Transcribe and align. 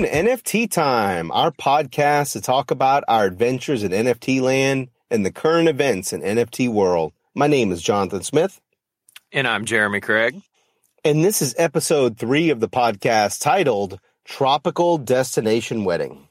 Welcome 0.00 0.24
to 0.24 0.32
NFT 0.32 0.70
Time, 0.70 1.30
our 1.30 1.50
podcast 1.50 2.32
to 2.32 2.40
talk 2.40 2.70
about 2.70 3.04
our 3.06 3.26
adventures 3.26 3.82
in 3.82 3.92
NFT 3.92 4.40
land 4.40 4.88
and 5.10 5.26
the 5.26 5.30
current 5.30 5.68
events 5.68 6.14
in 6.14 6.22
NFT 6.22 6.70
world. 6.70 7.12
My 7.34 7.46
name 7.46 7.70
is 7.70 7.82
Jonathan 7.82 8.22
Smith. 8.22 8.62
And 9.30 9.46
I'm 9.46 9.66
Jeremy 9.66 10.00
Craig. 10.00 10.40
And 11.04 11.22
this 11.22 11.42
is 11.42 11.54
episode 11.58 12.16
three 12.16 12.48
of 12.48 12.60
the 12.60 12.68
podcast 12.68 13.42
titled 13.42 14.00
Tropical 14.24 14.96
Destination 14.96 15.84
Wedding. 15.84 16.28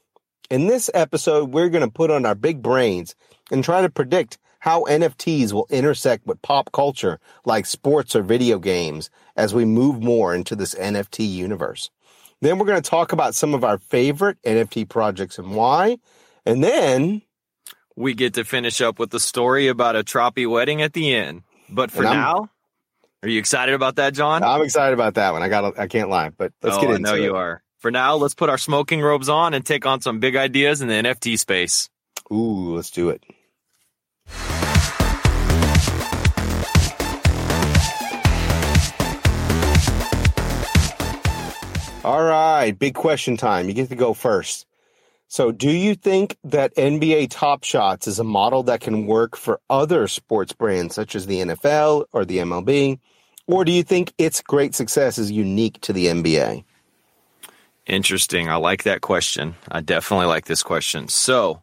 In 0.50 0.66
this 0.66 0.90
episode, 0.92 1.52
we're 1.52 1.68
going 1.68 1.86
to 1.86 1.92
put 1.92 2.10
on 2.10 2.26
our 2.26 2.34
big 2.34 2.62
brains 2.62 3.14
and 3.52 3.62
try 3.62 3.82
to 3.82 3.88
predict 3.88 4.38
how 4.58 4.82
NFTs 4.86 5.52
will 5.52 5.68
intersect 5.70 6.26
with 6.26 6.42
pop 6.42 6.72
culture 6.72 7.20
like 7.44 7.66
sports 7.66 8.16
or 8.16 8.22
video 8.22 8.58
games 8.58 9.10
as 9.36 9.54
we 9.54 9.64
move 9.64 10.02
more 10.02 10.34
into 10.34 10.56
this 10.56 10.74
NFT 10.74 11.30
universe. 11.30 11.88
Then 12.40 12.58
we're 12.58 12.66
going 12.66 12.80
to 12.80 12.90
talk 12.90 13.12
about 13.12 13.34
some 13.34 13.54
of 13.54 13.64
our 13.64 13.78
favorite 13.78 14.38
NFT 14.42 14.88
projects 14.88 15.38
and 15.38 15.54
why. 15.54 15.98
And 16.46 16.64
then 16.64 17.22
we 17.96 18.14
get 18.14 18.34
to 18.34 18.44
finish 18.44 18.80
up 18.80 18.98
with 18.98 19.10
the 19.10 19.20
story 19.20 19.68
about 19.68 19.96
a 19.96 20.02
troppy 20.02 20.46
wedding 20.46 20.80
at 20.80 20.94
the 20.94 21.14
end. 21.14 21.42
But 21.68 21.90
for 21.90 22.02
now, 22.02 22.50
are 23.22 23.28
you 23.28 23.38
excited 23.38 23.74
about 23.74 23.96
that, 23.96 24.14
John? 24.14 24.42
I'm 24.42 24.62
excited 24.62 24.94
about 24.94 25.14
that 25.14 25.32
one. 25.32 25.42
I 25.42 25.48
got 25.48 25.78
I 25.78 25.86
can't 25.86 26.08
lie, 26.08 26.30
but 26.30 26.52
let's 26.62 26.76
oh, 26.76 26.80
get 26.80 26.90
into 26.90 27.10
it. 27.10 27.12
I 27.12 27.16
know 27.16 27.22
it. 27.22 27.24
you 27.24 27.36
are. 27.36 27.62
For 27.78 27.90
now, 27.90 28.16
let's 28.16 28.34
put 28.34 28.48
our 28.48 28.58
smoking 28.58 29.00
robes 29.00 29.28
on 29.28 29.54
and 29.54 29.64
take 29.64 29.86
on 29.86 30.00
some 30.00 30.20
big 30.20 30.36
ideas 30.36 30.82
in 30.82 30.88
the 30.88 30.94
NFT 30.94 31.38
space. 31.38 31.88
Ooh, 32.32 32.74
let's 32.74 32.90
do 32.90 33.10
it. 33.10 33.22
All 42.10 42.24
right, 42.24 42.76
big 42.76 42.94
question 42.94 43.36
time. 43.36 43.68
You 43.68 43.72
get 43.72 43.88
to 43.90 43.94
go 43.94 44.14
first. 44.14 44.66
So, 45.28 45.52
do 45.52 45.70
you 45.70 45.94
think 45.94 46.36
that 46.42 46.74
NBA 46.74 47.28
Top 47.30 47.62
Shots 47.62 48.08
is 48.08 48.18
a 48.18 48.24
model 48.24 48.64
that 48.64 48.80
can 48.80 49.06
work 49.06 49.36
for 49.36 49.60
other 49.70 50.08
sports 50.08 50.52
brands 50.52 50.96
such 50.96 51.14
as 51.14 51.28
the 51.28 51.38
NFL 51.38 52.06
or 52.10 52.24
the 52.24 52.38
MLB? 52.38 52.98
Or 53.46 53.64
do 53.64 53.70
you 53.70 53.84
think 53.84 54.12
its 54.18 54.42
great 54.42 54.74
success 54.74 55.18
is 55.18 55.30
unique 55.30 55.80
to 55.82 55.92
the 55.92 56.06
NBA? 56.06 56.64
Interesting. 57.86 58.48
I 58.48 58.56
like 58.56 58.82
that 58.82 59.02
question. 59.02 59.54
I 59.70 59.80
definitely 59.80 60.26
like 60.26 60.46
this 60.46 60.64
question. 60.64 61.06
So, 61.06 61.62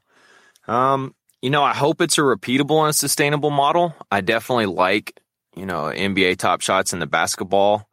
um, 0.69 1.13
you 1.41 1.49
know, 1.49 1.63
I 1.65 1.73
hope 1.73 1.99
it's 1.99 2.17
a 2.17 2.21
repeatable 2.21 2.85
and 2.85 2.95
sustainable 2.95 3.51
model. 3.51 3.93
I 4.09 4.21
definitely 4.21 4.67
like, 4.67 5.19
you 5.57 5.65
know, 5.65 5.91
NBA 5.93 6.37
Top 6.37 6.61
Shots 6.61 6.93
in 6.93 6.99
the 6.99 7.05
basketball 7.05 7.89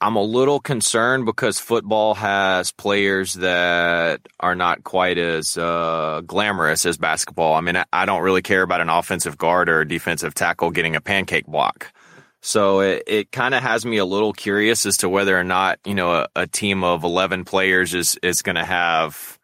I'm 0.00 0.14
a 0.14 0.22
little 0.22 0.60
concerned 0.60 1.24
because 1.26 1.58
football 1.58 2.14
has 2.14 2.70
players 2.70 3.34
that 3.34 4.20
are 4.38 4.54
not 4.54 4.84
quite 4.84 5.18
as 5.18 5.58
uh, 5.58 6.22
glamorous 6.24 6.86
as 6.86 6.96
basketball. 6.96 7.54
I 7.54 7.60
mean, 7.60 7.82
I 7.92 8.06
don't 8.06 8.22
really 8.22 8.42
care 8.42 8.62
about 8.62 8.80
an 8.80 8.90
offensive 8.90 9.36
guard 9.36 9.68
or 9.68 9.80
a 9.80 9.88
defensive 9.88 10.34
tackle 10.34 10.70
getting 10.70 10.94
a 10.94 11.00
pancake 11.00 11.46
block. 11.46 11.92
So 12.40 12.80
it, 12.80 13.02
it 13.08 13.32
kind 13.32 13.54
of 13.54 13.62
has 13.64 13.84
me 13.84 13.96
a 13.96 14.04
little 14.04 14.32
curious 14.32 14.86
as 14.86 14.98
to 14.98 15.08
whether 15.08 15.36
or 15.36 15.42
not, 15.42 15.80
you 15.84 15.94
know, 15.94 16.12
a, 16.12 16.28
a 16.36 16.46
team 16.46 16.84
of 16.84 17.02
11 17.02 17.44
players 17.44 17.92
is, 17.92 18.16
is 18.22 18.42
going 18.42 18.56
to 18.56 18.64
have 18.64 19.36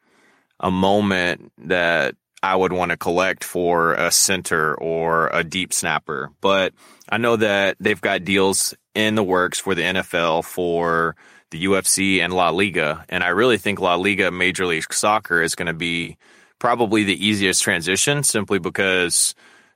a 0.61 0.71
moment 0.71 1.53
that 1.59 2.15
I 2.45 2.55
would 2.55 2.75
want 2.75 2.91
to 2.91 2.99
collect 2.99 3.43
for 3.43 3.95
a 3.95 4.11
center 4.11 4.75
or 4.75 5.31
a 5.33 5.43
deep 5.43 5.73
snapper. 5.73 6.31
But 6.43 6.75
I 7.09 7.17
know 7.17 7.37
that 7.37 7.77
they've 7.81 8.01
got 8.01 8.25
deals 8.25 8.75
in 8.95 9.15
the 9.15 9.23
works 9.23 9.59
for 9.59 9.75
the 9.75 9.81
NFL 9.81 10.45
for 10.45 11.17
the 11.51 11.65
UFC 11.65 12.21
and 12.21 12.35
La 12.35 12.51
Liga. 12.51 13.05
And 13.09 13.25
I 13.25 13.29
really 13.29 13.57
think 13.57 13.81
La 13.81 13.95
Liga 13.95 14.31
Major 14.31 14.67
League 14.67 14.93
Soccer 14.93 15.41
is 15.41 15.55
going 15.55 15.69
to 15.69 15.73
be 15.75 16.19
probably 16.59 17.05
the 17.05 17.27
easiest 17.27 17.63
transition 17.63 18.23
simply 18.23 18.59
because 18.59 19.35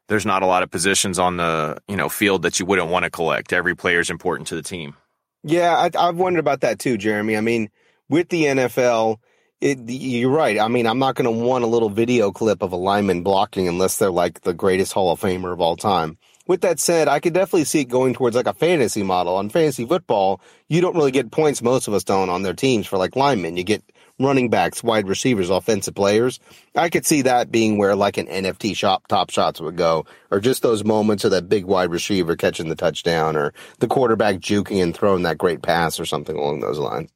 there's 0.09 0.27
not 0.27 0.43
a 0.43 0.47
lot 0.47 0.63
of 0.63 0.71
positions 0.71 1.19
on 1.19 1.39
the, 1.39 1.79
you 1.89 1.97
know, 1.97 2.11
field 2.11 2.43
that 2.43 2.61
you 2.61 2.67
wouldn't 2.67 2.91
want 2.91 3.05
to 3.05 3.11
collect. 3.11 3.55
Every 3.55 3.77
player 3.77 4.01
is 4.01 4.11
important 4.11 4.49
to 4.49 4.55
the 4.55 4.63
team. 4.63 4.95
Yeah, 5.43 5.75
I, 5.75 5.91
I've 5.99 6.17
wondered 6.17 6.41
about 6.41 6.61
that 6.61 6.79
too, 6.79 6.99
Jeremy. 6.99 7.39
I 7.39 7.41
mean, 7.41 7.71
with 8.11 8.29
the 8.29 8.45
NFL, 8.45 9.17
it, 9.61 9.79
you're 9.89 10.31
right. 10.31 10.59
I 10.59 10.69
mean, 10.69 10.87
I'm 10.87 10.99
not 10.99 11.15
going 11.15 11.25
to 11.25 11.45
want 11.45 11.65
a 11.65 11.69
little 11.69 11.91
video 11.91 12.31
clip 12.31 12.63
of 12.63 12.73
a 12.73 12.77
lineman 12.77 13.23
blocking 13.23 13.69
unless 13.69 13.99
they're 13.99 14.11
like 14.11 14.43
the 14.43 14.55
greatest 14.55 14.93
Hall 14.93 15.13
of 15.13 15.21
Famer 15.21 15.53
of 15.53 15.61
all 15.61 15.77
time 15.77 16.19
with 16.49 16.63
that 16.63 16.81
said, 16.81 17.07
I 17.07 17.21
could 17.21 17.35
definitely 17.35 17.65
see 17.65 17.81
it 17.81 17.89
going 17.91 18.15
towards 18.15 18.35
like 18.35 18.47
a 18.47 18.55
fantasy 18.55 19.05
model. 19.05 19.37
On 19.37 19.51
fantasy 19.51 19.85
football, 19.85 20.41
you 20.67 20.81
don't 20.81 20.97
really 20.97 21.11
get 21.13 21.31
points, 21.31 21.63
most 21.63 21.87
of 21.87 21.95
us 21.95 22.03
don't, 22.03 22.31
on 22.31 22.43
their 22.43 22.55
teams 22.55 22.87
for 22.87 22.97
like 22.97 23.15
linemen. 23.15 23.57
You 23.57 23.65
get 23.65 23.85
running 24.19 24.49
backs, 24.49 24.83
wide 24.83 25.07
receivers, 25.07 25.51
offensive 25.51 25.95
players. 25.95 26.41
I 26.75 26.89
could 26.89 27.07
see 27.07 27.23
that 27.23 27.53
being 27.53 27.77
where 27.77 27.95
like 27.95 28.17
an 28.17 28.27
NFT 28.27 28.75
shop 28.75 29.07
top 29.09 29.31
shots 29.31 29.61
would 29.61 29.77
go, 29.77 30.07
or 30.31 30.41
just 30.41 30.63
those 30.63 30.85
moments 30.85 31.25
of 31.25 31.31
that 31.33 31.51
big 31.51 31.67
wide 31.67 31.91
receiver 31.91 32.35
catching 32.35 32.71
the 32.71 32.75
touchdown, 32.75 33.37
or 33.37 33.53
the 33.79 33.87
quarterback 33.87 34.37
juking 34.37 34.83
and 34.83 34.97
throwing 34.97 35.23
that 35.25 35.39
great 35.39 35.63
pass, 35.63 36.01
or 36.01 36.07
something 36.07 36.35
along 36.35 36.61
those 36.61 36.79
lines. 36.79 37.11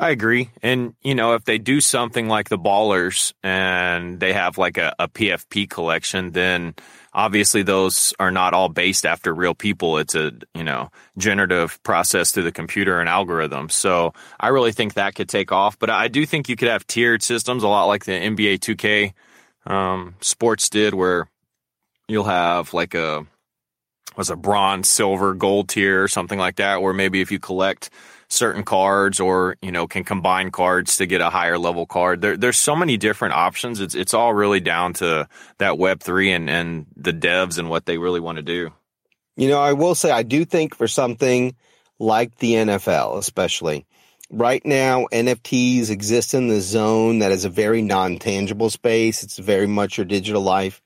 I 0.00 0.08
agree. 0.08 0.48
And, 0.62 0.94
you 1.02 1.14
know, 1.14 1.34
if 1.34 1.44
they 1.44 1.58
do 1.58 1.82
something 1.82 2.26
like 2.26 2.48
the 2.48 2.58
ballers 2.58 3.34
and 3.42 4.18
they 4.18 4.32
have 4.32 4.56
like 4.56 4.78
a, 4.78 4.94
a 4.98 5.08
PFP 5.08 5.68
collection, 5.68 6.30
then 6.30 6.74
obviously 7.12 7.62
those 7.62 8.14
are 8.18 8.30
not 8.30 8.54
all 8.54 8.70
based 8.70 9.04
after 9.04 9.34
real 9.34 9.54
people. 9.54 9.98
It's 9.98 10.14
a, 10.14 10.32
you 10.54 10.64
know, 10.64 10.90
generative 11.18 11.82
process 11.82 12.32
through 12.32 12.44
the 12.44 12.50
computer 12.50 12.98
and 12.98 13.10
algorithm. 13.10 13.68
So 13.68 14.14
I 14.40 14.48
really 14.48 14.72
think 14.72 14.94
that 14.94 15.16
could 15.16 15.28
take 15.28 15.52
off. 15.52 15.78
But 15.78 15.90
I 15.90 16.08
do 16.08 16.24
think 16.24 16.48
you 16.48 16.56
could 16.56 16.68
have 16.68 16.86
tiered 16.86 17.22
systems, 17.22 17.62
a 17.62 17.68
lot 17.68 17.84
like 17.84 18.06
the 18.06 18.12
NBA 18.12 18.60
2K 18.60 19.12
um, 19.70 20.14
sports 20.22 20.70
did, 20.70 20.94
where 20.94 21.28
you'll 22.08 22.24
have 22.24 22.72
like 22.72 22.94
a, 22.94 23.26
was 24.16 24.30
a 24.30 24.36
bronze, 24.36 24.88
silver, 24.88 25.34
gold 25.34 25.68
tier 25.68 26.02
or 26.02 26.08
something 26.08 26.38
like 26.38 26.56
that, 26.56 26.80
where 26.80 26.94
maybe 26.94 27.20
if 27.20 27.30
you 27.30 27.38
collect 27.38 27.90
certain 28.30 28.62
cards 28.62 29.20
or 29.20 29.56
you 29.60 29.72
know 29.72 29.86
can 29.86 30.04
combine 30.04 30.50
cards 30.50 30.96
to 30.96 31.06
get 31.06 31.20
a 31.20 31.30
higher 31.30 31.58
level 31.58 31.84
card. 31.84 32.22
There, 32.22 32.36
there's 32.36 32.58
so 32.58 32.74
many 32.74 32.96
different 32.96 33.34
options. 33.34 33.80
It's 33.80 33.94
it's 33.94 34.14
all 34.14 34.32
really 34.32 34.60
down 34.60 34.94
to 34.94 35.28
that 35.58 35.78
Web 35.78 36.00
three 36.00 36.32
and 36.32 36.48
and 36.48 36.86
the 36.96 37.12
devs 37.12 37.58
and 37.58 37.68
what 37.68 37.86
they 37.86 37.98
really 37.98 38.20
want 38.20 38.36
to 38.36 38.42
do. 38.42 38.70
You 39.36 39.48
know, 39.48 39.60
I 39.60 39.72
will 39.74 39.94
say 39.94 40.10
I 40.10 40.22
do 40.22 40.44
think 40.44 40.74
for 40.74 40.88
something 40.88 41.54
like 41.98 42.36
the 42.38 42.54
NFL, 42.54 43.18
especially 43.18 43.84
right 44.30 44.64
now, 44.64 45.06
NFTs 45.12 45.90
exist 45.90 46.34
in 46.34 46.48
the 46.48 46.60
zone 46.60 47.18
that 47.18 47.32
is 47.32 47.44
a 47.44 47.50
very 47.50 47.82
non 47.82 48.18
tangible 48.18 48.70
space. 48.70 49.22
It's 49.22 49.38
very 49.38 49.66
much 49.66 49.98
your 49.98 50.06
digital 50.06 50.42
life. 50.42 50.80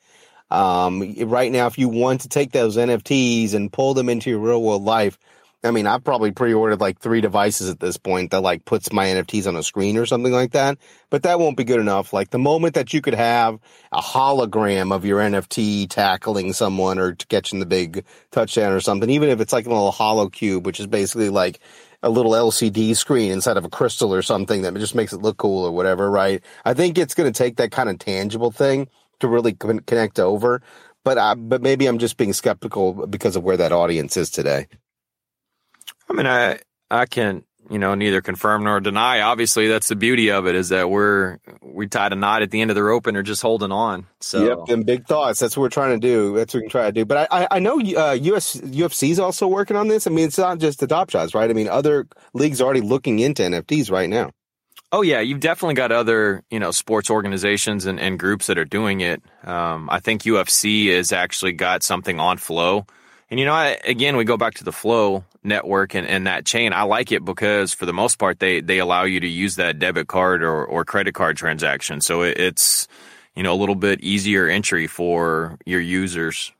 Um, 0.50 1.14
right 1.26 1.50
now, 1.50 1.66
if 1.66 1.78
you 1.78 1.88
want 1.88 2.22
to 2.22 2.28
take 2.28 2.52
those 2.52 2.76
NFTs 2.76 3.54
and 3.54 3.72
pull 3.72 3.94
them 3.94 4.08
into 4.08 4.30
your 4.30 4.38
real 4.38 4.62
world 4.62 4.84
life, 4.84 5.18
I 5.64 5.70
mean, 5.70 5.86
I've 5.86 6.04
probably 6.04 6.30
pre-ordered 6.30 6.80
like 6.80 7.00
three 7.00 7.22
devices 7.22 7.70
at 7.70 7.80
this 7.80 7.96
point 7.96 8.32
that 8.32 8.42
like 8.42 8.66
puts 8.66 8.92
my 8.92 9.06
NFTs 9.06 9.46
on 9.46 9.56
a 9.56 9.62
screen 9.62 9.96
or 9.96 10.04
something 10.04 10.32
like 10.32 10.52
that. 10.52 10.76
But 11.08 11.22
that 11.22 11.40
won't 11.40 11.56
be 11.56 11.64
good 11.64 11.80
enough. 11.80 12.12
Like 12.12 12.30
the 12.30 12.38
moment 12.38 12.74
that 12.74 12.92
you 12.92 13.00
could 13.00 13.14
have 13.14 13.58
a 13.90 14.02
hologram 14.02 14.94
of 14.94 15.06
your 15.06 15.20
NFT 15.20 15.88
tackling 15.88 16.52
someone 16.52 16.98
or 16.98 17.14
catching 17.14 17.60
the 17.60 17.66
big 17.66 18.04
touchdown 18.30 18.72
or 18.72 18.80
something, 18.80 19.08
even 19.08 19.30
if 19.30 19.40
it's 19.40 19.54
like 19.54 19.64
a 19.64 19.70
little 19.70 19.90
hollow 19.90 20.28
cube, 20.28 20.66
which 20.66 20.80
is 20.80 20.86
basically 20.86 21.30
like 21.30 21.60
a 22.02 22.10
little 22.10 22.32
LCD 22.32 22.94
screen 22.94 23.32
inside 23.32 23.56
of 23.56 23.64
a 23.64 23.70
crystal 23.70 24.12
or 24.12 24.20
something 24.20 24.60
that 24.62 24.74
just 24.74 24.94
makes 24.94 25.14
it 25.14 25.22
look 25.22 25.38
cool 25.38 25.64
or 25.64 25.72
whatever, 25.72 26.10
right? 26.10 26.44
I 26.66 26.74
think 26.74 26.98
it's 26.98 27.14
going 27.14 27.32
to 27.32 27.36
take 27.36 27.56
that 27.56 27.72
kind 27.72 27.88
of 27.88 27.98
tangible 27.98 28.50
thing 28.50 28.88
to 29.20 29.28
really 29.28 29.54
connect 29.54 30.20
over. 30.20 30.60
But 31.04 31.16
I, 31.16 31.34
but 31.34 31.62
maybe 31.62 31.86
I'm 31.86 31.98
just 31.98 32.18
being 32.18 32.34
skeptical 32.34 33.06
because 33.06 33.36
of 33.36 33.42
where 33.42 33.56
that 33.56 33.72
audience 33.72 34.18
is 34.18 34.30
today. 34.30 34.68
I 36.08 36.12
mean, 36.12 36.26
I 36.26 36.60
I 36.90 37.06
can 37.06 37.44
you 37.70 37.78
know 37.78 37.94
neither 37.94 38.20
confirm 38.20 38.64
nor 38.64 38.80
deny. 38.80 39.20
Obviously, 39.20 39.68
that's 39.68 39.88
the 39.88 39.96
beauty 39.96 40.30
of 40.30 40.46
it 40.46 40.54
is 40.54 40.68
that 40.68 40.90
we're 40.90 41.38
we 41.62 41.86
tied 41.86 42.12
a 42.12 42.16
knot 42.16 42.42
at 42.42 42.50
the 42.50 42.60
end 42.60 42.70
of 42.70 42.74
the 42.74 42.82
rope 42.82 43.06
and 43.06 43.16
are 43.16 43.22
just 43.22 43.42
holding 43.42 43.72
on. 43.72 44.06
So 44.20 44.44
yep, 44.44 44.58
and 44.68 44.84
big 44.84 45.06
thoughts. 45.06 45.40
That's 45.40 45.56
what 45.56 45.62
we're 45.62 45.68
trying 45.70 45.98
to 46.00 46.06
do. 46.06 46.34
That's 46.36 46.54
what 46.54 46.60
we 46.60 46.62
can 46.64 46.70
try 46.70 46.86
to 46.86 46.92
do. 46.92 47.04
But 47.04 47.28
I 47.30 47.48
I, 47.50 47.58
know 47.58 47.80
uh, 47.80 48.12
US 48.12 48.56
UFC 48.56 49.10
is 49.10 49.18
also 49.18 49.46
working 49.46 49.76
on 49.76 49.88
this. 49.88 50.06
I 50.06 50.10
mean, 50.10 50.26
it's 50.26 50.38
not 50.38 50.58
just 50.58 50.80
the 50.80 50.86
top 50.86 51.10
shots, 51.10 51.34
right? 51.34 51.48
I 51.48 51.52
mean, 51.52 51.68
other 51.68 52.06
leagues 52.32 52.60
are 52.60 52.64
already 52.64 52.82
looking 52.82 53.18
into 53.18 53.42
NFTs 53.42 53.90
right 53.90 54.08
now. 54.08 54.30
Oh 54.92 55.02
yeah, 55.02 55.20
you've 55.20 55.40
definitely 55.40 55.74
got 55.74 55.90
other 55.90 56.44
you 56.50 56.60
know 56.60 56.70
sports 56.70 57.10
organizations 57.10 57.86
and, 57.86 57.98
and 57.98 58.18
groups 58.18 58.46
that 58.46 58.58
are 58.58 58.64
doing 58.64 59.00
it. 59.00 59.22
Um, 59.42 59.88
I 59.90 60.00
think 60.00 60.22
UFC 60.22 60.94
has 60.94 61.12
actually 61.12 61.52
got 61.52 61.82
something 61.82 62.20
on 62.20 62.38
Flow, 62.38 62.86
and 63.30 63.40
you 63.40 63.46
know, 63.46 63.54
I, 63.54 63.78
again, 63.84 64.16
we 64.16 64.24
go 64.24 64.36
back 64.36 64.54
to 64.54 64.64
the 64.64 64.72
Flow 64.72 65.24
network 65.44 65.94
and, 65.94 66.06
and 66.06 66.26
that 66.26 66.46
chain. 66.46 66.72
I 66.72 66.82
like 66.82 67.12
it 67.12 67.24
because 67.24 67.72
for 67.72 67.86
the 67.86 67.92
most 67.92 68.18
part, 68.18 68.38
they, 68.38 68.60
they 68.60 68.78
allow 68.78 69.04
you 69.04 69.20
to 69.20 69.28
use 69.28 69.56
that 69.56 69.78
debit 69.78 70.08
card 70.08 70.42
or, 70.42 70.64
or 70.64 70.84
credit 70.84 71.14
card 71.14 71.36
transaction. 71.36 72.00
So 72.00 72.22
it, 72.22 72.38
it's, 72.38 72.88
you 73.34 73.42
know, 73.42 73.52
a 73.52 73.56
little 73.56 73.74
bit 73.74 74.00
easier 74.00 74.48
entry 74.48 74.86
for 74.86 75.58
your 75.66 75.80
users. 75.80 76.52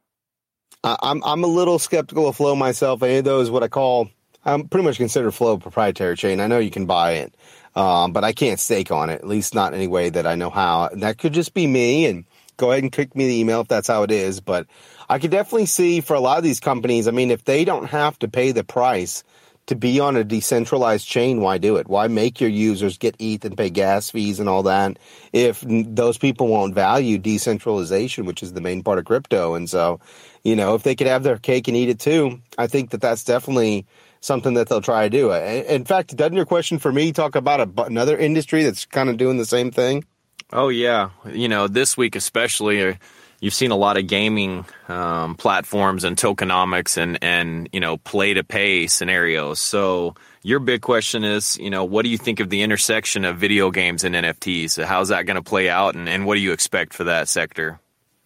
I'm, 0.84 1.22
I'm 1.24 1.42
a 1.44 1.48
little 1.48 1.78
skeptical 1.78 2.28
of 2.28 2.36
Flow 2.36 2.54
myself. 2.54 3.02
Any 3.02 3.16
of 3.16 3.24
those, 3.24 3.50
what 3.50 3.62
I 3.62 3.68
call, 3.68 4.10
I'm 4.44 4.68
pretty 4.68 4.84
much 4.84 4.98
consider 4.98 5.30
Flow 5.30 5.56
proprietary 5.56 6.16
chain. 6.16 6.40
I 6.40 6.46
know 6.46 6.58
you 6.58 6.70
can 6.70 6.84
buy 6.84 7.12
it. 7.12 7.34
Um, 7.76 8.12
but 8.12 8.22
I 8.22 8.32
can't 8.32 8.60
stake 8.60 8.92
on 8.92 9.10
it, 9.10 9.14
at 9.14 9.26
least 9.26 9.54
not 9.54 9.72
in 9.72 9.78
any 9.78 9.88
way 9.88 10.08
that 10.10 10.26
I 10.28 10.36
know 10.36 10.50
how. 10.50 10.90
That 10.92 11.18
could 11.18 11.32
just 11.32 11.54
be 11.54 11.66
me. 11.66 12.06
And 12.06 12.24
go 12.56 12.70
ahead 12.70 12.84
and 12.84 12.92
kick 12.92 13.16
me 13.16 13.26
the 13.26 13.40
email 13.40 13.62
if 13.62 13.68
that's 13.68 13.88
how 13.88 14.04
it 14.04 14.12
is. 14.12 14.40
But 14.40 14.68
I 15.14 15.20
could 15.20 15.30
definitely 15.30 15.66
see 15.66 16.00
for 16.00 16.14
a 16.14 16.20
lot 16.20 16.38
of 16.38 16.42
these 16.42 16.58
companies, 16.58 17.06
I 17.06 17.12
mean, 17.12 17.30
if 17.30 17.44
they 17.44 17.64
don't 17.64 17.86
have 17.86 18.18
to 18.18 18.26
pay 18.26 18.50
the 18.50 18.64
price 18.64 19.22
to 19.66 19.76
be 19.76 20.00
on 20.00 20.16
a 20.16 20.24
decentralized 20.24 21.06
chain, 21.06 21.40
why 21.40 21.56
do 21.56 21.76
it? 21.76 21.86
Why 21.86 22.08
make 22.08 22.40
your 22.40 22.50
users 22.50 22.98
get 22.98 23.14
ETH 23.20 23.44
and 23.44 23.56
pay 23.56 23.70
gas 23.70 24.10
fees 24.10 24.40
and 24.40 24.48
all 24.48 24.64
that 24.64 24.98
if 25.32 25.64
those 25.68 26.18
people 26.18 26.48
won't 26.48 26.74
value 26.74 27.18
decentralization, 27.18 28.24
which 28.24 28.42
is 28.42 28.54
the 28.54 28.60
main 28.60 28.82
part 28.82 28.98
of 28.98 29.04
crypto? 29.04 29.54
And 29.54 29.70
so, 29.70 30.00
you 30.42 30.56
know, 30.56 30.74
if 30.74 30.82
they 30.82 30.96
could 30.96 31.06
have 31.06 31.22
their 31.22 31.38
cake 31.38 31.68
and 31.68 31.76
eat 31.76 31.90
it 31.90 32.00
too, 32.00 32.40
I 32.58 32.66
think 32.66 32.90
that 32.90 33.00
that's 33.00 33.22
definitely 33.22 33.86
something 34.20 34.54
that 34.54 34.68
they'll 34.68 34.80
try 34.80 35.08
to 35.08 35.10
do. 35.10 35.32
In 35.32 35.84
fact, 35.84 36.16
doesn't 36.16 36.34
your 36.34 36.44
question 36.44 36.80
for 36.80 36.90
me 36.90 37.12
talk 37.12 37.36
about 37.36 37.60
a, 37.60 37.84
another 37.84 38.18
industry 38.18 38.64
that's 38.64 38.84
kind 38.84 39.08
of 39.08 39.16
doing 39.16 39.36
the 39.36 39.46
same 39.46 39.70
thing? 39.70 40.06
Oh 40.52 40.70
yeah, 40.70 41.10
you 41.32 41.46
know, 41.46 41.68
this 41.68 41.96
week 41.96 42.16
especially. 42.16 42.82
Uh, 42.82 42.94
You've 43.44 43.52
seen 43.52 43.72
a 43.72 43.76
lot 43.76 43.98
of 43.98 44.06
gaming 44.06 44.64
um, 44.88 45.34
platforms 45.34 46.04
and 46.04 46.16
tokenomics 46.16 46.96
and 46.96 47.18
and 47.20 47.68
you 47.74 47.80
know 47.80 47.98
play 47.98 48.32
to 48.32 48.42
pay 48.42 48.86
scenarios. 48.86 49.60
So 49.60 50.14
your 50.42 50.60
big 50.60 50.80
question 50.80 51.24
is, 51.24 51.58
you 51.58 51.68
know, 51.68 51.84
what 51.84 52.04
do 52.04 52.08
you 52.08 52.16
think 52.16 52.40
of 52.40 52.48
the 52.48 52.62
intersection 52.62 53.26
of 53.26 53.36
video 53.36 53.70
games 53.70 54.02
and 54.02 54.14
NFTs? 54.14 54.82
How's 54.82 55.10
that 55.10 55.26
going 55.26 55.36
to 55.36 55.42
play 55.42 55.68
out, 55.68 55.94
and, 55.94 56.08
and 56.08 56.24
what 56.24 56.36
do 56.36 56.40
you 56.40 56.52
expect 56.52 56.94
for 56.94 57.04
that 57.04 57.28
sector? 57.28 57.78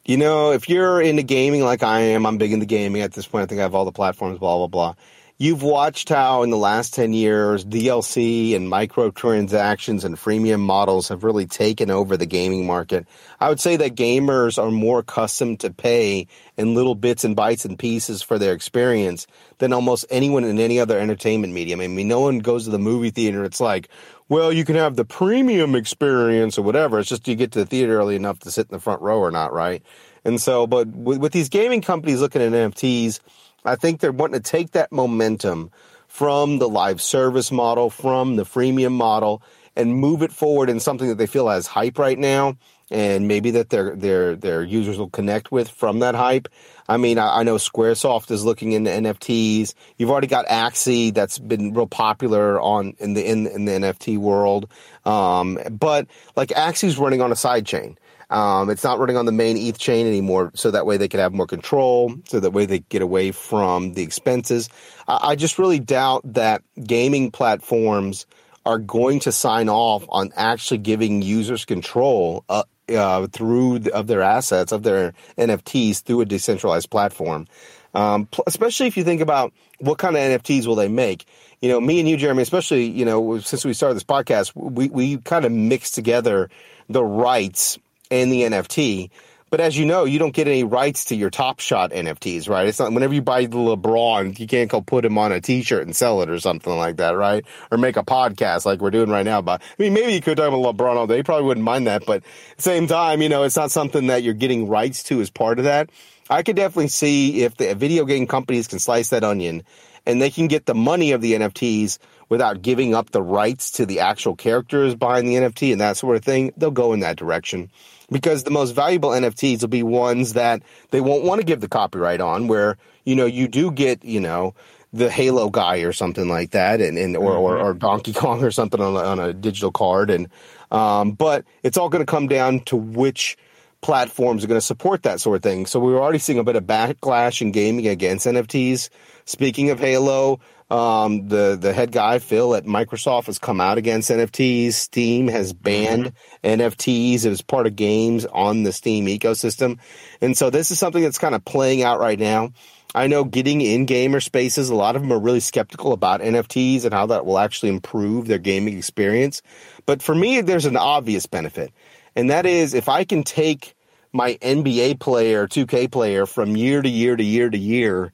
You 0.04 0.18
know, 0.18 0.52
if 0.52 0.68
you're 0.68 1.00
into 1.00 1.24
gaming 1.24 1.64
like 1.64 1.82
I 1.82 1.98
am, 1.98 2.24
I'm 2.24 2.38
big 2.38 2.52
into 2.52 2.66
gaming 2.66 3.02
at 3.02 3.12
this 3.12 3.26
point. 3.26 3.42
I 3.42 3.46
think 3.46 3.58
I 3.58 3.62
have 3.62 3.74
all 3.74 3.86
the 3.86 3.90
platforms, 3.90 4.38
blah 4.38 4.56
blah 4.56 4.68
blah 4.68 4.94
you've 5.38 5.62
watched 5.62 6.08
how 6.08 6.43
in 6.43 6.50
the 6.50 6.56
last 6.56 6.94
10 6.94 7.12
years 7.12 7.64
DLC 7.64 8.56
and 8.56 8.70
microtransactions 8.70 10.05
and 10.05 10.17
freemium 10.17 10.58
models 10.58 11.08
have 11.08 11.23
really 11.23 11.46
taken 11.46 11.90
over 11.90 12.17
the 12.17 12.26
gaming 12.26 12.67
market. 12.67 13.06
I 13.38 13.49
would 13.49 13.61
say 13.61 13.76
that 13.76 13.94
gamers 13.94 14.61
are 14.61 14.73
more 14.73 14.99
accustomed 14.99 15.61
to 15.61 15.70
pay 15.70 16.26
in 16.56 16.75
little 16.75 16.96
bits 16.96 17.23
and 17.23 17.37
bytes 17.37 17.64
and 17.64 17.79
pieces 17.79 18.20
for 18.20 18.37
their 18.37 18.52
experience 18.52 19.29
than 19.58 19.73
almost 19.73 20.06
anyone 20.11 20.43
in 20.43 20.58
any 20.58 20.81
other 20.81 20.99
entertainment 20.99 21.52
medium. 21.52 21.81
I 21.81 21.87
mean, 21.87 22.08
no 22.08 22.19
one 22.19 22.40
goes 22.40 22.64
to 22.64 22.70
the 22.70 22.79
movie 22.81 23.11
theater. 23.11 23.44
It's 23.44 23.61
like, 23.61 23.88
well, 24.29 24.52
you 24.52 24.64
can 24.64 24.75
have 24.75 24.96
the 24.96 25.05
premium 25.05 25.76
experience 25.76 26.58
or 26.58 26.62
whatever. 26.62 26.99
It's 26.99 27.08
just 27.08 27.29
you 27.29 27.37
get 27.37 27.52
to 27.52 27.61
the 27.61 27.67
theater 27.67 27.96
early 27.96 28.17
enough 28.17 28.40
to 28.40 28.50
sit 28.50 28.67
in 28.67 28.76
the 28.76 28.81
front 28.81 29.02
row 29.02 29.20
or 29.20 29.31
not, 29.31 29.52
right? 29.52 29.85
And 30.25 30.40
so, 30.40 30.67
but 30.67 30.88
with, 30.88 31.19
with 31.19 31.32
these 31.32 31.49
gaming 31.49 31.81
companies 31.81 32.20
looking 32.20 32.43
at 32.43 32.52
NFTs, 32.52 33.20
I 33.68 33.76
think 33.76 34.00
they're 34.00 34.12
wanting 34.12 34.40
to 34.40 34.50
take 34.50 34.72
that 34.72 34.90
momentum 34.90 35.70
from 36.06 36.58
the 36.58 36.68
live 36.68 37.00
service 37.00 37.52
model, 37.52 37.90
from 37.90 38.36
the 38.36 38.44
freemium 38.44 38.92
model, 38.92 39.42
and 39.76 39.94
move 39.94 40.22
it 40.22 40.32
forward 40.32 40.70
in 40.70 40.80
something 40.80 41.08
that 41.08 41.18
they 41.18 41.26
feel 41.26 41.48
has 41.48 41.66
hype 41.66 41.98
right 41.98 42.18
now, 42.18 42.56
and 42.90 43.28
maybe 43.28 43.52
that 43.52 43.68
their 43.68 43.94
their 43.94 44.34
their 44.34 44.62
users 44.64 44.98
will 44.98 45.10
connect 45.10 45.52
with 45.52 45.68
from 45.68 46.00
that 46.00 46.14
hype. 46.14 46.48
I 46.88 46.96
mean, 46.96 47.18
I, 47.18 47.40
I 47.40 47.42
know 47.42 47.56
SquareSoft 47.56 48.30
is 48.30 48.44
looking 48.44 48.72
into 48.72 48.90
NFTs. 48.90 49.74
You've 49.98 50.10
already 50.10 50.26
got 50.26 50.46
Axie 50.46 51.12
that's 51.12 51.38
been 51.38 51.74
real 51.74 51.86
popular 51.86 52.60
on 52.60 52.94
in 52.98 53.12
the 53.12 53.30
in, 53.30 53.46
in 53.46 53.66
the 53.66 53.72
NFT 53.72 54.16
world, 54.18 54.68
um, 55.04 55.58
but 55.70 56.06
like 56.34 56.48
Axie's 56.48 56.98
running 56.98 57.20
on 57.20 57.30
a 57.30 57.36
side 57.36 57.66
chain. 57.66 57.98
Um, 58.30 58.69
it's 58.69 58.84
not 58.84 58.98
running 58.98 59.16
on 59.16 59.26
the 59.26 59.32
main 59.32 59.56
ETH 59.56 59.78
chain 59.78 60.06
anymore, 60.06 60.50
so 60.54 60.70
that 60.70 60.84
way 60.84 60.96
they 60.96 61.08
could 61.08 61.20
have 61.20 61.32
more 61.32 61.46
control, 61.46 62.14
so 62.26 62.40
that 62.40 62.50
way 62.50 62.66
they 62.66 62.80
get 62.80 63.00
away 63.00 63.32
from 63.32 63.94
the 63.94 64.02
expenses. 64.02 64.69
I, 65.06 65.30
I 65.30 65.36
just 65.36 65.58
really 65.58 65.80
doubt 65.80 66.34
that 66.34 66.62
gaming 66.84 67.30
platforms 67.30 68.26
are 68.66 68.78
going 68.78 69.20
to 69.20 69.32
sign 69.32 69.70
off 69.70 70.04
on 70.10 70.30
actually 70.36 70.78
giving 70.78 71.22
users 71.22 71.64
control 71.64 72.44
uh, 72.50 72.64
uh, 72.90 73.26
through 73.28 73.78
the, 73.78 73.94
of 73.94 74.06
their 74.06 74.20
assets 74.20 74.72
of 74.72 74.82
their 74.82 75.14
NFTs 75.38 76.02
through 76.02 76.20
a 76.20 76.25
decentralized 76.26 76.90
platform. 76.90 77.46
Um, 77.94 78.28
especially 78.46 78.86
if 78.86 78.96
you 78.98 79.04
think 79.04 79.22
about 79.22 79.54
what 79.78 79.96
kind 79.96 80.16
of 80.16 80.22
NFTs 80.22 80.66
will 80.66 80.75
they 80.75 80.88
make. 80.88 81.25
You 81.60 81.70
know, 81.70 81.80
me 81.80 81.98
and 81.98 82.08
you, 82.08 82.19
Jeremy, 82.19 82.42
especially 82.42 82.84
you 82.84 83.04
know 83.06 83.38
since 83.40 83.64
we 83.64 83.72
started 83.72 83.94
this 83.94 84.04
podcast, 84.04 84.52
we 84.54 84.88
we 84.90 85.16
kind 85.19 85.46
of 85.46 85.52
mixed 85.52 85.94
together 85.94 86.50
the 86.88 87.02
rights 87.02 87.78
and 88.10 88.32
the 88.32 88.43
NFT. 88.43 89.10
But 89.50 89.60
as 89.60 89.78
you 89.78 89.87
know, 89.87 90.05
you 90.05 90.19
don't 90.19 90.34
get 90.34 90.46
any 90.46 90.62
rights 90.62 91.06
to 91.06 91.16
your 91.16 91.31
Top 91.31 91.60
Shot 91.60 91.90
NFTs, 91.93 92.50
right? 92.50 92.66
It's 92.66 92.78
not 92.78 92.93
whenever 92.93 93.14
you 93.14 93.22
buy 93.22 93.46
the 93.46 93.56
LeBron, 93.56 94.38
you 94.38 94.46
can't 94.46 94.70
go 94.70 94.82
put 94.82 95.06
him 95.06 95.16
on 95.16 95.32
a 95.32 95.40
T-shirt 95.40 95.84
and 95.84 95.96
sell 95.96 96.20
it 96.20 96.28
or 96.28 96.38
something 96.38 96.76
like 96.76 96.99
that, 96.99 97.16
right? 97.16 97.44
Or 97.70 97.78
make 97.78 97.96
a 97.96 98.02
podcast 98.02 98.66
like 98.66 98.81
we're 98.81 98.90
doing 98.90 99.08
right 99.08 99.25
now. 99.25 99.40
But 99.40 99.62
I 99.62 99.82
mean, 99.82 99.94
maybe 99.94 100.12
you 100.12 100.20
could 100.20 100.37
talk 100.37 100.49
about 100.49 100.76
LeBron 100.76 100.96
all 100.96 101.06
day. 101.06 101.19
You 101.19 101.25
probably 101.25 101.46
wouldn't 101.46 101.64
mind 101.64 101.87
that, 101.87 102.05
but 102.05 102.22
same 102.58 102.87
time, 102.87 103.22
you 103.22 103.31
know, 103.31 103.44
it's 103.44 103.56
not 103.56 103.70
something 103.70 104.08
that 104.08 104.22
you're 104.22 104.34
getting 104.34 104.69
rights 104.69 105.02
to 105.04 105.20
as 105.22 105.31
part 105.31 105.58
of 105.58 105.64
that. 105.64 105.88
I 106.28 106.43
could 106.43 106.56
definitely 106.56 106.88
see 106.88 107.43
if 107.43 107.56
the 107.56 107.75
video 107.75 108.04
game 108.04 108.26
companies 108.26 108.69
can 108.69 108.81
slice 108.81 109.08
that 109.11 109.25
onion 109.25 109.62
and 110.04 110.20
they 110.20 110.28
can 110.28 110.49
get 110.49 110.66
the 110.66 110.75
money 110.75 111.12
of 111.12 111.22
the 111.22 111.32
NFTs 111.32 111.99
without 112.28 112.61
giving 112.61 112.94
up 112.94 113.11
the 113.11 113.22
rights 113.22 113.70
to 113.72 113.87
the 113.87 114.00
actual 114.00 114.37
characters 114.37 114.94
behind 114.94 115.26
the 115.26 115.37
NFT 115.37 115.72
and 115.72 115.81
that 115.81 115.96
sort 115.96 116.16
of 116.16 116.25
thing, 116.25 116.52
they'll 116.58 116.70
go 116.70 116.93
in 116.93 117.00
that 117.00 117.16
direction 117.16 117.70
because 118.10 118.44
the 118.44 118.50
most 118.50 118.72
valuable 118.72 119.10
NFTs 119.10 119.60
will 119.60 119.69
be 119.69 119.82
ones 119.82 120.32
that 120.34 120.62
they 120.90 121.00
won't 121.00 121.25
want 121.25 121.40
to 121.40 121.44
give 121.44 121.60
the 121.60 121.69
copyright 121.69 122.20
on, 122.20 122.49
where 122.49 122.76
you 123.05 123.14
know 123.14 123.26
you 123.26 123.49
do 123.49 123.70
get 123.70 124.05
you 124.05 124.20
know 124.20 124.55
the 124.93 125.10
Halo 125.10 125.50
guy 125.50 125.78
or 125.78 125.93
something 125.93 126.28
like 126.28 126.50
that, 126.52 126.81
and, 126.81 126.96
and 126.96 127.16
or, 127.16 127.34
or, 127.34 127.58
or 127.58 127.75
Donkey 127.75 128.12
Kong 128.12 128.43
or 128.43 128.50
something 128.50 128.81
on 128.81 128.94
a, 128.94 129.00
on 129.00 129.19
a 129.19 129.32
digital 129.32 129.70
card, 129.70 130.10
and 130.10 130.28
um, 130.70 131.12
but 131.12 131.44
it's 131.62 131.76
all 131.76 131.88
going 131.88 132.05
to 132.05 132.10
come 132.10 132.28
down 132.28 132.60
to 132.60 132.76
which 132.76 133.37
platforms 133.80 134.42
are 134.42 134.49
going 134.49 134.61
to 134.61 134.66
support 134.66 135.02
that 135.04 135.21
sort 135.21 135.37
of 135.37 135.42
thing. 135.42 135.66
So 135.66 135.78
we're 135.78 136.00
already 136.00 136.18
seeing 136.18 136.38
a 136.38 136.44
bit 136.44 136.56
of 136.56 136.64
backlash 136.64 137.40
in 137.40 137.52
gaming 137.52 137.87
against 137.87 138.26
NFTs. 138.26 138.88
Speaking 139.25 139.71
of 139.71 139.78
Halo, 139.78 140.40
um, 140.70 141.28
the 141.28 141.56
the 141.58 141.72
head 141.72 141.92
guy 141.92 142.18
Phil 142.18 142.54
at 142.54 142.64
Microsoft 142.64 143.26
has 143.26 143.38
come 143.38 143.60
out 143.60 143.78
against 143.78 144.10
NFTs. 144.10 144.75
Steam 144.75 145.28
has 145.28 145.52
banned 145.52 146.12
mm-hmm. 146.42 146.60
NFTs 146.60 147.25
as 147.25 147.40
part 147.40 147.66
of 147.66 147.75
games 147.75 148.26
on 148.26 148.64
the 148.64 148.72
Steam 148.72 149.06
ecosystem, 149.06 149.78
and 150.20 150.37
so 150.37 150.50
this 150.50 150.70
is 150.70 150.78
something 150.78 151.02
that's 151.02 151.18
kind 151.18 151.34
of 151.34 151.44
playing 151.44 151.82
out 151.82 152.00
right 152.00 152.18
now. 152.18 152.52
I 152.94 153.06
know 153.06 153.25
getting 153.25 153.60
in 153.60 153.84
gamer 153.84 154.20
spaces, 154.20 154.70
a 154.70 154.75
lot 154.75 154.96
of 154.96 155.02
them 155.02 155.12
are 155.12 155.18
really 155.18 155.40
skeptical 155.40 155.92
about 155.92 156.20
NFTs 156.20 156.84
and 156.84 156.92
how 156.94 157.06
that 157.06 157.26
will 157.26 157.38
actually 157.38 157.68
improve 157.68 158.26
their 158.26 158.38
gaming 158.38 158.76
experience. 158.76 159.42
But 159.84 160.02
for 160.02 160.14
me, 160.14 160.40
there's 160.40 160.64
an 160.64 160.76
obvious 160.76 161.26
benefit, 161.26 161.72
and 162.14 162.28
that 162.30 162.44
is 162.44 162.75
if 162.75 162.88
I 162.90 163.04
can 163.04 163.25
take 163.25 163.75
my 164.12 164.34
NBA 164.42 165.00
player, 165.00 165.46
2K 165.46 165.90
player 165.90 166.26
from 166.26 166.56
year 166.56 166.82
to 166.82 166.88
year 166.88 167.16
to 167.16 167.25
year 167.25 167.48
to 167.48 167.58
year 167.58 168.12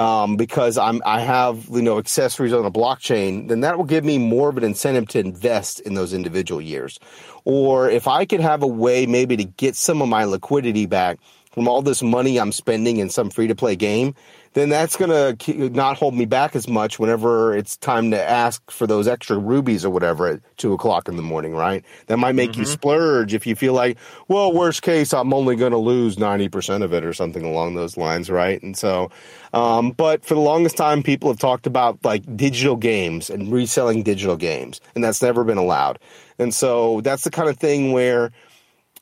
um, 0.00 0.36
because 0.36 0.78
I'm 0.78 1.02
I 1.04 1.20
have 1.20 1.68
you 1.70 1.82
know 1.82 1.98
accessories 1.98 2.54
on 2.54 2.64
a 2.64 2.70
blockchain, 2.70 3.48
then 3.48 3.60
that 3.60 3.76
will 3.76 3.84
give 3.84 4.02
me 4.02 4.16
more 4.16 4.48
of 4.48 4.56
an 4.56 4.64
incentive 4.64 5.06
to 5.08 5.18
invest 5.18 5.78
in 5.80 5.92
those 5.92 6.14
individual 6.14 6.62
years. 6.62 6.98
Or 7.44 7.90
if 7.90 8.08
I 8.08 8.24
could 8.24 8.40
have 8.40 8.62
a 8.62 8.66
way 8.66 9.04
maybe 9.04 9.36
to 9.36 9.44
get 9.44 9.76
some 9.76 10.00
of 10.00 10.08
my 10.08 10.24
liquidity 10.24 10.86
back 10.86 11.18
from 11.52 11.68
all 11.68 11.82
this 11.82 12.02
money 12.02 12.38
I'm 12.38 12.52
spending 12.52 12.96
in 12.96 13.10
some 13.10 13.28
free 13.28 13.48
to 13.48 13.54
play 13.54 13.76
game, 13.76 14.14
then 14.52 14.68
that's 14.68 14.96
going 14.96 15.36
to 15.36 15.70
not 15.70 15.96
hold 15.96 16.14
me 16.14 16.24
back 16.24 16.56
as 16.56 16.66
much 16.66 16.98
whenever 16.98 17.54
it's 17.54 17.76
time 17.76 18.10
to 18.10 18.20
ask 18.20 18.68
for 18.70 18.86
those 18.86 19.06
extra 19.06 19.38
rubies 19.38 19.84
or 19.84 19.90
whatever 19.90 20.26
at 20.26 20.40
two 20.56 20.72
o'clock 20.72 21.08
in 21.08 21.16
the 21.16 21.22
morning, 21.22 21.54
right? 21.54 21.84
That 22.06 22.18
might 22.18 22.34
make 22.34 22.52
mm-hmm. 22.52 22.62
you 22.62 22.66
splurge 22.66 23.32
if 23.32 23.46
you 23.46 23.54
feel 23.54 23.74
like, 23.74 23.96
well, 24.26 24.52
worst 24.52 24.82
case, 24.82 25.12
I'm 25.12 25.32
only 25.32 25.54
going 25.54 25.70
to 25.70 25.78
lose 25.78 26.16
90% 26.16 26.82
of 26.82 26.92
it 26.92 27.04
or 27.04 27.12
something 27.12 27.44
along 27.44 27.74
those 27.74 27.96
lines, 27.96 28.28
right? 28.28 28.60
And 28.60 28.76
so, 28.76 29.10
um, 29.52 29.92
but 29.92 30.24
for 30.24 30.34
the 30.34 30.40
longest 30.40 30.76
time, 30.76 31.04
people 31.04 31.30
have 31.30 31.38
talked 31.38 31.66
about 31.66 32.04
like 32.04 32.36
digital 32.36 32.76
games 32.76 33.30
and 33.30 33.52
reselling 33.52 34.02
digital 34.02 34.36
games, 34.36 34.80
and 34.96 35.04
that's 35.04 35.22
never 35.22 35.44
been 35.44 35.58
allowed. 35.58 36.00
And 36.40 36.52
so 36.52 37.02
that's 37.02 37.22
the 37.22 37.30
kind 37.30 37.48
of 37.48 37.56
thing 37.56 37.92
where 37.92 38.32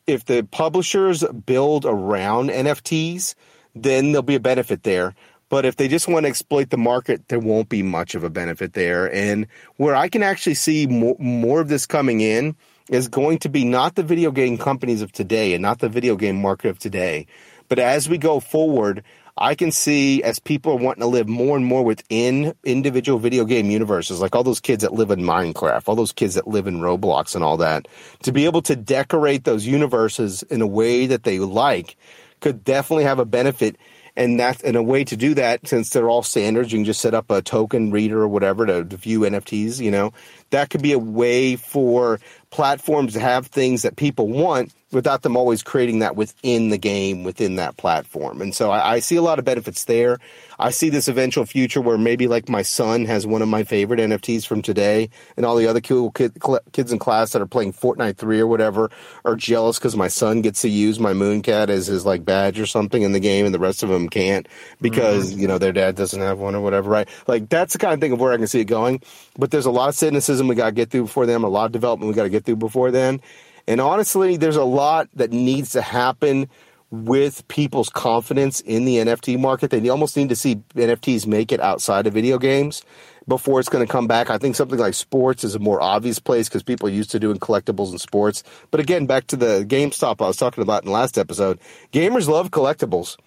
if 0.07 0.25
the 0.25 0.43
publishers 0.43 1.23
build 1.47 1.85
around 1.87 2.51
NFTs, 2.51 3.35
then 3.75 4.13
there'll 4.13 4.23
be 4.23 4.35
a 4.35 4.41
benefit 4.41 4.83
there. 4.83 5.15
But 5.49 5.65
if 5.65 5.77
they 5.77 5.89
just 5.89 6.09
want 6.09 6.25
to 6.25 6.29
exploit 6.29 6.71
the 6.71 6.77
market, 6.77 7.29
there 7.29 7.39
won't 7.39 7.69
be 7.69 7.83
much 7.83 8.15
of 8.15 8.23
a 8.23 8.31
benefit 8.31 8.75
there. 8.75 9.13
And 9.13 9.47
where 9.77 9.97
I 9.97 10.09
can 10.09 10.23
actually 10.23 10.55
see 10.55 10.87
more, 10.87 11.17
more 11.19 11.61
of 11.61 11.69
this 11.69 11.87
coming 11.87 12.21
in 12.21 12.55
is 12.91 13.09
going 13.09 13.39
to 13.39 13.49
be 13.49 13.65
not 13.65 13.95
the 13.95 14.03
video 14.03 14.31
game 14.31 14.59
companies 14.59 15.03
of 15.03 15.13
today 15.13 15.55
and 15.55 15.63
not 15.63 15.79
the 15.79 15.89
video 15.89 16.17
game 16.17 16.41
market 16.41 16.69
of 16.69 16.79
today. 16.79 17.27
But 17.69 17.79
as 17.79 18.09
we 18.09 18.19
go 18.19 18.41
forward, 18.41 19.03
I 19.41 19.55
can 19.55 19.71
see 19.71 20.23
as 20.23 20.39
people 20.39 20.73
are 20.73 20.77
wanting 20.77 21.03
to 21.03 21.07
live 21.07 21.29
more 21.29 21.57
and 21.57 21.65
more 21.65 21.85
within 21.85 22.55
individual 22.65 23.19
video 23.19 23.45
game 23.45 23.71
universes, 23.71 24.21
like 24.21 24.35
all 24.35 24.43
those 24.43 24.61
kids 24.61 24.83
that 24.83 24.95
live 24.95 25.11
in 25.11 25.21
Minecraft, 25.21 25.85
all 25.87 25.95
those 25.95 26.13
kids 26.13 26.35
that 26.35 26.49
live 26.49 26.67
in 26.67 26.81
Roblox 26.81 27.35
and 27.35 27.45
all 27.45 27.59
that, 27.59 27.87
to 28.23 28.33
be 28.33 28.47
able 28.47 28.63
to 28.63 28.75
decorate 28.75 29.45
those 29.45 29.67
universes 29.67 30.43
in 30.45 30.61
a 30.61 30.67
way 30.67 31.07
that 31.07 31.23
they 31.23 31.39
like 31.39 31.97
could 32.41 32.65
definitely 32.65 33.05
have 33.05 33.19
a 33.19 33.25
benefit 33.25 33.77
And 34.19 34.39
that's 34.39 34.63
and 34.65 34.77
a 34.77 34.83
way 34.83 35.05
to 35.05 35.17
do 35.17 35.35
that, 35.35 35.69
since 35.69 35.91
they're 35.91 36.11
all 36.11 36.25
standards, 36.25 36.73
you 36.73 36.79
can 36.79 36.85
just 36.85 37.01
set 37.01 37.15
up 37.15 37.31
a 37.31 37.41
token 37.41 37.93
reader 37.93 38.21
or 38.21 38.27
whatever 38.27 38.67
to, 38.67 38.85
to 38.85 38.97
view 38.97 39.21
NFTs. 39.21 39.79
You 39.79 39.93
know, 39.93 40.13
that 40.51 40.71
could 40.71 40.83
be 40.83 40.91
a 40.91 40.99
way 40.99 41.55
for 41.55 42.19
platforms 42.51 43.13
to 43.13 43.21
have 43.21 43.47
things 43.47 43.83
that 43.83 43.95
people 43.95 44.27
want 44.27 44.73
without 44.91 45.23
them 45.23 45.37
always 45.37 45.63
creating 45.63 45.99
that 45.99 46.17
within 46.17 46.71
the 46.71 46.79
game, 46.79 47.23
within 47.23 47.57
that 47.57 47.77
platform. 47.77 48.41
And 48.41 48.55
so 48.55 48.71
I, 48.71 48.95
I, 48.95 48.99
see 49.01 49.17
a 49.17 49.23
lot 49.23 49.39
of 49.39 49.45
benefits 49.45 49.85
there. 49.85 50.19
I 50.59 50.71
see 50.71 50.89
this 50.89 51.09
eventual 51.09 51.45
future 51.45 51.81
where 51.81 51.99
maybe 51.99 52.27
like 52.27 52.49
my 52.49 52.63
son 52.63 53.05
has 53.05 53.27
one 53.27 53.43
of 53.43 53.49
my 53.49 53.65
favorite 53.65 54.01
NFTs 54.01 54.47
from 54.47 54.63
today 54.63 55.11
and 55.37 55.45
all 55.45 55.57
the 55.57 55.67
other 55.67 55.83
cool 55.83 56.11
kid, 56.11 56.39
kids 56.73 56.91
in 56.91 56.99
class 56.99 57.33
that 57.33 57.43
are 57.43 57.47
playing 57.47 57.75
Fortnite 57.75 58.17
3 58.17 58.41
or 58.41 58.47
whatever 58.47 58.91
are 59.27 59.37
jealous 59.37 59.79
because 59.79 59.95
my 59.95 60.09
son 60.09 60.41
gets 60.41 60.63
to 60.63 60.71
use 60.71 60.99
my 60.99 61.13
Mooncat 61.13 61.69
as 61.69 61.87
his 61.87 62.07
like 62.07 62.25
badge 62.25 62.59
or 62.59 62.67
something 62.67 63.03
in 63.03 63.13
the 63.13 63.21
game 63.21 63.45
and 63.45 63.55
the 63.55 63.59
rest 63.59 63.83
of 63.83 63.91
them 63.91 64.09
can't 64.09 64.49
because, 64.81 65.33
mm-hmm. 65.33 65.41
you 65.41 65.49
know, 65.49 65.59
their 65.59 65.73
dad 65.73 65.97
doesn't 65.97 66.21
have 66.21 66.39
one 66.39 66.55
or 66.55 66.63
whatever, 66.63 66.89
right? 66.89 67.09
Like 67.27 67.51
that's 67.51 67.75
the 67.75 67.79
kind 67.79 67.93
of 67.93 68.01
thing 68.01 68.13
of 68.13 68.21
where 68.21 68.33
I 68.33 68.39
can 68.39 68.47
see 68.47 68.61
it 68.61 68.65
going. 68.65 69.03
But 69.37 69.51
there's 69.51 69.67
a 69.67 69.71
lot 69.71 69.91
of 69.91 69.95
cynicism 69.95 70.49
we 70.49 70.55
got 70.55 70.67
to 70.67 70.73
get 70.73 70.91
through 70.91 71.03
before 71.03 71.27
them, 71.27 71.45
a 71.45 71.49
lot 71.49 71.67
of 71.67 71.73
development 71.73 72.09
we 72.09 72.15
got 72.15 72.23
to 72.23 72.31
get 72.31 72.47
through 72.47 72.57
before 72.57 72.91
then. 72.91 73.21
And 73.69 73.83
honestly, 73.83 74.39
there's 74.39 74.57
a 74.57 74.65
lot 74.65 75.11
that 75.13 75.31
needs 75.31 75.73
to 75.73 75.83
happen 75.83 76.49
with 76.91 77.47
people's 77.49 77.91
confidence 77.91 78.63
in 78.63 78.87
the 78.87 78.97
NFT 78.97 79.39
market. 79.39 79.71
They 79.71 79.87
almost 79.91 80.17
need 80.17 80.31
to 80.31 80.37
see 80.37 80.57
NFTs 80.75 81.27
make 81.27 81.53
it 81.53 81.61
outside 81.61 82.07
of 82.07 82.15
video 82.15 82.39
games 82.39 82.83
before 83.29 83.61
it's 83.61 83.69
going 83.69 83.87
to 83.87 83.93
come 83.93 84.07
back. 84.07 84.31
I 84.31 84.39
think 84.39 84.57
something 84.57 84.79
like 84.79 84.95
sports 84.95 85.45
is 85.45 85.55
a 85.55 85.59
more 85.59 85.83
obvious 85.83 86.19
place 86.19 86.49
because 86.49 86.63
people 86.63 86.89
are 86.89 86.93
used 86.93 87.11
to 87.11 87.21
doing 87.21 87.39
collectibles 87.39 87.93
in 87.93 87.99
sports. 87.99 88.43
But 88.71 88.81
again, 88.81 89.05
back 89.05 89.27
to 89.27 89.37
the 89.37 89.67
GameStop 89.69 90.25
I 90.25 90.29
was 90.29 90.39
talking 90.39 90.63
about 90.63 90.85
in 90.85 90.87
the 90.87 90.95
last 90.95 91.19
episode, 91.19 91.59
gamers 91.93 92.27
love 92.27 92.51
collectibles. 92.51 93.19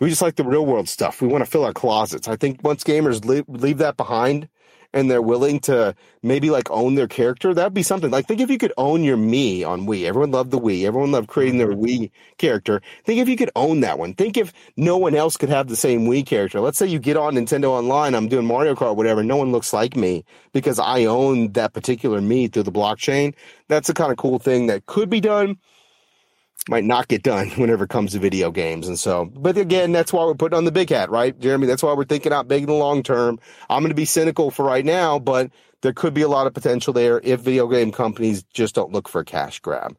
We 0.00 0.10
just 0.10 0.22
like 0.22 0.34
the 0.34 0.42
real 0.42 0.66
world 0.66 0.88
stuff. 0.88 1.22
We 1.22 1.28
want 1.28 1.44
to 1.44 1.50
fill 1.50 1.64
our 1.64 1.72
closets. 1.72 2.26
I 2.26 2.34
think 2.34 2.64
once 2.64 2.82
gamers 2.82 3.24
leave, 3.24 3.44
leave 3.48 3.78
that 3.78 3.96
behind 3.96 4.48
and 4.92 5.10
they're 5.10 5.22
willing 5.22 5.60
to 5.60 5.94
maybe 6.22 6.50
like 6.50 6.70
own 6.70 6.94
their 6.94 7.08
character, 7.08 7.54
that'd 7.54 7.74
be 7.74 7.82
something. 7.82 8.10
Like 8.10 8.26
think 8.26 8.40
if 8.40 8.50
you 8.50 8.58
could 8.58 8.72
own 8.76 9.04
your 9.04 9.16
Mii 9.16 9.66
on 9.66 9.86
Wii. 9.86 10.04
Everyone 10.04 10.30
loved 10.30 10.50
the 10.50 10.58
Wii. 10.58 10.84
Everyone 10.84 11.12
loved 11.12 11.28
creating 11.28 11.58
their 11.58 11.72
mm-hmm. 11.72 12.04
Wii 12.04 12.10
character. 12.38 12.82
Think 13.04 13.20
if 13.20 13.28
you 13.28 13.36
could 13.36 13.50
own 13.56 13.80
that 13.80 13.98
one. 13.98 14.14
Think 14.14 14.36
if 14.36 14.52
no 14.76 14.96
one 14.96 15.14
else 15.14 15.36
could 15.36 15.48
have 15.48 15.68
the 15.68 15.76
same 15.76 16.06
Wii 16.06 16.26
character. 16.26 16.60
Let's 16.60 16.78
say 16.78 16.86
you 16.86 16.98
get 16.98 17.16
on 17.16 17.34
Nintendo 17.34 17.70
Online, 17.70 18.14
I'm 18.14 18.28
doing 18.28 18.46
Mario 18.46 18.74
Kart, 18.74 18.96
whatever. 18.96 19.22
No 19.22 19.36
one 19.36 19.52
looks 19.52 19.72
like 19.72 19.96
me 19.96 20.24
because 20.52 20.78
I 20.78 21.04
own 21.04 21.52
that 21.52 21.72
particular 21.72 22.20
Mii 22.20 22.52
through 22.52 22.64
the 22.64 22.72
blockchain. 22.72 23.34
That's 23.68 23.88
the 23.88 23.94
kind 23.94 24.12
of 24.12 24.18
cool 24.18 24.38
thing 24.38 24.66
that 24.66 24.86
could 24.86 25.08
be 25.08 25.20
done 25.20 25.58
might 26.68 26.84
not 26.84 27.08
get 27.08 27.22
done 27.22 27.50
whenever 27.56 27.84
it 27.84 27.90
comes 27.90 28.12
to 28.12 28.18
video 28.18 28.50
games. 28.50 28.88
And 28.88 28.98
so, 28.98 29.26
but 29.26 29.56
again, 29.56 29.92
that's 29.92 30.12
why 30.12 30.24
we're 30.24 30.34
putting 30.34 30.56
on 30.56 30.64
the 30.64 30.72
big 30.72 30.90
hat, 30.90 31.10
right, 31.10 31.38
Jeremy? 31.38 31.66
That's 31.66 31.82
why 31.82 31.94
we're 31.94 32.04
thinking 32.04 32.32
out 32.32 32.48
big 32.48 32.62
in 32.62 32.68
the 32.68 32.74
long 32.74 33.02
term. 33.02 33.38
I'm 33.68 33.82
going 33.82 33.90
to 33.90 33.96
be 33.96 34.04
cynical 34.04 34.50
for 34.50 34.64
right 34.64 34.84
now, 34.84 35.18
but 35.18 35.50
there 35.82 35.92
could 35.92 36.14
be 36.14 36.22
a 36.22 36.28
lot 36.28 36.46
of 36.46 36.54
potential 36.54 36.92
there 36.92 37.20
if 37.22 37.40
video 37.40 37.66
game 37.66 37.92
companies 37.92 38.44
just 38.54 38.74
don't 38.74 38.92
look 38.92 39.08
for 39.08 39.20
a 39.20 39.24
cash 39.24 39.60
grab. 39.60 39.96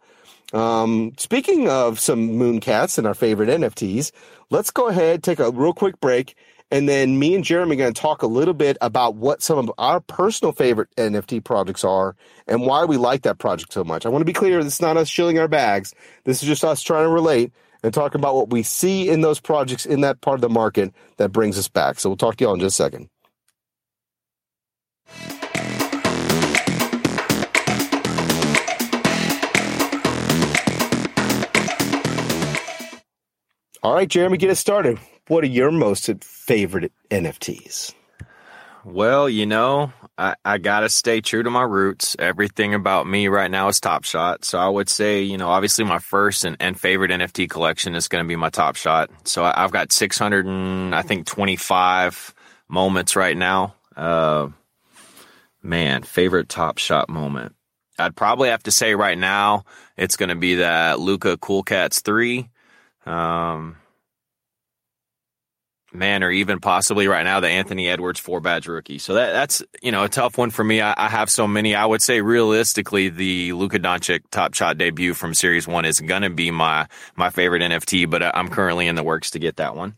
Um, 0.53 1.13
speaking 1.17 1.67
of 1.67 1.99
some 1.99 2.29
Mooncats 2.29 2.97
and 2.97 3.07
our 3.07 3.15
favorite 3.15 3.49
NFTs, 3.49 4.11
let's 4.49 4.71
go 4.71 4.87
ahead, 4.87 5.23
take 5.23 5.39
a 5.39 5.51
real 5.51 5.73
quick 5.73 5.99
break, 5.99 6.35
and 6.73 6.89
then 6.89 7.19
me 7.19 7.35
and 7.35 7.43
Jeremy 7.43 7.75
are 7.75 7.77
going 7.77 7.93
to 7.93 8.01
talk 8.01 8.23
a 8.23 8.27
little 8.27 8.55
bit 8.55 8.77
about 8.81 9.13
what 9.13 9.43
some 9.43 9.59
of 9.59 9.71
our 9.77 9.99
personal 9.99 10.51
favorite 10.51 10.89
NFT 10.97 11.43
projects 11.43 11.83
are 11.83 12.15
and 12.47 12.65
why 12.65 12.83
we 12.83 12.97
like 12.97 13.21
that 13.21 13.37
project 13.37 13.71
so 13.71 13.83
much. 13.83 14.07
I 14.07 14.09
want 14.09 14.21
to 14.21 14.25
be 14.25 14.33
clear, 14.33 14.63
this 14.63 14.73
is 14.73 14.81
not 14.81 14.97
us 14.97 15.07
shilling 15.07 15.37
our 15.37 15.47
bags. 15.47 15.93
This 16.23 16.41
is 16.41 16.47
just 16.49 16.63
us 16.63 16.81
trying 16.81 17.03
to 17.03 17.09
relate 17.09 17.53
and 17.83 17.93
talk 17.93 18.15
about 18.15 18.33
what 18.33 18.49
we 18.49 18.63
see 18.63 19.07
in 19.07 19.21
those 19.21 19.39
projects 19.39 19.85
in 19.85 20.01
that 20.01 20.21
part 20.21 20.37
of 20.37 20.41
the 20.41 20.49
market 20.49 20.91
that 21.17 21.31
brings 21.31 21.59
us 21.59 21.67
back. 21.67 21.99
So 21.99 22.09
we'll 22.09 22.17
talk 22.17 22.37
to 22.37 22.43
y'all 22.43 22.55
in 22.55 22.59
just 22.59 22.79
a 22.79 22.83
second. 22.83 23.07
All 33.83 33.93
right, 33.93 34.07
Jeremy, 34.09 34.39
get 34.39 34.49
us 34.49 34.59
started 34.59 34.97
what 35.27 35.43
are 35.43 35.47
your 35.47 35.71
most 35.71 36.03
favorite 36.45 36.91
NFTs? 37.09 37.93
Well, 38.83 39.29
you 39.29 39.45
know, 39.45 39.93
I, 40.17 40.35
I 40.43 40.57
gotta 40.57 40.89
stay 40.89 41.21
true 41.21 41.41
to 41.41 41.49
my 41.49 41.61
roots. 41.61 42.17
Everything 42.19 42.73
about 42.73 43.07
me 43.07 43.29
right 43.29 43.49
now 43.49 43.69
is 43.69 43.79
Top 43.79 44.03
Shot. 44.03 44.43
So 44.43 44.59
I 44.59 44.67
would 44.67 44.89
say, 44.89 45.21
you 45.21 45.37
know, 45.37 45.47
obviously 45.47 45.85
my 45.85 45.99
first 45.99 46.43
and, 46.43 46.57
and 46.59 46.77
favorite 46.77 47.11
NFT 47.11 47.49
collection 47.49 47.95
is 47.95 48.09
going 48.09 48.25
to 48.25 48.27
be 48.27 48.35
my 48.35 48.49
Top 48.49 48.75
Shot. 48.75 49.09
So 49.23 49.43
I, 49.45 49.53
have 49.55 49.71
got 49.71 49.93
600 49.93 50.45
and 50.45 50.93
I 50.93 51.01
think 51.01 51.25
25 51.27 52.33
moments 52.67 53.15
right 53.15 53.37
now. 53.37 53.75
Uh, 53.95 54.49
man, 55.61 56.03
favorite 56.03 56.49
Top 56.49 56.77
Shot 56.77 57.07
moment. 57.07 57.55
I'd 57.97 58.17
probably 58.17 58.49
have 58.49 58.63
to 58.63 58.71
say 58.71 58.95
right 58.95 59.17
now 59.17 59.63
it's 59.95 60.17
going 60.17 60.29
to 60.29 60.35
be 60.35 60.55
that 60.55 60.99
Luka 60.99 61.37
Cool 61.37 61.63
Cats 61.63 62.01
3. 62.01 62.49
Um, 63.05 63.77
man, 65.93 66.23
or 66.23 66.31
even 66.31 66.59
possibly 66.59 67.07
right 67.07 67.23
now 67.23 67.39
the 67.39 67.47
Anthony 67.47 67.87
Edwards 67.87 68.19
four 68.19 68.39
badge 68.39 68.67
rookie. 68.67 68.99
So 68.99 69.15
that 69.15 69.31
that's 69.33 69.63
you 69.81 69.91
know 69.91 70.03
a 70.03 70.09
tough 70.09 70.37
one 70.37 70.49
for 70.49 70.63
me. 70.63 70.81
I, 70.81 70.93
I 70.97 71.09
have 71.09 71.29
so 71.29 71.47
many. 71.47 71.75
I 71.75 71.85
would 71.85 72.01
say 72.01 72.21
realistically, 72.21 73.09
the 73.09 73.53
Luka 73.53 73.79
Doncic 73.79 74.21
top 74.31 74.53
shot 74.53 74.77
debut 74.77 75.13
from 75.13 75.33
Series 75.33 75.67
One 75.67 75.85
is 75.85 75.99
gonna 75.99 76.29
be 76.29 76.51
my 76.51 76.87
my 77.15 77.29
favorite 77.29 77.61
NFT, 77.61 78.09
but 78.09 78.23
I'm 78.23 78.49
currently 78.49 78.87
in 78.87 78.95
the 78.95 79.03
works 79.03 79.31
to 79.31 79.39
get 79.39 79.57
that 79.57 79.75
one. 79.75 79.95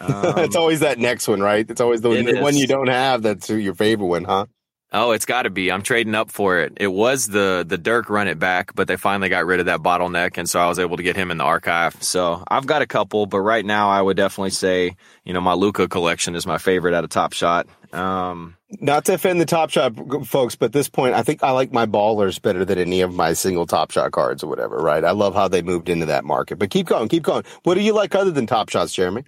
Um, 0.00 0.10
it's 0.38 0.56
always 0.56 0.80
that 0.80 0.98
next 0.98 1.28
one, 1.28 1.40
right? 1.40 1.68
It's 1.68 1.80
always 1.80 2.00
the, 2.00 2.10
it 2.10 2.42
one 2.42 2.56
you 2.56 2.66
don't 2.66 2.88
have 2.88 3.22
that's 3.22 3.48
your 3.50 3.74
favorite 3.74 4.06
one, 4.06 4.24
huh? 4.24 4.46
Oh, 4.90 5.10
it's 5.10 5.26
got 5.26 5.42
to 5.42 5.50
be. 5.50 5.70
I'm 5.70 5.82
trading 5.82 6.14
up 6.14 6.30
for 6.30 6.60
it. 6.60 6.72
It 6.78 6.86
was 6.86 7.26
the 7.26 7.64
the 7.66 7.76
Dirk 7.76 8.08
run 8.08 8.26
it 8.26 8.38
back, 8.38 8.74
but 8.74 8.88
they 8.88 8.96
finally 8.96 9.28
got 9.28 9.44
rid 9.44 9.60
of 9.60 9.66
that 9.66 9.80
bottleneck, 9.80 10.38
and 10.38 10.48
so 10.48 10.60
I 10.60 10.66
was 10.66 10.78
able 10.78 10.96
to 10.96 11.02
get 11.02 11.14
him 11.14 11.30
in 11.30 11.36
the 11.36 11.44
archive. 11.44 12.02
So 12.02 12.42
I've 12.48 12.66
got 12.66 12.80
a 12.80 12.86
couple, 12.86 13.26
but 13.26 13.40
right 13.40 13.64
now 13.64 13.90
I 13.90 14.00
would 14.00 14.16
definitely 14.16 14.50
say, 14.50 14.96
you 15.24 15.34
know, 15.34 15.42
my 15.42 15.52
Luka 15.52 15.88
collection 15.88 16.34
is 16.34 16.46
my 16.46 16.56
favorite 16.56 16.94
out 16.94 17.04
of 17.04 17.10
Top 17.10 17.34
Shot. 17.34 17.66
Um, 17.92 18.56
Not 18.80 19.04
to 19.06 19.14
offend 19.14 19.42
the 19.42 19.46
Top 19.46 19.68
Shot 19.68 19.94
folks, 20.26 20.56
but 20.56 20.72
this 20.72 20.88
point, 20.88 21.14
I 21.14 21.22
think 21.22 21.42
I 21.42 21.50
like 21.50 21.70
my 21.70 21.84
ballers 21.84 22.40
better 22.40 22.64
than 22.64 22.78
any 22.78 23.02
of 23.02 23.12
my 23.12 23.34
single 23.34 23.66
Top 23.66 23.90
Shot 23.90 24.12
cards 24.12 24.42
or 24.42 24.46
whatever. 24.46 24.78
Right? 24.78 25.04
I 25.04 25.10
love 25.10 25.34
how 25.34 25.48
they 25.48 25.60
moved 25.60 25.90
into 25.90 26.06
that 26.06 26.24
market. 26.24 26.58
But 26.58 26.70
keep 26.70 26.86
going, 26.86 27.08
keep 27.08 27.24
going. 27.24 27.44
What 27.62 27.74
do 27.74 27.80
you 27.82 27.92
like 27.92 28.14
other 28.14 28.30
than 28.30 28.46
Top 28.46 28.70
Shots, 28.70 28.94
Jeremy? 28.94 29.24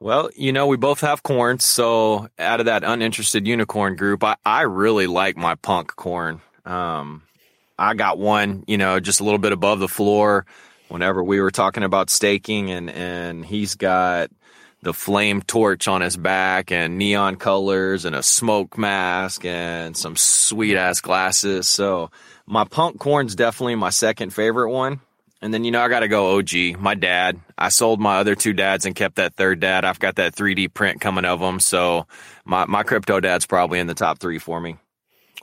Well, 0.00 0.30
you 0.36 0.52
know, 0.52 0.68
we 0.68 0.76
both 0.76 1.00
have 1.00 1.22
corns. 1.22 1.64
So 1.64 2.28
out 2.38 2.60
of 2.60 2.66
that 2.66 2.84
uninterested 2.84 3.46
unicorn 3.46 3.96
group, 3.96 4.22
I, 4.22 4.36
I 4.44 4.62
really 4.62 5.08
like 5.08 5.36
my 5.36 5.56
punk 5.56 5.96
corn. 5.96 6.40
Um, 6.64 7.22
I 7.78 7.94
got 7.94 8.18
one, 8.18 8.64
you 8.66 8.78
know, 8.78 9.00
just 9.00 9.20
a 9.20 9.24
little 9.24 9.38
bit 9.38 9.52
above 9.52 9.80
the 9.80 9.88
floor 9.88 10.46
whenever 10.88 11.22
we 11.22 11.40
were 11.40 11.50
talking 11.50 11.82
about 11.82 12.10
staking 12.10 12.70
and, 12.70 12.90
and 12.90 13.44
he's 13.44 13.74
got 13.74 14.30
the 14.82 14.94
flame 14.94 15.42
torch 15.42 15.88
on 15.88 16.00
his 16.00 16.16
back 16.16 16.70
and 16.70 16.98
neon 16.98 17.36
colors 17.36 18.04
and 18.04 18.14
a 18.14 18.22
smoke 18.22 18.78
mask 18.78 19.44
and 19.44 19.96
some 19.96 20.14
sweet 20.14 20.76
ass 20.76 21.00
glasses. 21.00 21.68
So 21.68 22.10
my 22.46 22.64
punk 22.64 23.00
corn's 23.00 23.34
definitely 23.34 23.74
my 23.74 23.90
second 23.90 24.30
favorite 24.30 24.70
one. 24.70 25.00
And 25.40 25.54
then, 25.54 25.64
you 25.64 25.70
know, 25.70 25.80
I 25.80 25.88
got 25.88 26.00
to 26.00 26.08
go 26.08 26.36
OG. 26.38 26.78
My 26.78 26.94
dad. 26.94 27.40
I 27.56 27.68
sold 27.68 28.00
my 28.00 28.18
other 28.18 28.34
two 28.34 28.52
dads 28.52 28.86
and 28.86 28.94
kept 28.94 29.16
that 29.16 29.34
third 29.34 29.60
dad. 29.60 29.84
I've 29.84 30.00
got 30.00 30.16
that 30.16 30.34
3D 30.34 30.72
print 30.74 31.00
coming 31.00 31.24
of 31.24 31.40
them. 31.40 31.60
So 31.60 32.06
my, 32.44 32.66
my 32.66 32.82
crypto 32.82 33.20
dad's 33.20 33.46
probably 33.46 33.78
in 33.78 33.86
the 33.86 33.94
top 33.94 34.18
three 34.18 34.38
for 34.38 34.60
me. 34.60 34.76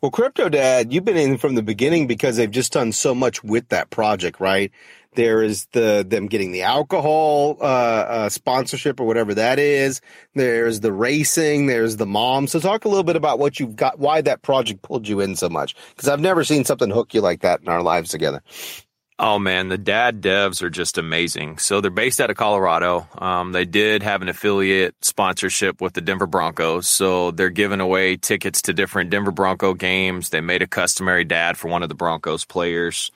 Well, 0.01 0.11
Crypto 0.11 0.49
Dad, 0.49 0.93
you've 0.93 1.05
been 1.05 1.17
in 1.17 1.37
from 1.37 1.55
the 1.55 1.63
beginning 1.63 2.05
because 2.05 2.35
they've 2.35 2.51
just 2.51 2.73
done 2.73 2.91
so 2.91 3.15
much 3.15 3.43
with 3.43 3.69
that 3.69 3.89
project, 3.89 4.39
right? 4.39 4.71
There 5.15 5.41
is 5.41 5.67
the 5.71 6.05
them 6.07 6.27
getting 6.27 6.51
the 6.51 6.63
alcohol 6.63 7.57
uh, 7.61 7.63
uh, 7.63 8.29
sponsorship 8.29 8.99
or 8.99 9.07
whatever 9.07 9.33
that 9.33 9.57
is. 9.57 10.01
There's 10.33 10.81
the 10.81 10.91
racing. 10.91 11.67
There's 11.67 11.95
the 11.95 12.05
mom. 12.05 12.47
So 12.47 12.59
talk 12.59 12.83
a 12.83 12.89
little 12.89 13.03
bit 13.03 13.15
about 13.15 13.39
what 13.39 13.59
you've 13.59 13.77
got, 13.77 13.97
why 13.97 14.21
that 14.21 14.41
project 14.41 14.81
pulled 14.81 15.07
you 15.07 15.21
in 15.21 15.37
so 15.37 15.49
much. 15.49 15.75
Because 15.95 16.09
I've 16.09 16.19
never 16.19 16.43
seen 16.43 16.65
something 16.65 16.91
hook 16.91 17.13
you 17.13 17.21
like 17.21 17.41
that 17.41 17.61
in 17.61 17.69
our 17.69 17.81
lives 17.81 18.09
together. 18.11 18.43
Oh 19.17 19.39
man, 19.39 19.69
the 19.69 19.77
dad 19.77 20.21
devs 20.21 20.61
are 20.61 20.69
just 20.69 20.97
amazing. 20.97 21.57
So 21.59 21.79
they're 21.79 21.89
based 21.89 22.19
out 22.19 22.29
of 22.29 22.35
Colorado. 22.35 23.07
Um, 23.17 23.53
they 23.53 23.63
did 23.63 24.03
have 24.03 24.21
an 24.21 24.27
affiliate 24.27 24.93
sponsorship 25.05 25.79
with 25.79 25.93
the 25.93 26.01
Denver 26.01 26.27
Broncos. 26.27 26.89
So 26.89 27.31
they're 27.31 27.49
giving 27.49 27.79
away 27.79 28.17
tickets 28.17 28.61
to 28.63 28.73
different 28.73 29.11
Denver 29.11 29.31
Bronco 29.31 29.73
games. 29.73 30.31
They 30.31 30.41
made 30.41 30.61
a 30.61 30.67
customary 30.67 31.23
dad 31.23 31.57
for 31.57 31.69
one 31.69 31.81
of 31.81 31.87
the 31.87 31.95
Broncos 31.95 32.43
players. 32.43 33.09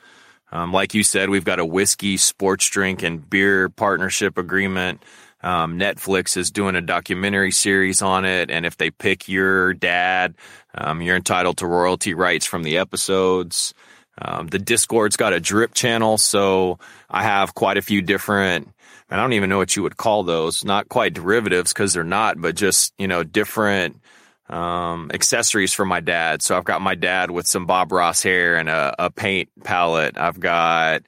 Um, 0.54 0.72
like 0.72 0.94
you 0.94 1.04
said, 1.04 1.30
we've 1.30 1.44
got 1.44 1.60
a 1.60 1.66
whiskey, 1.66 2.16
sports 2.16 2.70
drink, 2.70 3.04
and 3.04 3.30
beer 3.30 3.68
partnership 3.68 4.38
agreement. 4.38 5.04
Um, 5.44 5.78
Netflix 5.78 6.38
is 6.38 6.50
doing 6.50 6.76
a 6.76 6.82
documentary 6.82 7.52
series 7.52 8.02
on 8.02 8.24
it, 8.24 8.50
and 8.50 8.66
if 8.66 8.78
they 8.78 8.90
pick 8.90 9.28
your 9.30 9.74
dad, 9.74 10.36
um, 10.74 11.02
you're 11.02 11.16
entitled 11.16 11.58
to 11.58 11.68
royalty 11.68 12.14
rights 12.14 12.46
from 12.46 12.64
the 12.64 12.78
episodes. 12.78 13.74
Um, 14.22 14.48
the 14.48 14.60
Discord's 14.60 15.16
got 15.16 15.34
a 15.34 15.40
drip 15.40 15.74
channel, 15.74 16.18
so 16.18 16.80
I 17.10 17.24
have 17.24 17.56
quite 17.56 17.78
a 17.78 17.82
few 17.82 18.02
different. 18.02 18.70
I 19.10 19.16
don't 19.16 19.34
even 19.34 19.50
know 19.50 19.58
what 19.58 19.76
you 19.76 19.84
would 19.84 19.98
call 19.98 20.24
those. 20.24 20.64
Not 20.64 20.90
quite 20.90 21.14
derivatives 21.14 21.74
because 21.74 21.94
they're 21.94 22.04
not, 22.04 22.40
but 22.40 22.56
just 22.56 22.94
you 22.98 23.08
know 23.08 23.24
different 23.24 24.02
um, 24.50 25.12
accessories 25.14 25.74
for 25.74 25.86
my 25.86 26.00
dad. 26.00 26.42
So 26.42 26.58
I've 26.58 26.66
got 26.66 26.82
my 26.82 26.96
dad 26.96 27.32
with 27.32 27.48
some 27.48 27.66
Bob 27.66 27.92
Ross 27.92 28.22
hair 28.22 28.58
and 28.58 28.70
a, 28.70 28.96
a 29.00 29.10
paint 29.10 29.50
palette. 29.64 30.18
I've 30.18 30.40
got 30.40 31.04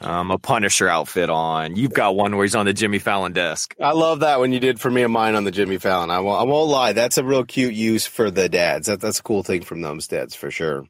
um, 0.00 0.30
a 0.30 0.38
Punisher 0.38 0.88
outfit 0.88 1.30
on. 1.30 1.76
You've 1.76 1.92
got 1.92 2.16
one 2.16 2.36
where 2.36 2.44
he's 2.44 2.54
on 2.54 2.66
the 2.66 2.72
Jimmy 2.72 2.98
Fallon 2.98 3.32
desk. 3.32 3.74
I 3.80 3.92
love 3.92 4.20
that 4.20 4.40
when 4.40 4.52
you 4.52 4.60
did 4.60 4.80
for 4.80 4.90
me 4.90 5.02
and 5.02 5.12
mine 5.12 5.34
on 5.34 5.44
the 5.44 5.50
Jimmy 5.50 5.78
Fallon. 5.78 6.10
I 6.10 6.20
won't, 6.20 6.40
I 6.40 6.44
won't 6.44 6.70
lie. 6.70 6.92
That's 6.92 7.18
a 7.18 7.24
real 7.24 7.44
cute 7.44 7.74
use 7.74 8.06
for 8.06 8.30
the 8.30 8.48
dads. 8.48 8.86
That, 8.86 9.00
that's 9.00 9.20
a 9.20 9.22
cool 9.22 9.42
thing 9.42 9.62
from 9.62 9.80
those 9.80 10.08
dads 10.08 10.34
for 10.34 10.50
sure. 10.50 10.86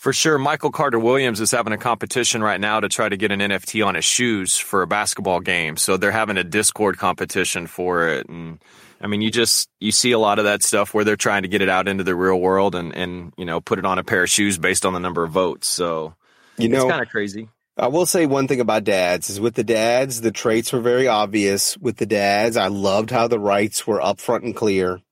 For 0.00 0.14
sure, 0.14 0.38
Michael 0.38 0.70
Carter 0.70 0.98
Williams 0.98 1.42
is 1.42 1.50
having 1.50 1.74
a 1.74 1.76
competition 1.76 2.42
right 2.42 2.58
now 2.58 2.80
to 2.80 2.88
try 2.88 3.06
to 3.06 3.18
get 3.18 3.32
an 3.32 3.40
NFT 3.40 3.86
on 3.86 3.96
his 3.96 4.04
shoes 4.06 4.56
for 4.56 4.80
a 4.80 4.86
basketball 4.86 5.40
game. 5.40 5.76
So 5.76 5.98
they're 5.98 6.10
having 6.10 6.38
a 6.38 6.42
Discord 6.42 6.96
competition 6.96 7.66
for 7.66 8.08
it. 8.08 8.26
And 8.26 8.60
I 9.02 9.08
mean, 9.08 9.20
you 9.20 9.30
just, 9.30 9.68
you 9.78 9.92
see 9.92 10.12
a 10.12 10.18
lot 10.18 10.38
of 10.38 10.46
that 10.46 10.62
stuff 10.62 10.94
where 10.94 11.04
they're 11.04 11.16
trying 11.16 11.42
to 11.42 11.48
get 11.48 11.60
it 11.60 11.68
out 11.68 11.86
into 11.86 12.02
the 12.02 12.14
real 12.14 12.40
world 12.40 12.74
and, 12.74 12.96
and, 12.96 13.34
you 13.36 13.44
know, 13.44 13.60
put 13.60 13.78
it 13.78 13.84
on 13.84 13.98
a 13.98 14.02
pair 14.02 14.22
of 14.22 14.30
shoes 14.30 14.56
based 14.56 14.86
on 14.86 14.94
the 14.94 15.00
number 15.00 15.22
of 15.22 15.32
votes. 15.32 15.68
So, 15.68 16.14
you 16.56 16.70
know, 16.70 16.86
it's 16.86 16.90
kind 16.90 17.02
of 17.02 17.10
crazy. 17.10 17.50
I 17.76 17.88
will 17.88 18.06
say 18.06 18.24
one 18.24 18.48
thing 18.48 18.60
about 18.60 18.84
dads 18.84 19.28
is 19.28 19.38
with 19.38 19.54
the 19.54 19.64
dads, 19.64 20.22
the 20.22 20.32
traits 20.32 20.72
were 20.72 20.80
very 20.80 21.08
obvious. 21.08 21.76
With 21.76 21.98
the 21.98 22.06
dads, 22.06 22.56
I 22.56 22.68
loved 22.68 23.10
how 23.10 23.28
the 23.28 23.38
rights 23.38 23.86
were 23.86 24.00
upfront 24.00 24.44
and 24.44 24.56
clear. 24.56 25.02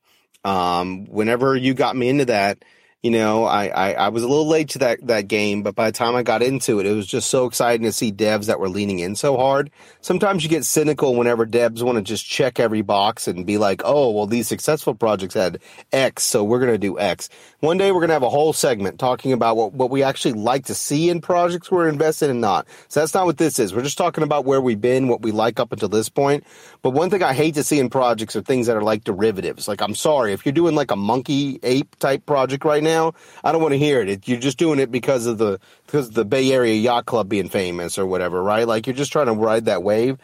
Um, 0.44 1.04
whenever 1.04 1.54
you 1.54 1.74
got 1.74 1.94
me 1.94 2.08
into 2.08 2.24
that, 2.24 2.64
you 3.02 3.12
know, 3.12 3.44
I, 3.44 3.66
I, 3.68 3.92
I, 3.92 4.08
was 4.08 4.24
a 4.24 4.28
little 4.28 4.48
late 4.48 4.70
to 4.70 4.80
that, 4.80 5.06
that 5.06 5.28
game, 5.28 5.62
but 5.62 5.76
by 5.76 5.86
the 5.86 5.96
time 5.96 6.16
I 6.16 6.24
got 6.24 6.42
into 6.42 6.80
it, 6.80 6.86
it 6.86 6.94
was 6.94 7.06
just 7.06 7.30
so 7.30 7.46
exciting 7.46 7.84
to 7.84 7.92
see 7.92 8.10
devs 8.10 8.46
that 8.46 8.58
were 8.58 8.68
leaning 8.68 8.98
in 8.98 9.14
so 9.14 9.36
hard. 9.36 9.70
Sometimes 10.00 10.42
you 10.42 10.50
get 10.50 10.64
cynical 10.64 11.14
whenever 11.14 11.46
devs 11.46 11.80
want 11.80 11.96
to 11.96 12.02
just 12.02 12.26
check 12.26 12.58
every 12.58 12.82
box 12.82 13.28
and 13.28 13.46
be 13.46 13.56
like, 13.56 13.82
oh, 13.84 14.10
well, 14.10 14.26
these 14.26 14.48
successful 14.48 14.96
projects 14.96 15.34
had 15.34 15.60
X, 15.92 16.24
so 16.24 16.42
we're 16.42 16.58
going 16.58 16.72
to 16.72 16.78
do 16.78 16.98
X. 16.98 17.28
One 17.60 17.78
day 17.78 17.92
we're 17.92 18.00
going 18.00 18.08
to 18.08 18.14
have 18.14 18.24
a 18.24 18.28
whole 18.28 18.52
segment 18.52 18.98
talking 18.98 19.32
about 19.32 19.56
what, 19.56 19.74
what 19.74 19.90
we 19.90 20.02
actually 20.02 20.34
like 20.34 20.64
to 20.64 20.74
see 20.74 21.08
in 21.08 21.20
projects 21.20 21.70
we're 21.70 21.88
invested 21.88 22.30
in 22.30 22.40
not. 22.40 22.66
So 22.88 22.98
that's 22.98 23.14
not 23.14 23.26
what 23.26 23.38
this 23.38 23.60
is. 23.60 23.72
We're 23.72 23.82
just 23.82 23.98
talking 23.98 24.24
about 24.24 24.44
where 24.44 24.60
we've 24.60 24.80
been, 24.80 25.06
what 25.06 25.22
we 25.22 25.30
like 25.30 25.60
up 25.60 25.70
until 25.70 25.88
this 25.88 26.08
point. 26.08 26.42
But 26.82 26.90
one 26.90 27.10
thing 27.10 27.22
I 27.22 27.32
hate 27.32 27.54
to 27.54 27.62
see 27.62 27.78
in 27.78 27.90
projects 27.90 28.34
are 28.34 28.42
things 28.42 28.66
that 28.66 28.76
are 28.76 28.82
like 28.82 29.04
derivatives. 29.04 29.68
Like, 29.68 29.82
I'm 29.82 29.94
sorry, 29.94 30.32
if 30.32 30.44
you're 30.44 30.52
doing 30.52 30.74
like 30.74 30.90
a 30.90 30.96
monkey 30.96 31.60
ape 31.62 31.94
type 32.00 32.26
project 32.26 32.64
right 32.64 32.82
now, 32.82 32.87
I 32.88 33.52
don't 33.52 33.62
want 33.62 33.72
to 33.72 33.78
hear 33.78 34.00
it. 34.00 34.26
You're 34.28 34.38
just 34.38 34.58
doing 34.58 34.78
it 34.78 34.90
because 34.90 35.26
of 35.26 35.38
the 35.38 35.60
because 35.86 36.08
of 36.08 36.14
the 36.14 36.24
Bored 36.24 36.66
Ape 36.66 36.82
Yacht 36.82 37.06
Club 37.06 37.28
being 37.28 37.48
famous 37.48 37.98
or 37.98 38.06
whatever, 38.06 38.42
right? 38.42 38.66
Like 38.66 38.86
you're 38.86 38.96
just 38.96 39.12
trying 39.12 39.26
to 39.26 39.32
ride 39.32 39.66
that 39.66 39.82
wave. 39.82 40.18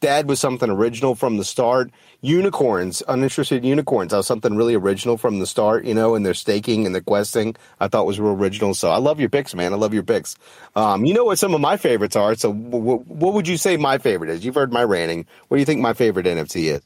Dad 0.00 0.28
was 0.28 0.40
something 0.40 0.70
original 0.70 1.14
from 1.14 1.36
the 1.36 1.44
start. 1.44 1.90
Unicorns, 2.22 3.02
uninterested 3.06 3.64
unicorns, 3.64 4.12
I 4.12 4.18
was 4.18 4.26
something 4.26 4.54
really 4.54 4.74
original 4.74 5.18
from 5.18 5.38
the 5.38 5.46
start, 5.46 5.84
you 5.84 5.94
know, 5.94 6.14
and 6.14 6.24
their 6.24 6.34
staking 6.34 6.86
and 6.86 6.94
the 6.94 7.02
questing, 7.02 7.54
I 7.80 7.88
thought 7.88 8.06
was 8.06 8.18
real 8.18 8.32
original. 8.32 8.74
So 8.74 8.90
I 8.90 8.96
love 8.96 9.20
your 9.20 9.28
picks, 9.28 9.54
man. 9.54 9.72
I 9.72 9.76
love 9.76 9.92
your 9.92 10.02
picks. 10.02 10.36
Um, 10.74 11.04
you 11.04 11.12
know 11.12 11.24
what 11.24 11.38
some 11.38 11.54
of 11.54 11.60
my 11.60 11.76
favorites 11.76 12.16
are. 12.16 12.34
So 12.34 12.52
w- 12.52 12.70
w- 12.70 13.04
what 13.06 13.34
would 13.34 13.46
you 13.48 13.58
say 13.58 13.76
my 13.76 13.98
favorite 13.98 14.30
is? 14.30 14.44
You've 14.44 14.54
heard 14.54 14.72
my 14.72 14.84
ranting. 14.84 15.26
What 15.48 15.56
do 15.56 15.60
you 15.60 15.66
think 15.66 15.80
my 15.80 15.92
favorite 15.92 16.26
NFT 16.26 16.74
is? 16.74 16.82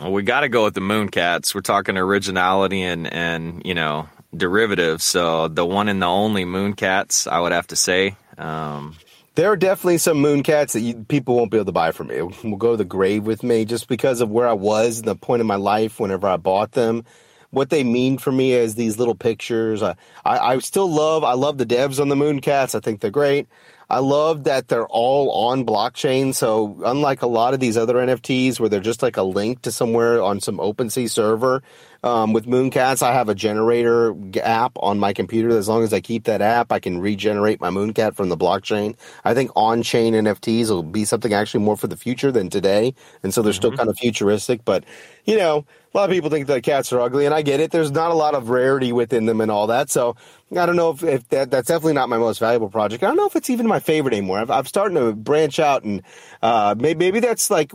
Well, 0.00 0.12
we 0.12 0.22
got 0.22 0.40
to 0.40 0.48
go 0.48 0.64
with 0.64 0.74
the 0.74 0.80
Mooncats. 0.80 1.54
We're 1.54 1.62
talking 1.62 1.96
originality 1.96 2.82
and 2.82 3.12
and 3.12 3.62
you 3.64 3.74
know 3.74 4.08
derivatives. 4.34 5.04
So 5.04 5.48
the 5.48 5.66
one 5.66 5.88
and 5.88 6.02
the 6.02 6.06
only 6.06 6.44
Mooncats, 6.44 7.30
I 7.30 7.40
would 7.40 7.52
have 7.52 7.66
to 7.68 7.76
say. 7.76 8.16
Um, 8.38 8.96
there 9.34 9.50
are 9.50 9.56
definitely 9.56 9.98
some 9.98 10.18
Mooncats 10.18 10.72
that 10.72 10.80
you, 10.80 10.94
people 11.08 11.36
won't 11.36 11.50
be 11.50 11.56
able 11.58 11.66
to 11.66 11.72
buy 11.72 11.92
from 11.92 12.08
me. 12.08 12.20
Will 12.20 12.56
go 12.56 12.72
to 12.72 12.76
the 12.76 12.84
grave 12.84 13.24
with 13.24 13.42
me 13.42 13.64
just 13.64 13.88
because 13.88 14.20
of 14.20 14.30
where 14.30 14.48
I 14.48 14.52
was 14.52 14.98
and 14.98 15.08
the 15.08 15.14
point 15.14 15.40
in 15.40 15.46
my 15.46 15.56
life 15.56 16.00
whenever 16.00 16.26
I 16.26 16.36
bought 16.36 16.72
them. 16.72 17.04
What 17.50 17.70
they 17.70 17.82
mean 17.82 18.18
for 18.18 18.30
me 18.30 18.54
as 18.54 18.76
these 18.76 18.98
little 18.98 19.14
pictures. 19.14 19.82
I, 19.82 19.96
I, 20.24 20.38
I 20.38 20.58
still 20.58 20.90
love. 20.90 21.24
I 21.24 21.32
love 21.32 21.58
the 21.58 21.66
devs 21.66 22.00
on 22.00 22.08
the 22.08 22.14
Mooncats. 22.14 22.74
I 22.74 22.80
think 22.80 23.00
they're 23.00 23.10
great. 23.10 23.48
I 23.90 23.98
love 23.98 24.44
that 24.44 24.68
they're 24.68 24.86
all 24.86 25.48
on 25.48 25.66
blockchain. 25.66 26.32
So 26.32 26.80
unlike 26.84 27.22
a 27.22 27.26
lot 27.26 27.54
of 27.54 27.60
these 27.60 27.76
other 27.76 27.94
NFTs 27.94 28.60
where 28.60 28.68
they're 28.68 28.78
just 28.78 29.02
like 29.02 29.16
a 29.16 29.24
link 29.24 29.62
to 29.62 29.72
somewhere 29.72 30.22
on 30.22 30.40
some 30.40 30.58
OpenSea 30.58 31.10
server, 31.10 31.64
um, 32.02 32.32
with 32.32 32.46
Mooncats, 32.46 33.02
I 33.02 33.12
have 33.12 33.28
a 33.28 33.34
generator 33.34 34.14
app 34.42 34.72
on 34.76 34.98
my 34.98 35.12
computer. 35.12 35.50
As 35.50 35.68
long 35.68 35.82
as 35.82 35.92
I 35.92 36.00
keep 36.00 36.24
that 36.24 36.40
app, 36.40 36.72
I 36.72 36.78
can 36.78 36.98
regenerate 36.98 37.60
my 37.60 37.70
Mooncat 37.70 38.16
from 38.16 38.28
the 38.28 38.36
blockchain. 38.36 38.96
I 39.24 39.34
think 39.34 39.50
on-chain 39.54 40.14
NFTs 40.14 40.70
will 40.70 40.82
be 40.82 41.04
something 41.04 41.32
actually 41.32 41.62
more 41.64 41.76
for 41.76 41.88
the 41.88 41.96
future 41.96 42.32
than 42.32 42.48
today, 42.48 42.94
and 43.22 43.34
so 43.34 43.42
they're 43.42 43.52
mm-hmm. 43.52 43.56
still 43.56 43.76
kind 43.76 43.90
of 43.90 43.98
futuristic. 43.98 44.64
But 44.64 44.84
you 45.24 45.36
know, 45.36 45.66
a 45.92 45.96
lot 45.98 46.08
of 46.08 46.14
people 46.14 46.30
think 46.30 46.46
that 46.46 46.62
cats 46.62 46.92
are 46.92 47.00
ugly, 47.00 47.26
and 47.26 47.34
I 47.34 47.42
get 47.42 47.58
it. 47.58 47.72
There's 47.72 47.90
not 47.90 48.12
a 48.12 48.14
lot 48.14 48.34
of 48.34 48.48
rarity 48.48 48.92
within 48.92 49.26
them 49.26 49.40
and 49.40 49.50
all 49.50 49.66
that. 49.66 49.90
So 49.90 50.14
I 50.56 50.64
don't 50.64 50.76
know 50.76 50.90
if, 50.90 51.02
if 51.02 51.28
that, 51.30 51.50
that's 51.50 51.66
definitely 51.66 51.94
not 51.94 52.08
my 52.08 52.16
most 52.16 52.38
valuable 52.38 52.68
project. 52.68 53.02
I 53.02 53.08
don't 53.08 53.16
know 53.16 53.26
if 53.26 53.34
it's 53.34 53.50
even 53.50 53.66
my 53.66 53.80
favorite 53.80 54.14
anymore. 54.14 54.38
I've, 54.38 54.50
I'm 54.50 54.66
starting 54.66 54.96
to 54.96 55.12
branch 55.12 55.58
out, 55.58 55.82
and 55.82 56.02
uh, 56.42 56.76
maybe, 56.78 56.98
maybe 56.98 57.20
that's 57.20 57.50
like 57.50 57.72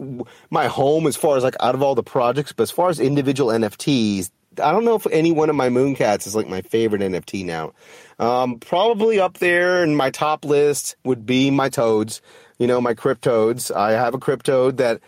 my 0.49 0.67
home 0.67 1.07
as 1.07 1.17
far 1.17 1.35
as 1.35 1.43
like 1.43 1.55
out 1.59 1.75
of 1.75 1.83
all 1.83 1.93
the 1.93 2.03
projects. 2.03 2.53
But 2.53 2.63
as 2.63 2.71
far 2.71 2.89
as 2.89 3.01
individual 3.01 3.51
NFTs. 3.51 4.14
I 4.59 4.71
don't 4.71 4.85
know 4.85 4.95
if 4.95 5.07
any 5.07 5.31
one 5.31 5.49
of 5.49 5.55
my 5.55 5.69
Mooncats 5.69 6.27
is 6.27 6.35
like 6.35 6.47
my 6.47 6.61
favorite 6.61 7.01
NFT 7.01 7.45
now. 7.45 7.73
Um, 8.19 8.59
probably 8.59 9.19
up 9.19 9.39
there 9.39 9.83
in 9.83 9.95
my 9.95 10.09
top 10.09 10.45
list 10.45 10.95
would 11.03 11.25
be 11.25 11.51
my 11.51 11.69
Toads. 11.69 12.21
You 12.57 12.67
know, 12.67 12.79
my 12.79 12.93
CryptoToadz. 12.93 13.75
I 13.75 13.91
have 13.91 14.13
a 14.13 14.17
CryptoToad 14.17 14.77
that's 14.77 15.01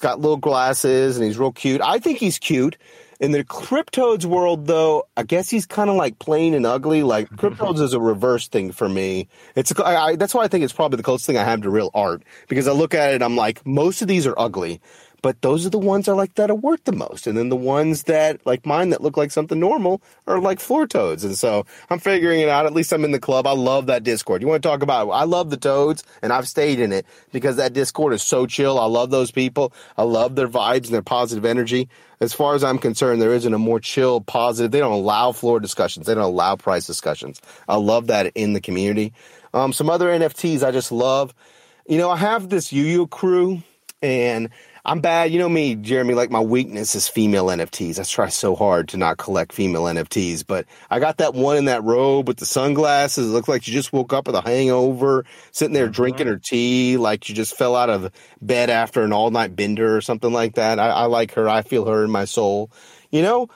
got 0.00 0.20
little 0.20 0.36
glasses 0.36 1.16
and 1.16 1.24
he's 1.24 1.38
real 1.38 1.52
cute. 1.52 1.80
I 1.80 1.98
think 1.98 2.18
he's 2.18 2.38
cute. 2.38 2.76
In 3.20 3.32
the 3.32 3.44
CryptoToadz 3.44 4.24
world, 4.24 4.66
though, 4.66 5.04
I 5.14 5.24
guess 5.24 5.50
he's 5.50 5.66
kind 5.66 5.90
of 5.90 5.96
like 5.96 6.18
plain 6.18 6.54
and 6.54 6.64
ugly. 6.64 7.02
Like 7.02 7.28
CryptoToadz 7.36 7.80
is 7.80 7.92
a 7.92 8.00
reverse 8.00 8.48
thing 8.48 8.72
for 8.72 8.88
me. 8.88 9.28
It's 9.54 9.78
I, 9.78 9.96
I, 9.96 10.16
that's 10.16 10.34
why 10.34 10.42
I 10.44 10.48
think 10.48 10.64
it's 10.64 10.72
probably 10.72 10.96
the 10.96 11.02
closest 11.02 11.26
thing 11.26 11.36
I 11.36 11.44
have 11.44 11.62
to 11.62 11.70
real 11.70 11.90
art 11.94 12.22
because 12.48 12.66
I 12.66 12.72
look 12.72 12.94
at 12.94 13.14
it, 13.14 13.22
I'm 13.22 13.36
like, 13.36 13.64
most 13.66 14.02
of 14.02 14.08
these 14.08 14.26
are 14.26 14.34
ugly 14.38 14.80
but 15.22 15.42
those 15.42 15.66
are 15.66 15.70
the 15.70 15.78
ones 15.78 16.08
I 16.08 16.12
like 16.12 16.34
that 16.34 16.50
are 16.50 16.54
worth 16.54 16.84
the 16.84 16.92
most. 16.92 17.26
And 17.26 17.36
then 17.36 17.48
the 17.48 17.56
ones 17.56 18.04
that, 18.04 18.44
like 18.46 18.64
mine, 18.64 18.90
that 18.90 19.02
look 19.02 19.16
like 19.16 19.30
something 19.30 19.58
normal 19.58 20.00
are 20.26 20.40
like 20.40 20.60
floor 20.60 20.86
toads. 20.86 21.24
And 21.24 21.36
so 21.36 21.66
I'm 21.90 21.98
figuring 21.98 22.40
it 22.40 22.48
out. 22.48 22.66
At 22.66 22.72
least 22.72 22.92
I'm 22.92 23.04
in 23.04 23.12
the 23.12 23.20
club. 23.20 23.46
I 23.46 23.52
love 23.52 23.86
that 23.86 24.02
Discord. 24.02 24.42
You 24.42 24.48
want 24.48 24.62
to 24.62 24.68
talk 24.68 24.82
about 24.82 25.08
it? 25.08 25.10
I 25.10 25.24
love 25.24 25.50
the 25.50 25.56
toads 25.56 26.04
and 26.22 26.32
I've 26.32 26.48
stayed 26.48 26.80
in 26.80 26.92
it 26.92 27.06
because 27.32 27.56
that 27.56 27.72
Discord 27.72 28.14
is 28.14 28.22
so 28.22 28.46
chill. 28.46 28.78
I 28.78 28.86
love 28.86 29.10
those 29.10 29.30
people. 29.30 29.72
I 29.96 30.02
love 30.04 30.36
their 30.36 30.48
vibes 30.48 30.86
and 30.86 30.94
their 30.94 31.02
positive 31.02 31.44
energy. 31.44 31.88
As 32.20 32.34
far 32.34 32.54
as 32.54 32.62
I'm 32.62 32.78
concerned, 32.78 33.22
there 33.22 33.32
isn't 33.32 33.54
a 33.54 33.58
more 33.58 33.80
chill, 33.80 34.20
positive. 34.20 34.70
They 34.70 34.80
don't 34.80 34.92
allow 34.92 35.32
floor 35.32 35.58
discussions. 35.58 36.06
They 36.06 36.14
don't 36.14 36.22
allow 36.22 36.56
price 36.56 36.86
discussions. 36.86 37.40
I 37.66 37.76
love 37.76 38.08
that 38.08 38.32
in 38.34 38.52
the 38.52 38.60
community. 38.60 39.14
Um, 39.54 39.72
some 39.72 39.88
other 39.88 40.08
NFTs 40.08 40.62
I 40.62 40.70
just 40.70 40.92
love. 40.92 41.34
You 41.88 41.96
know, 41.98 42.10
I 42.10 42.16
have 42.16 42.50
this 42.50 42.72
Yu 42.72 43.06
crew 43.06 43.62
and 44.02 44.50
I'm 44.84 45.00
bad. 45.00 45.30
You 45.30 45.38
know 45.38 45.48
me, 45.48 45.74
Jeremy, 45.74 46.14
like 46.14 46.30
my 46.30 46.40
weakness 46.40 46.94
is 46.94 47.06
female 47.06 47.46
NFTs. 47.46 47.98
I 47.98 48.04
try 48.04 48.28
so 48.28 48.54
hard 48.54 48.88
to 48.88 48.96
not 48.96 49.18
collect 49.18 49.52
female 49.52 49.84
NFTs, 49.84 50.46
but 50.46 50.66
I 50.90 51.00
got 51.00 51.18
that 51.18 51.34
one 51.34 51.56
in 51.56 51.66
that 51.66 51.84
robe 51.84 52.26
with 52.26 52.38
the 52.38 52.46
sunglasses. 52.46 53.28
It 53.28 53.32
looked 53.32 53.48
like 53.48 53.66
you 53.66 53.74
just 53.74 53.92
woke 53.92 54.12
up 54.12 54.26
with 54.26 54.36
a 54.36 54.40
hangover, 54.40 55.26
sitting 55.52 55.74
there 55.74 55.86
mm-hmm. 55.86 55.92
drinking 55.92 56.26
her 56.28 56.38
tea, 56.38 56.96
like 56.96 57.28
you 57.28 57.34
just 57.34 57.56
fell 57.56 57.76
out 57.76 57.90
of 57.90 58.10
bed 58.40 58.70
after 58.70 59.02
an 59.02 59.12
all 59.12 59.30
night 59.30 59.54
bender 59.54 59.96
or 59.96 60.00
something 60.00 60.32
like 60.32 60.54
that. 60.54 60.78
I, 60.78 60.88
I 60.88 61.04
like 61.04 61.34
her. 61.34 61.48
I 61.48 61.62
feel 61.62 61.84
her 61.86 62.04
in 62.04 62.10
my 62.10 62.24
soul. 62.24 62.70
You 63.10 63.20
know, 63.20 63.48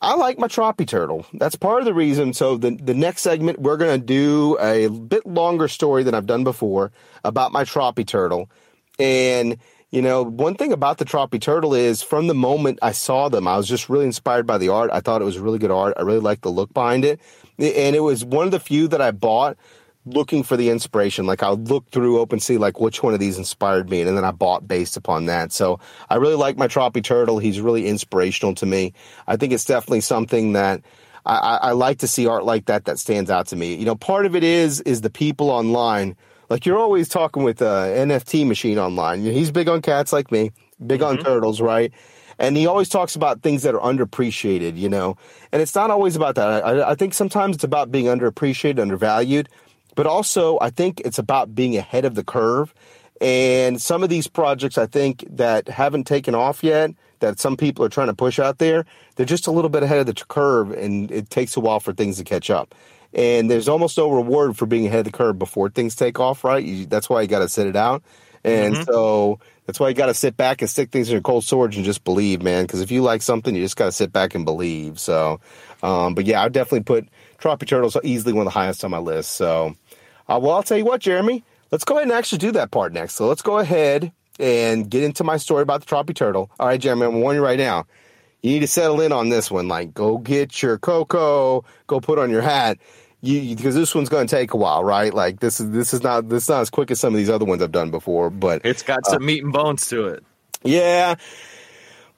I 0.00 0.14
like 0.16 0.38
my 0.38 0.48
Tropy 0.48 0.86
turtle. 0.86 1.26
That's 1.34 1.54
part 1.54 1.80
of 1.80 1.84
the 1.84 1.94
reason. 1.94 2.32
So 2.32 2.56
the 2.56 2.70
the 2.70 2.94
next 2.94 3.22
segment 3.22 3.60
we're 3.60 3.76
gonna 3.76 3.98
do 3.98 4.56
a 4.58 4.88
bit 4.88 5.26
longer 5.26 5.68
story 5.68 6.02
than 6.02 6.14
I've 6.14 6.26
done 6.26 6.44
before 6.44 6.92
about 7.24 7.52
my 7.52 7.64
Tropy 7.64 8.04
turtle. 8.04 8.50
And 8.98 9.58
you 9.92 10.00
know, 10.00 10.22
one 10.22 10.54
thing 10.54 10.72
about 10.72 10.96
the 10.96 11.04
Tropy 11.04 11.38
Turtle 11.38 11.74
is 11.74 12.02
from 12.02 12.26
the 12.26 12.34
moment 12.34 12.78
I 12.80 12.92
saw 12.92 13.28
them, 13.28 13.46
I 13.46 13.58
was 13.58 13.68
just 13.68 13.90
really 13.90 14.06
inspired 14.06 14.46
by 14.46 14.56
the 14.56 14.70
art. 14.70 14.90
I 14.90 15.00
thought 15.00 15.20
it 15.20 15.26
was 15.26 15.38
really 15.38 15.58
good 15.58 15.70
art. 15.70 15.92
I 15.98 16.02
really 16.02 16.18
liked 16.18 16.42
the 16.42 16.50
look 16.50 16.72
behind 16.72 17.04
it. 17.04 17.20
And 17.58 17.94
it 17.94 18.00
was 18.00 18.24
one 18.24 18.46
of 18.46 18.52
the 18.52 18.58
few 18.58 18.88
that 18.88 19.02
I 19.02 19.10
bought 19.10 19.58
looking 20.06 20.44
for 20.44 20.56
the 20.56 20.70
inspiration. 20.70 21.26
Like 21.26 21.42
I 21.42 21.50
would 21.50 21.68
look 21.68 21.90
through 21.90 22.24
OpenSea, 22.24 22.58
like 22.58 22.80
which 22.80 23.02
one 23.02 23.12
of 23.12 23.20
these 23.20 23.36
inspired 23.36 23.90
me, 23.90 24.00
and 24.00 24.16
then 24.16 24.24
I 24.24 24.30
bought 24.30 24.66
based 24.66 24.96
upon 24.96 25.26
that. 25.26 25.52
So 25.52 25.78
I 26.08 26.16
really 26.16 26.36
like 26.36 26.56
my 26.56 26.68
Tropy 26.68 27.02
Turtle. 27.02 27.38
He's 27.38 27.60
really 27.60 27.86
inspirational 27.86 28.54
to 28.56 28.66
me. 28.66 28.94
I 29.26 29.36
think 29.36 29.52
it's 29.52 29.66
definitely 29.66 30.00
something 30.00 30.54
that 30.54 30.80
I, 31.26 31.58
I 31.60 31.72
like 31.72 31.98
to 31.98 32.08
see 32.08 32.26
art 32.26 32.46
like 32.46 32.64
that 32.64 32.86
that 32.86 32.98
stands 32.98 33.30
out 33.30 33.48
to 33.48 33.56
me. 33.56 33.74
You 33.74 33.84
know, 33.84 33.94
part 33.94 34.24
of 34.24 34.34
it 34.34 34.42
is 34.42 34.80
is 34.80 35.02
the 35.02 35.10
people 35.10 35.50
online– 35.50 36.16
like 36.52 36.66
you're 36.66 36.78
always 36.78 37.08
talking 37.08 37.44
with 37.44 37.62
a 37.62 37.94
NFT 37.96 38.46
machine 38.46 38.78
online. 38.78 39.22
He's 39.22 39.50
big 39.50 39.70
on 39.70 39.80
cats 39.80 40.12
like 40.12 40.30
me, 40.30 40.50
big 40.86 41.00
mm-hmm. 41.00 41.18
on 41.18 41.24
turtles, 41.24 41.62
right? 41.62 41.90
And 42.38 42.58
he 42.58 42.66
always 42.66 42.90
talks 42.90 43.16
about 43.16 43.40
things 43.40 43.62
that 43.62 43.74
are 43.74 43.80
underappreciated, 43.80 44.76
you 44.76 44.90
know. 44.90 45.16
And 45.50 45.62
it's 45.62 45.74
not 45.74 45.90
always 45.90 46.14
about 46.14 46.34
that. 46.34 46.62
I, 46.62 46.90
I 46.90 46.94
think 46.94 47.14
sometimes 47.14 47.56
it's 47.56 47.64
about 47.64 47.90
being 47.90 48.04
underappreciated, 48.04 48.78
undervalued. 48.78 49.48
but 49.94 50.06
also 50.06 50.58
I 50.60 50.68
think 50.68 51.00
it's 51.06 51.18
about 51.18 51.54
being 51.54 51.74
ahead 51.74 52.04
of 52.04 52.16
the 52.16 52.24
curve. 52.24 52.74
And 53.22 53.80
some 53.80 54.02
of 54.02 54.10
these 54.10 54.26
projects 54.26 54.76
I 54.76 54.84
think 54.84 55.24
that 55.30 55.68
haven't 55.68 56.04
taken 56.04 56.34
off 56.34 56.62
yet, 56.62 56.90
that 57.20 57.40
some 57.40 57.56
people 57.56 57.82
are 57.82 57.88
trying 57.88 58.08
to 58.08 58.14
push 58.14 58.38
out 58.38 58.58
there, 58.58 58.84
they're 59.16 59.24
just 59.24 59.46
a 59.46 59.52
little 59.52 59.70
bit 59.70 59.84
ahead 59.84 60.00
of 60.00 60.06
the 60.06 60.24
curve 60.28 60.70
and 60.72 61.10
it 61.10 61.30
takes 61.30 61.56
a 61.56 61.60
while 61.60 61.80
for 61.80 61.94
things 61.94 62.18
to 62.18 62.24
catch 62.24 62.50
up. 62.50 62.74
And 63.14 63.50
there's 63.50 63.68
almost 63.68 63.98
no 63.98 64.10
reward 64.10 64.56
for 64.56 64.66
being 64.66 64.86
ahead 64.86 65.00
of 65.00 65.04
the 65.06 65.12
curve 65.12 65.38
before 65.38 65.68
things 65.68 65.94
take 65.94 66.18
off, 66.18 66.44
right? 66.44 66.64
You, 66.64 66.86
that's 66.86 67.10
why 67.10 67.20
you 67.22 67.28
got 67.28 67.40
to 67.40 67.48
sit 67.48 67.66
it 67.66 67.76
out. 67.76 68.02
And 68.44 68.74
mm-hmm. 68.74 68.84
so 68.84 69.38
that's 69.66 69.78
why 69.78 69.88
you 69.88 69.94
got 69.94 70.06
to 70.06 70.14
sit 70.14 70.36
back 70.36 70.62
and 70.62 70.70
stick 70.70 70.90
things 70.90 71.08
in 71.08 71.12
your 71.12 71.20
cold 71.20 71.44
storage 71.44 71.76
and 71.76 71.84
just 71.84 72.04
believe, 72.04 72.42
man. 72.42 72.64
Because 72.64 72.80
if 72.80 72.90
you 72.90 73.02
like 73.02 73.22
something, 73.22 73.54
you 73.54 73.62
just 73.62 73.76
got 73.76 73.86
to 73.86 73.92
sit 73.92 74.12
back 74.12 74.34
and 74.34 74.44
believe. 74.44 74.98
So, 74.98 75.40
um, 75.82 76.14
but 76.14 76.26
yeah, 76.26 76.42
I 76.42 76.48
definitely 76.48 76.82
put 76.84 77.08
Tropic 77.38 77.68
Turtles 77.68 77.96
easily 78.02 78.32
one 78.32 78.46
of 78.46 78.52
the 78.52 78.58
highest 78.58 78.84
on 78.84 78.90
my 78.90 78.98
list. 78.98 79.32
So, 79.32 79.74
uh, 80.28 80.38
well, 80.42 80.56
I'll 80.56 80.62
tell 80.62 80.78
you 80.78 80.84
what, 80.84 81.00
Jeremy, 81.00 81.44
let's 81.70 81.84
go 81.84 81.94
ahead 81.94 82.08
and 82.08 82.12
actually 82.12 82.38
do 82.38 82.52
that 82.52 82.70
part 82.70 82.92
next. 82.92 83.14
So 83.14 83.28
let's 83.28 83.42
go 83.42 83.58
ahead 83.58 84.12
and 84.40 84.90
get 84.90 85.04
into 85.04 85.22
my 85.22 85.36
story 85.36 85.62
about 85.62 85.80
the 85.80 85.86
Tropic 85.86 86.16
Turtle. 86.16 86.50
All 86.58 86.66
right, 86.66 86.80
Jeremy, 86.80 87.06
I'm 87.06 87.20
warning 87.20 87.40
you 87.40 87.44
right 87.44 87.58
now. 87.58 87.86
You 88.42 88.50
need 88.50 88.60
to 88.60 88.66
settle 88.66 89.00
in 89.00 89.12
on 89.12 89.28
this 89.28 89.52
one. 89.52 89.68
Like, 89.68 89.94
go 89.94 90.18
get 90.18 90.62
your 90.62 90.76
cocoa, 90.76 91.64
go 91.86 92.00
put 92.00 92.18
on 92.18 92.30
your 92.30 92.42
hat 92.42 92.78
you 93.22 93.56
because 93.56 93.74
this 93.74 93.94
one's 93.94 94.08
going 94.08 94.26
to 94.26 94.36
take 94.36 94.52
a 94.52 94.56
while, 94.56 94.84
right? 94.84 95.14
Like 95.14 95.40
this 95.40 95.60
is 95.60 95.70
this 95.70 95.94
is 95.94 96.02
not 96.02 96.28
this 96.28 96.44
is 96.44 96.48
not 96.48 96.60
as 96.60 96.70
quick 96.70 96.90
as 96.90 97.00
some 97.00 97.14
of 97.14 97.18
these 97.18 97.30
other 97.30 97.44
ones 97.44 97.62
I've 97.62 97.72
done 97.72 97.90
before, 97.90 98.28
but 98.28 98.62
it's 98.64 98.82
got 98.82 99.06
some 99.06 99.22
uh, 99.22 99.26
meat 99.26 99.44
and 99.44 99.52
bones 99.52 99.88
to 99.88 100.08
it. 100.08 100.24
Yeah. 100.62 101.14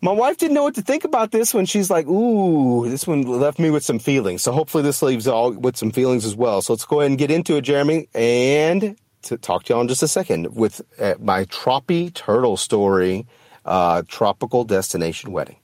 My 0.01 0.13
wife 0.13 0.37
didn't 0.37 0.55
know 0.55 0.65
what 0.65 0.75
to 0.75 0.83
think 0.83 1.05
about 1.05 1.31
this 1.31 1.55
one. 1.55 1.65
She's 1.65 1.91
like, 1.91 2.07
"Ooh, 2.07 2.89
this 2.89 3.07
one 3.07 3.23
left 3.23 3.59
me 3.59 3.71
with 3.71 3.85
some 3.85 3.99
feelings." 3.99 4.43
So 4.43 4.53
hopefully, 4.53 4.83
this 4.83 5.01
leaves 5.01 5.27
all 5.27 5.53
with 5.53 5.77
some 5.77 5.91
feelings 5.93 6.27
as 6.27 6.35
well. 6.37 6.61
So 6.61 6.75
let's 6.75 6.85
go 6.85 7.01
ahead 7.01 7.11
and 7.11 7.19
get 7.19 7.31
into 7.31 7.57
it, 7.57 7.63
Jeremy, 7.63 8.09
and 8.15 8.97
to 9.23 9.39
talk 9.39 9.65
to 9.65 9.73
y'all 9.73 9.81
in 9.81 9.89
just 9.89 10.03
a 10.03 10.09
second 10.09 10.55
with 10.55 10.83
uh, 11.01 11.15
my 11.19 11.45
Troppy 11.45 12.11
Turtle 12.11 12.59
story, 12.59 13.27
uh, 13.65 14.03
tropical 14.07 14.65
destination 14.65 15.33
wedding. 15.33 15.57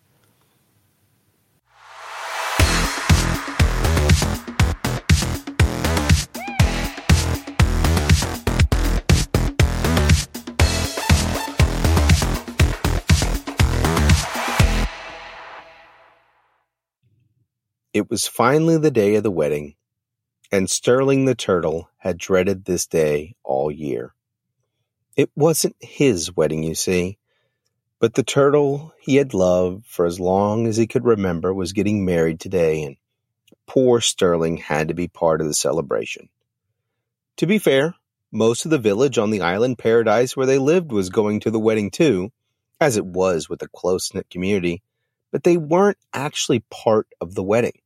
It 17.93 18.09
was 18.09 18.29
finally 18.29 18.79
the 18.79 18.93
day 18.93 19.17
of 19.17 19.25
the 19.25 19.33
wedding, 19.33 19.75
and 20.53 20.71
Sterling 20.71 21.25
the 21.25 21.35
Turtle 21.35 21.91
had 21.99 22.19
dreaded 22.19 22.65
this 22.65 22.87
day 22.87 23.35
all 23.43 23.69
year. 23.69 24.15
It 25.17 25.29
wasn't 25.35 25.75
his 25.81 26.37
wedding, 26.37 26.63
you 26.63 26.77
see, 26.77 27.19
but 27.99 28.15
the 28.15 28.23
turtle 28.23 28.93
he 29.01 29.17
had 29.17 29.35
loved 29.35 29.87
for 29.87 30.07
as 30.07 30.21
long 30.21 30.69
as 30.69 30.77
he 30.77 30.87
could 30.87 31.05
remember 31.05 31.53
was 31.53 31.73
getting 31.73 32.05
married 32.05 32.39
today, 32.39 32.85
and 32.85 32.97
poor 33.67 34.01
Sterling 34.01 34.59
had 34.59 34.87
to 34.87 34.95
be 34.95 35.09
part 35.09 35.41
of 35.41 35.49
the 35.49 35.55
celebration. 35.55 36.29
To 37.39 37.47
be 37.47 37.59
fair, 37.59 37.97
most 38.31 38.65
of 38.65 38.71
the 38.71 38.79
village 38.79 39.19
on 39.19 39.31
the 39.31 39.41
island 39.41 39.79
paradise 39.79 40.37
where 40.37 40.47
they 40.47 40.59
lived 40.59 40.93
was 40.93 41.11
going 41.11 41.41
to 41.41 41.51
the 41.51 41.59
wedding 41.59 41.91
too, 41.91 42.31
as 42.81 42.97
it 42.97 43.05
was 43.05 43.49
with 43.49 43.63
a 43.63 43.69
close 43.69 44.15
knit 44.15 44.31
community, 44.31 44.81
but 45.31 45.45
they 45.45 45.57
weren't 45.57 45.99
actually 46.13 46.65
part 46.71 47.07
of 47.21 47.35
the 47.35 47.43
wedding. 47.43 47.81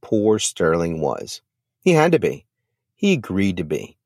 Poor 0.00 0.38
Sterling 0.38 1.00
was. 1.00 1.42
He 1.80 1.92
had 1.92 2.12
to 2.12 2.18
be. 2.18 2.46
He 2.94 3.12
agreed 3.12 3.56
to 3.58 3.64
be. 3.64 3.96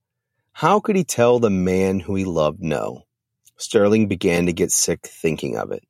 How 0.52 0.80
could 0.80 0.96
he 0.96 1.04
tell 1.04 1.38
the 1.38 1.50
man 1.50 2.00
who 2.00 2.14
he 2.14 2.24
loved 2.24 2.62
no? 2.62 3.04
Sterling 3.56 4.08
began 4.08 4.46
to 4.46 4.52
get 4.52 4.72
sick 4.72 5.00
thinking 5.06 5.56
of 5.56 5.72
it. 5.72 5.84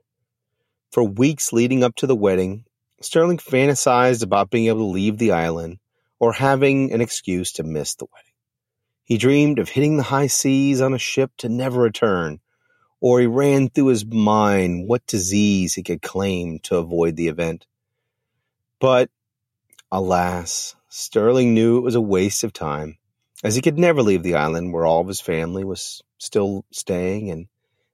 For 0.90 1.02
weeks 1.02 1.52
leading 1.52 1.82
up 1.82 1.94
to 1.96 2.06
the 2.06 2.16
wedding, 2.16 2.64
Sterling 3.00 3.38
fantasized 3.38 4.22
about 4.22 4.50
being 4.50 4.66
able 4.66 4.80
to 4.80 4.84
leave 4.84 5.18
the 5.18 5.32
island 5.32 5.78
or 6.20 6.32
having 6.32 6.92
an 6.92 7.00
excuse 7.00 7.52
to 7.52 7.64
miss 7.64 7.94
the 7.94 8.04
wedding. 8.04 8.32
He 9.04 9.18
dreamed 9.18 9.58
of 9.58 9.70
hitting 9.70 9.96
the 9.96 10.04
high 10.04 10.28
seas 10.28 10.80
on 10.80 10.94
a 10.94 10.98
ship 10.98 11.32
to 11.38 11.48
never 11.48 11.80
return, 11.80 12.40
or 13.02 13.18
he 13.18 13.26
ran 13.26 13.68
through 13.68 13.86
his 13.86 14.06
mind 14.06 14.86
what 14.86 15.04
disease 15.08 15.74
he 15.74 15.82
could 15.82 16.00
claim 16.00 16.60
to 16.60 16.76
avoid 16.76 17.16
the 17.16 17.26
event. 17.26 17.66
But 18.78 19.10
alas, 19.90 20.76
Sterling 20.88 21.52
knew 21.52 21.78
it 21.78 21.82
was 21.82 21.96
a 21.96 22.00
waste 22.00 22.44
of 22.44 22.52
time, 22.52 22.98
as 23.42 23.56
he 23.56 23.60
could 23.60 23.76
never 23.76 24.02
leave 24.02 24.22
the 24.22 24.36
island 24.36 24.72
where 24.72 24.86
all 24.86 25.00
of 25.00 25.08
his 25.08 25.20
family 25.20 25.64
was 25.64 26.00
still 26.18 26.64
staying, 26.70 27.28
and 27.28 27.48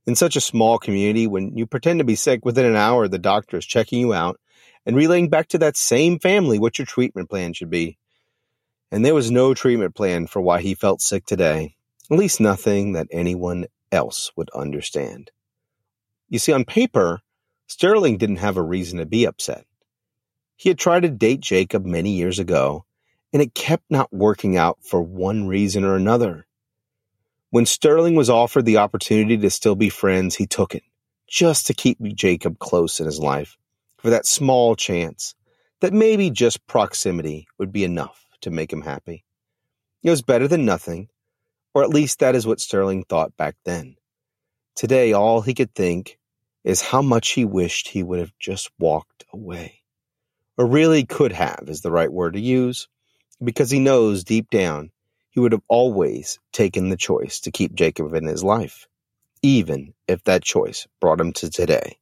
in 0.06 0.14
such 0.14 0.36
a 0.36 0.42
small 0.42 0.78
community, 0.78 1.26
when 1.26 1.56
you 1.56 1.66
pretend 1.66 2.00
to 2.00 2.04
be 2.04 2.14
sick 2.14 2.44
within 2.44 2.66
an 2.66 2.76
hour, 2.76 3.08
the 3.08 3.18
doctor 3.18 3.56
is 3.56 3.64
checking 3.64 4.00
you 4.00 4.12
out 4.12 4.38
and 4.84 4.94
relaying 4.94 5.30
back 5.30 5.48
to 5.48 5.58
that 5.58 5.78
same 5.78 6.18
family 6.18 6.58
what 6.58 6.78
your 6.78 6.84
treatment 6.84 7.30
plan 7.30 7.54
should 7.54 7.70
be. 7.70 7.96
And 8.92 9.02
there 9.02 9.14
was 9.14 9.30
no 9.30 9.54
treatment 9.54 9.94
plan 9.94 10.26
for 10.26 10.42
why 10.42 10.60
he 10.60 10.74
felt 10.74 11.00
sick 11.00 11.24
today, 11.24 11.76
at 12.10 12.18
least 12.18 12.40
nothing 12.40 12.92
that 12.92 13.08
anyone 13.10 13.68
else 13.92 14.30
would 14.36 14.50
understand. 14.54 15.30
You 16.28 16.38
see, 16.38 16.52
on 16.52 16.64
paper, 16.64 17.20
Sterling 17.66 18.18
didn't 18.18 18.36
have 18.36 18.56
a 18.56 18.62
reason 18.62 18.98
to 18.98 19.06
be 19.06 19.26
upset. 19.26 19.64
He 20.56 20.68
had 20.68 20.78
tried 20.78 21.00
to 21.00 21.10
date 21.10 21.40
Jacob 21.40 21.86
many 21.86 22.16
years 22.16 22.38
ago, 22.38 22.84
and 23.32 23.40
it 23.40 23.54
kept 23.54 23.84
not 23.90 24.12
working 24.12 24.56
out 24.56 24.78
for 24.82 25.00
one 25.00 25.46
reason 25.46 25.84
or 25.84 25.94
another. 25.94 26.46
When 27.50 27.66
Sterling 27.66 28.14
was 28.14 28.28
offered 28.28 28.64
the 28.64 28.78
opportunity 28.78 29.36
to 29.38 29.50
still 29.50 29.74
be 29.74 29.88
friends, 29.88 30.36
he 30.36 30.46
took 30.46 30.74
it, 30.74 30.82
just 31.26 31.66
to 31.66 31.74
keep 31.74 31.98
Jacob 32.14 32.58
close 32.58 33.00
in 33.00 33.06
his 33.06 33.18
life, 33.18 33.56
for 33.98 34.10
that 34.10 34.26
small 34.26 34.76
chance 34.76 35.34
that 35.80 35.92
maybe 35.92 36.30
just 36.30 36.66
proximity 36.66 37.46
would 37.58 37.72
be 37.72 37.84
enough 37.84 38.26
to 38.40 38.50
make 38.50 38.72
him 38.72 38.82
happy. 38.82 39.24
It 40.02 40.10
was 40.10 40.22
better 40.22 40.48
than 40.48 40.64
nothing, 40.64 41.08
or 41.74 41.82
at 41.82 41.90
least 41.90 42.20
that 42.20 42.34
is 42.34 42.46
what 42.46 42.60
Sterling 42.60 43.04
thought 43.04 43.36
back 43.36 43.56
then. 43.64 43.96
Today, 44.74 45.12
all 45.12 45.40
he 45.40 45.54
could 45.54 45.74
think 45.74 46.18
is 46.64 46.82
how 46.82 47.02
much 47.02 47.30
he 47.30 47.44
wished 47.44 47.88
he 47.88 48.02
would 48.02 48.18
have 48.18 48.32
just 48.38 48.70
walked 48.78 49.24
away. 49.32 49.82
Or 50.56 50.66
really 50.66 51.04
could 51.04 51.32
have 51.32 51.64
is 51.68 51.82
the 51.82 51.90
right 51.90 52.12
word 52.12 52.34
to 52.34 52.40
use, 52.40 52.88
because 53.42 53.70
he 53.70 53.78
knows 53.78 54.24
deep 54.24 54.50
down 54.50 54.90
he 55.30 55.40
would 55.40 55.52
have 55.52 55.62
always 55.68 56.40
taken 56.52 56.88
the 56.88 56.96
choice 56.96 57.40
to 57.40 57.52
keep 57.52 57.74
Jacob 57.74 58.12
in 58.14 58.24
his 58.24 58.42
life, 58.42 58.88
even 59.40 59.94
if 60.08 60.24
that 60.24 60.42
choice 60.42 60.88
brought 61.00 61.20
him 61.20 61.32
to 61.34 61.48
today, 61.48 61.98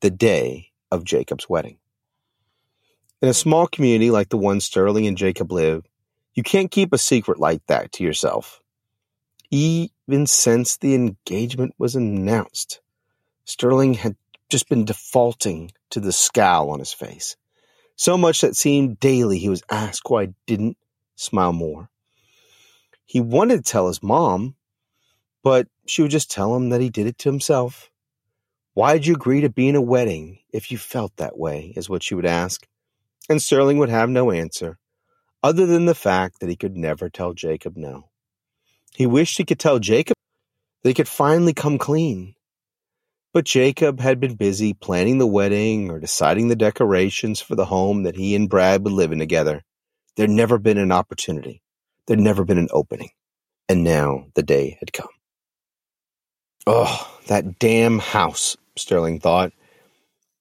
the 0.00 0.10
day 0.10 0.70
of 0.90 1.04
Jacob's 1.04 1.50
wedding. 1.50 1.78
In 3.20 3.28
a 3.28 3.34
small 3.34 3.66
community 3.66 4.10
like 4.10 4.30
the 4.30 4.38
one 4.38 4.60
Sterling 4.60 5.06
and 5.06 5.18
Jacob 5.18 5.52
live, 5.52 5.84
you 6.34 6.42
can't 6.42 6.70
keep 6.70 6.94
a 6.94 6.98
secret 6.98 7.38
like 7.38 7.60
that 7.66 7.92
to 7.92 8.04
yourself 8.04 8.61
even 9.52 10.26
since 10.26 10.78
the 10.78 10.94
engagement 10.94 11.74
was 11.78 11.94
announced. 11.94 12.80
Sterling 13.44 13.94
had 13.94 14.16
just 14.48 14.68
been 14.68 14.86
defaulting 14.86 15.70
to 15.90 16.00
the 16.00 16.10
scowl 16.12 16.70
on 16.70 16.78
his 16.78 16.92
face. 16.92 17.36
So 17.94 18.16
much 18.16 18.40
that 18.40 18.56
seemed 18.56 18.98
daily 18.98 19.38
he 19.38 19.50
was 19.50 19.62
asked 19.70 20.08
why 20.08 20.22
I 20.22 20.34
didn't 20.46 20.78
smile 21.16 21.52
more. 21.52 21.90
He 23.04 23.20
wanted 23.20 23.58
to 23.58 23.70
tell 23.70 23.88
his 23.88 24.02
mom, 24.02 24.56
but 25.42 25.68
she 25.86 26.00
would 26.00 26.10
just 26.10 26.30
tell 26.30 26.56
him 26.56 26.70
that 26.70 26.80
he 26.80 26.88
did 26.88 27.06
it 27.06 27.18
to 27.18 27.28
himself. 27.28 27.90
Why'd 28.72 29.04
you 29.04 29.14
agree 29.14 29.42
to 29.42 29.50
be 29.50 29.68
in 29.68 29.76
a 29.76 29.82
wedding 29.82 30.38
if 30.50 30.70
you 30.70 30.78
felt 30.78 31.14
that 31.16 31.36
way? 31.36 31.74
is 31.76 31.90
what 31.90 32.02
she 32.02 32.14
would 32.14 32.24
ask. 32.24 32.66
And 33.28 33.42
Sterling 33.42 33.76
would 33.78 33.90
have 33.90 34.08
no 34.08 34.30
answer, 34.30 34.78
other 35.42 35.66
than 35.66 35.84
the 35.84 35.94
fact 35.94 36.40
that 36.40 36.48
he 36.48 36.56
could 36.56 36.74
never 36.74 37.10
tell 37.10 37.34
Jacob 37.34 37.76
no. 37.76 38.08
He 38.94 39.06
wished 39.06 39.38
he 39.38 39.44
could 39.44 39.58
tell 39.58 39.78
Jacob 39.78 40.16
they 40.82 40.94
could 40.94 41.08
finally 41.08 41.54
come 41.54 41.78
clean. 41.78 42.34
But 43.32 43.44
Jacob 43.44 44.00
had 44.00 44.20
been 44.20 44.34
busy 44.34 44.74
planning 44.74 45.18
the 45.18 45.26
wedding 45.26 45.90
or 45.90 45.98
deciding 45.98 46.48
the 46.48 46.56
decorations 46.56 47.40
for 47.40 47.54
the 47.54 47.64
home 47.64 48.02
that 48.02 48.16
he 48.16 48.34
and 48.34 48.48
Brad 48.48 48.84
would 48.84 48.92
live 48.92 49.12
in 49.12 49.18
together. 49.18 49.62
There'd 50.16 50.28
never 50.28 50.58
been 50.58 50.76
an 50.76 50.92
opportunity. 50.92 51.62
There'd 52.06 52.20
never 52.20 52.44
been 52.44 52.58
an 52.58 52.68
opening. 52.72 53.10
And 53.68 53.84
now 53.84 54.26
the 54.34 54.42
day 54.42 54.76
had 54.80 54.92
come. 54.92 55.08
Oh, 56.66 57.18
that 57.28 57.58
damn 57.58 58.00
house, 58.00 58.56
Sterling 58.76 59.20
thought. 59.20 59.52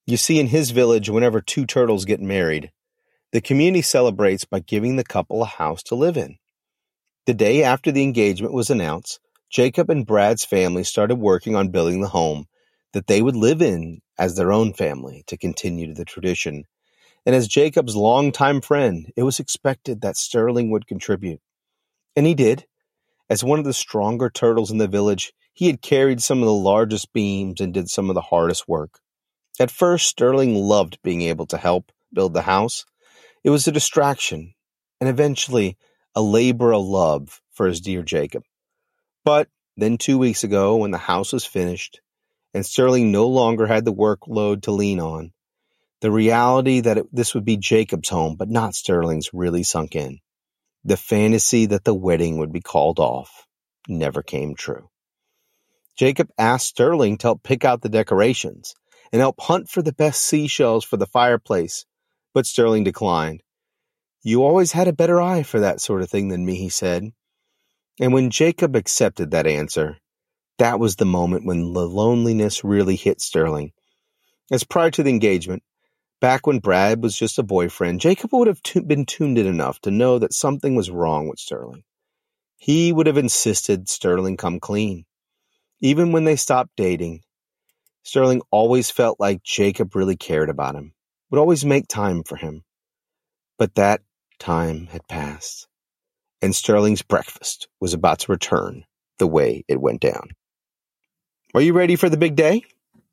You 0.06 0.18
see, 0.18 0.40
in 0.40 0.48
his 0.48 0.72
village, 0.72 1.10
whenever 1.10 1.40
two 1.40 1.66
turtles 1.66 2.04
get 2.04 2.20
married, 2.20 2.72
the 3.32 3.40
community 3.40 3.82
celebrates 3.82 4.44
by 4.44 4.60
giving 4.60 4.98
the 4.98 5.06
couple 5.06 5.42
a 5.42 5.46
house 5.46 5.82
to 5.84 5.96
live 5.96 6.18
in. 6.18 6.38
The 7.32 7.36
day 7.36 7.64
after 7.64 7.94
the 7.94 8.04
engagement 8.04 8.54
was 8.54 8.70
announced, 8.70 9.22
Jacob 9.50 9.90
and 9.90 10.06
Brad's 10.06 10.44
family 10.44 10.84
started 10.84 11.16
working 11.16 11.56
on 11.56 11.70
building 11.70 12.02
the 12.02 12.10
home 12.10 12.48
that 12.92 13.08
they 13.08 13.22
would 13.22 13.38
live 13.38 13.62
in 13.62 14.02
as 14.20 14.36
their 14.36 14.52
own 14.52 14.74
family 14.74 15.24
to 15.28 15.38
continue 15.38 15.94
the 15.94 16.04
tradition. 16.04 16.66
And 17.26 17.34
as 17.34 17.48
Jacob's 17.48 17.96
longtime 17.96 18.60
friend, 18.60 19.14
it 19.16 19.24
was 19.24 19.40
expected 19.40 20.02
that 20.02 20.18
Sterling 20.18 20.72
would 20.72 20.88
contribute. 20.88 21.40
And 22.18 22.26
he 22.26 22.34
did. 22.34 22.66
As 23.30 23.46
one 23.46 23.60
of 23.60 23.66
the 23.66 23.72
stronger 23.72 24.30
turtles 24.30 24.70
in 24.70 24.78
the 24.78 24.90
village, 24.90 25.32
he 25.54 25.68
had 25.68 25.82
carried 25.82 26.22
some 26.22 26.40
of 26.40 26.48
the 26.48 26.54
largest 26.54 27.14
beams 27.14 27.62
and 27.62 27.74
did 27.74 27.90
some 27.90 28.10
of 28.10 28.14
the 28.16 28.20
hardest 28.20 28.68
work. 28.68 29.00
At 29.58 29.72
first, 29.72 30.10
Sterling 30.10 30.54
loved 30.56 31.00
being 31.02 31.22
able 31.22 31.46
to 31.46 31.58
help 31.58 31.94
build 32.14 32.34
the 32.34 32.42
house. 32.42 32.84
It 33.42 33.52
was 33.52 33.70
a 33.70 33.72
distraction, 33.72 34.54
and 35.00 35.10
eventually 35.10 35.78
a 36.16 36.22
labor 36.22 36.74
of 36.74 36.84
love 36.84 37.42
for 37.52 37.68
his 37.68 37.82
dear 37.82 38.04
Jacob. 38.04 38.44
But 39.24 39.48
then 39.78 39.98
two 39.98 40.18
weeks 40.18 40.44
ago, 40.44 40.78
when 40.78 40.92
the 40.92 40.98
house 40.98 41.34
was 41.34 41.46
finished, 41.46 42.02
and 42.54 42.66
Sterling 42.66 43.12
no 43.12 43.28
longer 43.28 43.66
had 43.66 43.86
the 43.86 43.94
workload 43.94 44.64
to 44.64 44.72
lean 44.72 45.00
on, 45.00 45.32
the 46.02 46.12
reality 46.12 46.82
that 46.82 46.98
it, 46.98 47.06
this 47.12 47.34
would 47.36 47.46
be 47.46 47.58
Jacob's 47.58 48.10
home, 48.10 48.36
but 48.36 48.50
not 48.50 48.74
Sterling's, 48.74 49.34
really 49.34 49.64
sunk 49.64 49.96
in. 49.96 50.20
The 50.84 50.98
fantasy 50.98 51.68
that 51.68 51.84
the 51.84 51.94
wedding 51.94 52.38
would 52.38 52.52
be 52.52 52.62
called 52.62 53.00
off 53.00 53.46
never 53.88 54.24
came 54.24 54.56
true. 54.56 54.90
Jacob 55.96 56.30
asked 56.38 56.68
Sterling 56.68 57.18
to 57.20 57.28
help 57.28 57.44
pick 57.44 57.64
out 57.64 57.82
the 57.82 57.90
decorations 57.90 58.74
and 59.12 59.20
help 59.20 59.40
hunt 59.40 59.70
for 59.70 59.82
the 59.82 59.94
best 59.94 60.22
seashells 60.24 60.84
for 60.84 60.98
the 60.98 61.06
fireplace, 61.06 61.86
but 62.34 62.46
Sterling 62.46 62.84
declined. 62.84 63.44
You 64.24 64.44
always 64.44 64.72
had 64.72 64.88
a 64.88 64.94
better 64.94 65.22
eye 65.22 65.44
for 65.44 65.60
that 65.60 65.82
sort 65.82 66.02
of 66.02 66.10
thing 66.10 66.28
than 66.30 66.46
me, 66.46 66.56
he 66.56 66.70
said. 66.70 67.12
And 68.00 68.14
when 68.14 68.30
Jacob 68.30 68.76
accepted 68.76 69.32
that 69.32 69.48
answer, 69.48 69.98
that 70.60 70.80
was 70.80 70.96
the 70.96 71.06
moment 71.06 71.46
when 71.46 71.74
the 71.74 71.88
loneliness 71.88 72.64
really 72.64 72.96
hit 72.96 73.20
Sterling. 73.20 73.72
As 74.52 74.64
prior 74.64 74.92
to 74.92 75.02
the 75.02 75.10
engagement, 75.10 75.64
back 76.20 76.46
when 76.46 76.60
Brad 76.60 77.02
was 77.02 77.18
just 77.18 77.40
a 77.40 77.44
boyfriend, 77.44 78.00
Jacob 78.00 78.32
would 78.34 78.48
have 78.48 78.62
been 78.88 79.06
tuned 79.06 79.40
in 79.40 79.48
enough 79.48 79.80
to 79.82 79.92
know 79.92 80.20
that 80.20 80.34
something 80.34 80.76
was 80.76 80.92
wrong 80.92 81.28
with 81.28 81.40
Sterling. 81.40 81.84
He 82.58 82.94
would 82.94 83.08
have 83.08 83.18
insisted 83.18 83.90
Sterling 83.90 84.38
come 84.38 84.60
clean. 84.60 85.06
Even 85.80 86.12
when 86.12 86.26
they 86.26 86.36
stopped 86.36 86.76
dating, 86.78 87.22
Sterling 88.04 88.42
always 88.52 88.92
felt 88.92 89.20
like 89.20 89.42
Jacob 89.42 89.96
really 89.96 90.16
cared 90.16 90.50
about 90.50 90.76
him, 90.76 90.94
would 91.32 91.40
always 91.40 91.66
make 91.66 91.88
time 91.88 92.24
for 92.24 92.36
him. 92.36 92.64
But 93.58 93.76
that 93.76 94.02
time 94.42 94.88
had 94.88 95.08
passed, 95.08 95.68
and 96.42 96.56
Sterling's 96.56 97.04
breakfast 97.04 97.68
was 97.80 97.94
about 97.94 98.20
to 98.20 98.32
return 98.32 98.84
the 99.20 99.28
way 99.28 99.64
it 99.68 99.80
went 99.80 100.02
down. 100.02 100.32
Are 101.54 101.62
you 101.62 101.74
ready 101.74 101.96
for 101.96 102.10
the 102.10 102.18
big 102.18 102.36
day? 102.36 102.64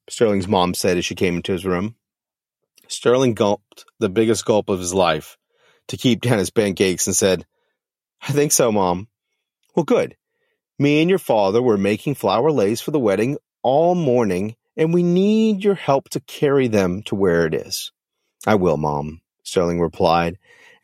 Sterling's 0.08 0.48
mom 0.48 0.72
said 0.72 0.96
as 0.96 1.04
she 1.04 1.14
came 1.14 1.36
into 1.36 1.52
his 1.52 1.66
room. 1.66 1.96
Sterling 2.88 3.34
gulped 3.34 3.84
the 3.98 4.08
biggest 4.08 4.46
gulp 4.46 4.70
of 4.70 4.78
his 4.78 4.94
life 4.94 5.36
to 5.88 5.98
keep 5.98 6.22
down 6.22 6.38
his 6.38 6.50
pancakes 6.50 7.06
and 7.06 7.14
said, 7.14 7.44
I 8.22 8.32
think 8.32 8.52
so, 8.52 8.72
Mom. 8.72 9.08
Well, 9.76 9.84
good. 9.84 10.16
Me 10.78 11.00
and 11.02 11.10
your 11.10 11.18
father 11.18 11.60
were 11.60 11.76
making 11.76 12.14
flower 12.14 12.50
leis 12.50 12.80
for 12.80 12.90
the 12.90 12.98
wedding 12.98 13.36
all 13.62 13.94
morning, 13.94 14.56
and 14.76 14.94
we 14.94 15.02
need 15.02 15.62
your 15.62 15.74
help 15.74 16.08
to 16.10 16.20
carry 16.20 16.68
them 16.68 17.02
to 17.04 17.14
where 17.14 17.44
it 17.44 17.54
is. 17.54 17.92
I 18.46 18.54
will, 18.54 18.78
Mom, 18.78 19.20
Sterling 19.42 19.80
replied, 19.80 20.38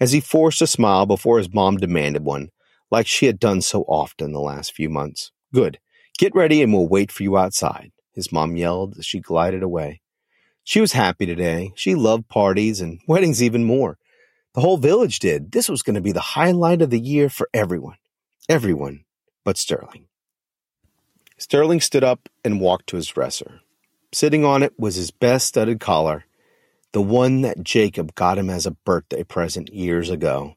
as 0.04 0.12
he 0.12 0.20
forced 0.20 0.60
a 0.60 0.66
smile 0.66 1.06
before 1.06 1.38
his 1.38 1.54
mom 1.54 1.78
demanded 1.78 2.22
one, 2.22 2.50
like 2.90 3.06
she 3.06 3.24
had 3.24 3.40
done 3.40 3.62
so 3.62 3.84
often 3.84 4.32
the 4.32 4.38
last 4.38 4.74
few 4.74 4.90
months. 4.90 5.32
Good. 5.54 5.78
Get 6.18 6.34
ready 6.34 6.62
and 6.62 6.74
we'll 6.74 6.86
wait 6.86 7.10
for 7.10 7.22
you 7.22 7.38
outside, 7.38 7.90
his 8.12 8.30
mom 8.30 8.54
yelled 8.54 8.98
as 8.98 9.06
she 9.06 9.18
glided 9.18 9.62
away. 9.62 10.02
She 10.62 10.82
was 10.82 10.92
happy 10.92 11.24
today. 11.24 11.72
She 11.74 11.94
loved 11.94 12.28
parties 12.28 12.82
and 12.82 13.00
weddings 13.08 13.42
even 13.42 13.64
more. 13.64 13.96
The 14.52 14.60
whole 14.60 14.76
village 14.76 15.20
did. 15.20 15.52
This 15.52 15.70
was 15.70 15.82
going 15.82 15.94
to 15.94 16.02
be 16.02 16.12
the 16.12 16.20
highlight 16.20 16.82
of 16.82 16.90
the 16.90 17.00
year 17.00 17.30
for 17.30 17.48
everyone. 17.54 17.96
Everyone 18.46 19.04
but 19.42 19.56
Sterling. 19.56 20.08
Sterling 21.38 21.80
stood 21.80 22.04
up 22.04 22.28
and 22.44 22.60
walked 22.60 22.88
to 22.88 22.96
his 22.96 23.08
dresser. 23.08 23.62
Sitting 24.12 24.44
on 24.44 24.62
it 24.62 24.78
was 24.78 24.96
his 24.96 25.10
best 25.10 25.48
studded 25.48 25.80
collar, 25.80 26.26
the 26.94 27.02
one 27.02 27.40
that 27.40 27.64
Jacob 27.64 28.14
got 28.14 28.38
him 28.38 28.48
as 28.48 28.66
a 28.66 28.70
birthday 28.70 29.24
present 29.24 29.74
years 29.74 30.10
ago. 30.10 30.54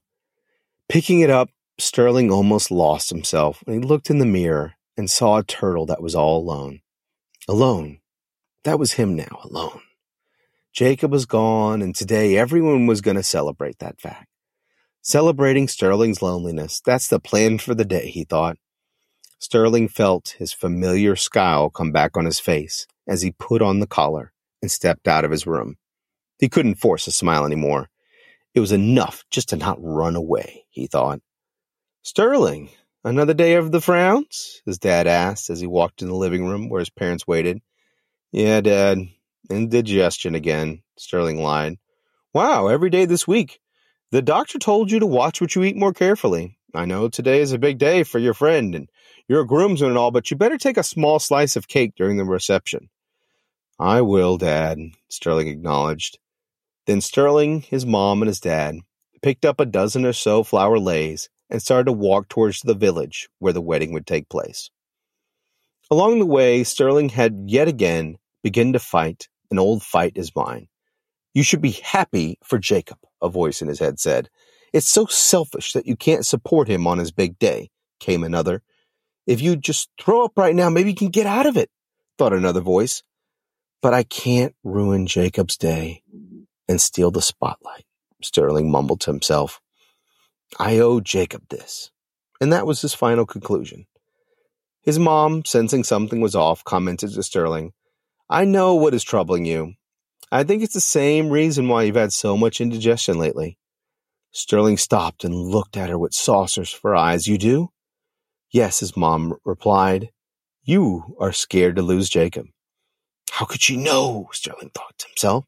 Picking 0.87 1.21
it 1.21 1.31
up, 1.31 1.49
Sterling 1.79 2.31
almost 2.31 2.69
lost 2.69 3.09
himself 3.09 3.61
when 3.65 3.81
he 3.81 3.87
looked 3.87 4.11
in 4.11 4.19
the 4.19 4.25
mirror 4.25 4.75
and 4.95 5.09
saw 5.09 5.39
a 5.39 5.43
turtle 5.43 5.87
that 5.87 6.01
was 6.01 6.13
all 6.13 6.37
alone. 6.37 6.81
Alone. 7.49 8.01
That 8.65 8.77
was 8.77 8.93
him 8.93 9.15
now, 9.15 9.39
alone. 9.43 9.81
Jacob 10.71 11.11
was 11.11 11.25
gone, 11.25 11.81
and 11.81 11.95
today 11.95 12.37
everyone 12.37 12.85
was 12.85 13.01
going 13.01 13.17
to 13.17 13.23
celebrate 13.23 13.79
that 13.79 13.99
fact. 13.99 14.27
Celebrating 15.01 15.67
Sterling's 15.67 16.21
loneliness. 16.21 16.81
That's 16.85 17.07
the 17.07 17.19
plan 17.19 17.57
for 17.57 17.73
the 17.73 17.85
day, 17.85 18.09
he 18.09 18.25
thought. 18.25 18.57
Sterling 19.39 19.87
felt 19.87 20.35
his 20.37 20.53
familiar 20.53 21.15
scowl 21.15 21.71
come 21.71 21.91
back 21.91 22.15
on 22.15 22.25
his 22.25 22.39
face 22.39 22.85
as 23.07 23.23
he 23.23 23.31
put 23.31 23.63
on 23.63 23.79
the 23.79 23.87
collar 23.87 24.33
and 24.61 24.69
stepped 24.69 25.07
out 25.07 25.25
of 25.25 25.31
his 25.31 25.47
room. 25.47 25.77
He 26.39 26.49
couldn't 26.49 26.75
force 26.75 27.07
a 27.07 27.11
smile 27.11 27.45
anymore. 27.45 27.89
It 28.53 28.59
was 28.59 28.71
enough 28.71 29.23
just 29.29 29.49
to 29.49 29.57
not 29.57 29.77
run 29.81 30.15
away, 30.15 30.65
he 30.69 30.87
thought. 30.87 31.21
Sterling, 32.03 32.69
another 33.03 33.33
day 33.33 33.55
of 33.55 33.71
the 33.71 33.81
frowns? 33.81 34.61
his 34.65 34.79
dad 34.79 35.07
asked 35.07 35.49
as 35.49 35.59
he 35.59 35.67
walked 35.67 36.01
in 36.01 36.07
the 36.07 36.15
living 36.15 36.45
room 36.45 36.69
where 36.69 36.79
his 36.79 36.89
parents 36.89 37.27
waited. 37.27 37.61
Yeah, 38.31 38.61
Dad. 38.61 38.99
Indigestion 39.49 40.35
again, 40.35 40.83
Sterling 40.97 41.41
lied. 41.41 41.77
Wow, 42.33 42.67
every 42.67 42.89
day 42.89 43.05
this 43.05 43.27
week. 43.27 43.59
The 44.11 44.21
doctor 44.21 44.59
told 44.59 44.91
you 44.91 44.99
to 44.99 45.05
watch 45.05 45.41
what 45.41 45.55
you 45.55 45.63
eat 45.63 45.75
more 45.75 45.93
carefully. 45.93 46.57
I 46.73 46.85
know 46.85 47.09
today 47.09 47.39
is 47.39 47.53
a 47.53 47.57
big 47.57 47.77
day 47.77 48.03
for 48.03 48.19
your 48.19 48.33
friend, 48.33 48.75
and 48.75 48.89
you're 49.27 49.41
a 49.41 49.47
groomsman 49.47 49.89
and 49.89 49.97
all, 49.97 50.11
but 50.11 50.29
you 50.29 50.37
better 50.37 50.57
take 50.57 50.77
a 50.77 50.83
small 50.83 51.19
slice 51.19 51.55
of 51.55 51.67
cake 51.67 51.93
during 51.95 52.17
the 52.17 52.25
reception. 52.25 52.89
I 53.79 54.01
will, 54.01 54.37
Dad, 54.37 54.79
Sterling 55.09 55.47
acknowledged. 55.47 56.19
Then 56.87 57.01
Sterling, 57.01 57.61
his 57.61 57.85
mom, 57.85 58.21
and 58.21 58.27
his 58.27 58.39
dad 58.39 58.77
picked 59.21 59.43
up 59.43 59.59
a 59.59 59.65
dozen 59.65 60.05
or 60.05 60.13
so 60.13 60.43
flower 60.43 60.79
leis 60.79 61.27
and 61.49 61.61
started 61.61 61.85
to 61.85 61.91
walk 61.91 62.29
towards 62.29 62.61
the 62.61 62.73
village 62.73 63.27
where 63.39 63.53
the 63.53 63.61
wedding 63.61 63.91
would 63.91 64.07
take 64.07 64.29
place. 64.29 64.69
Along 65.91 66.19
the 66.19 66.25
way, 66.25 66.63
Sterling 66.63 67.09
had 67.09 67.43
yet 67.47 67.67
again 67.67 68.17
begun 68.41 68.73
to 68.73 68.79
fight 68.79 69.27
an 69.51 69.59
old 69.59 69.83
fight 69.83 70.13
is 70.15 70.35
mine. 70.35 70.67
You 71.33 71.43
should 71.43 71.61
be 71.61 71.71
happy 71.71 72.37
for 72.43 72.57
Jacob, 72.57 72.97
a 73.21 73.29
voice 73.29 73.61
in 73.61 73.67
his 73.67 73.79
head 73.79 73.99
said. 73.99 74.29
It's 74.73 74.87
so 74.87 75.05
selfish 75.05 75.73
that 75.73 75.87
you 75.87 75.95
can't 75.95 76.25
support 76.25 76.67
him 76.67 76.87
on 76.87 76.97
his 76.97 77.11
big 77.11 77.39
day, 77.39 77.69
came 77.99 78.23
another. 78.23 78.61
If 79.25 79.41
you 79.41 79.55
just 79.55 79.89
throw 79.99 80.25
up 80.25 80.33
right 80.37 80.55
now, 80.55 80.69
maybe 80.69 80.89
you 80.89 80.95
can 80.95 81.09
get 81.09 81.25
out 81.25 81.45
of 81.45 81.57
it, 81.57 81.69
thought 82.17 82.33
another 82.33 82.61
voice. 82.61 83.03
But 83.81 83.93
I 83.93 84.03
can't 84.03 84.55
ruin 84.63 85.05
Jacob's 85.05 85.57
day 85.57 86.03
and 86.67 86.81
steal 86.81 87.11
the 87.11 87.21
spotlight, 87.21 87.85
Sterling 88.21 88.71
mumbled 88.71 89.01
to 89.01 89.11
himself. 89.11 89.61
I 90.59 90.79
owe 90.79 90.99
Jacob 90.99 91.43
this. 91.49 91.91
And 92.39 92.53
that 92.53 92.67
was 92.67 92.81
his 92.81 92.93
final 92.93 93.25
conclusion. 93.25 93.87
His 94.83 94.99
mom, 94.99 95.43
sensing 95.43 95.83
something 95.83 96.21
was 96.21 96.35
off, 96.35 96.63
commented 96.63 97.13
to 97.13 97.23
Sterling, 97.23 97.73
I 98.29 98.45
know 98.45 98.75
what 98.75 98.93
is 98.93 99.03
troubling 99.03 99.45
you. 99.45 99.73
I 100.31 100.43
think 100.43 100.61
it's 100.61 100.73
the 100.73 100.81
same 100.81 101.29
reason 101.29 101.67
why 101.67 101.83
you've 101.83 101.95
had 101.95 102.13
so 102.13 102.37
much 102.37 102.61
indigestion 102.61 103.17
lately. 103.17 103.57
Sterling 104.31 104.77
stopped 104.77 105.23
and 105.23 105.33
looked 105.33 105.77
at 105.77 105.89
her 105.89 105.97
with 105.97 106.13
saucers 106.13 106.69
for 106.69 106.95
eyes. 106.95 107.27
You 107.27 107.37
do? 107.37 107.69
Yes, 108.51 108.79
his 108.81 108.95
mom 108.95 109.35
replied. 109.45 110.09
You 110.63 111.15
are 111.19 111.31
scared 111.31 111.77
to 111.77 111.81
lose 111.81 112.09
Jacob. 112.09 112.47
How 113.31 113.45
could 113.45 113.61
she 113.61 113.77
know? 113.77 114.29
Sterling 114.33 114.71
thought 114.73 114.97
to 114.99 115.07
himself. 115.07 115.45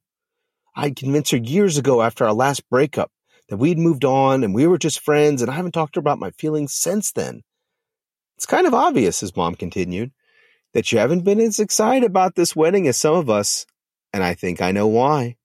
I'd 0.76 0.96
convinced 0.96 1.32
her 1.32 1.38
years 1.38 1.78
ago 1.78 2.02
after 2.02 2.26
our 2.26 2.34
last 2.34 2.68
breakup 2.70 3.12
that 3.50 3.58
we'd 3.58 3.78
moved 3.78 4.06
on 4.06 4.44
and 4.44 4.54
we 4.54 4.68
were 4.68 4.78
just 4.78 5.00
friends, 5.00 5.42
and 5.42 5.50
I 5.52 5.56
haven't 5.56 5.72
talked 5.72 5.94
to 5.94 5.98
her 6.00 6.02
about 6.02 6.20
my 6.20 6.32
feelings 6.32 6.74
since 6.74 7.12
then. 7.12 7.42
It's 8.38 8.46
kind 8.46 8.68
of 8.68 8.74
obvious, 8.74 9.20
his 9.20 9.36
mom 9.36 9.56
continued, 9.56 10.12
that 10.74 10.92
you 10.92 11.00
haven't 11.00 11.26
been 11.26 11.42
as 11.42 11.60
excited 11.60 12.06
about 12.06 12.36
this 12.36 12.56
wedding 12.56 12.88
as 12.88 12.98
some 12.98 13.16
of 13.16 13.30
us, 13.30 13.66
and 14.14 14.24
I 14.24 14.34
think 14.34 14.62
I 14.62 14.72
know 14.72 14.88
why. 14.88 15.36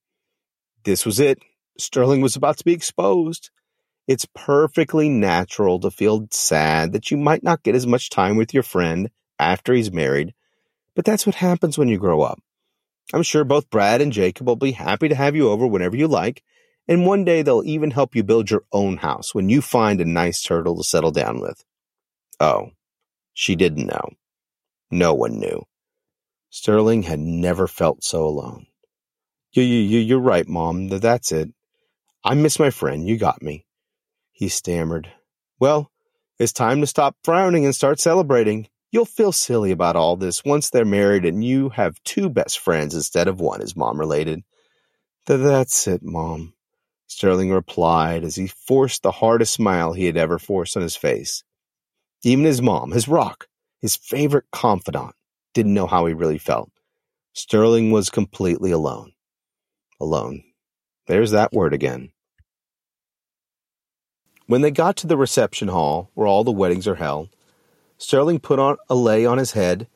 This 0.83 1.05
was 1.05 1.19
it. 1.19 1.39
Sterling 1.77 2.21
was 2.21 2.35
about 2.35 2.57
to 2.57 2.63
be 2.63 2.73
exposed. 2.73 3.49
It's 4.07 4.27
perfectly 4.35 5.09
natural 5.09 5.79
to 5.79 5.89
feel 5.89 6.27
sad 6.31 6.93
that 6.93 7.09
you 7.09 7.17
might 7.17 7.43
not 7.43 7.63
get 7.63 7.75
as 7.75 7.87
much 7.87 8.11
time 8.11 8.37
with 8.37 8.53
your 8.53 8.63
friend 8.63 9.09
after 9.39 9.73
he's 9.73 9.91
married, 9.91 10.33
but 10.95 11.05
that's 11.05 11.25
what 11.25 11.35
happens 11.35 11.77
when 11.77 11.87
you 11.87 11.97
grow 11.97 12.21
up. 12.21 12.39
I'm 13.13 13.23
sure 13.23 13.43
both 13.43 13.69
Brad 13.69 14.01
and 14.01 14.11
Jacob 14.11 14.47
will 14.47 14.55
be 14.55 14.71
happy 14.71 15.07
to 15.09 15.15
have 15.15 15.35
you 15.35 15.49
over 15.49 15.67
whenever 15.67 15.95
you 15.95 16.07
like, 16.07 16.43
and 16.87 17.05
one 17.05 17.23
day 17.23 17.41
they'll 17.41 17.63
even 17.65 17.91
help 17.91 18.15
you 18.15 18.23
build 18.23 18.49
your 18.49 18.63
own 18.71 18.97
house 18.97 19.33
when 19.33 19.49
you 19.49 19.61
find 19.61 20.01
a 20.01 20.05
nice 20.05 20.41
turtle 20.41 20.77
to 20.77 20.83
settle 20.83 21.11
down 21.11 21.39
with. 21.39 21.63
Oh, 22.39 22.71
she 23.33 23.55
didn't 23.55 23.87
know. 23.87 24.09
No 24.91 25.13
one 25.13 25.39
knew. 25.39 25.65
Sterling 26.49 27.03
had 27.03 27.19
never 27.19 27.67
felt 27.67 28.03
so 28.03 28.25
alone. 28.25 28.65
You, 29.51 29.63
you, 29.63 29.79
you, 29.79 29.99
you're 29.99 30.19
right, 30.19 30.47
Mom. 30.47 30.87
That's 30.87 31.31
it. 31.31 31.49
I 32.23 32.33
miss 32.33 32.59
my 32.59 32.69
friend. 32.69 33.07
You 33.07 33.17
got 33.17 33.41
me 33.41 33.65
he 34.35 34.49
stammered. 34.49 35.11
Well, 35.59 35.91
It's 36.37 36.51
time 36.51 36.81
to 36.81 36.87
stop 36.87 37.15
frowning 37.23 37.63
and 37.63 37.73
start 37.73 37.97
celebrating. 38.01 38.67
You'll 38.95 39.03
feel 39.03 39.33
silly 39.33 39.71
about 39.71 39.97
all 39.97 40.15
this 40.15 40.45
once 40.45 40.69
they're 40.69 40.85
married 40.85 41.25
and 41.25 41.43
you 41.43 41.67
have 41.67 42.01
two 42.05 42.29
best 42.29 42.59
friends 42.59 42.95
instead 42.95 43.27
of 43.27 43.41
one, 43.41 43.59
his 43.59 43.75
mom 43.75 43.99
related. 43.99 44.41
That's 45.25 45.85
it, 45.85 46.01
Mom, 46.01 46.53
Sterling 47.05 47.51
replied 47.51 48.23
as 48.23 48.37
he 48.37 48.47
forced 48.47 49.03
the 49.03 49.11
hardest 49.11 49.51
smile 49.51 49.91
he 49.91 50.05
had 50.05 50.15
ever 50.15 50.39
forced 50.39 50.77
on 50.77 50.81
his 50.81 50.95
face. 50.95 51.43
Even 52.23 52.45
his 52.45 52.61
mom, 52.61 52.91
his 52.91 53.09
rock, 53.09 53.49
his 53.81 53.97
favorite 53.97 54.45
confidant, 54.53 55.13
didn't 55.53 55.73
know 55.73 55.87
how 55.87 56.05
he 56.05 56.13
really 56.13 56.37
felt. 56.37 56.71
Sterling 57.33 57.91
was 57.91 58.09
completely 58.09 58.71
alone. 58.71 59.11
Alone. 59.99 60.41
There's 61.07 61.31
that 61.31 61.51
word 61.51 61.73
again. 61.73 62.11
When 64.47 64.61
they 64.61 64.71
got 64.71 64.95
to 64.95 65.07
the 65.07 65.17
reception 65.17 65.67
hall, 65.67 66.11
where 66.13 66.27
all 66.27 66.45
the 66.45 66.51
weddings 66.53 66.87
are 66.87 66.95
held, 66.95 67.34
Sterling 67.97 68.39
put 68.39 68.59
on 68.59 68.77
a 68.89 68.95
lei 68.95 69.25
on 69.25 69.37
his 69.37 69.53
head 69.53 69.87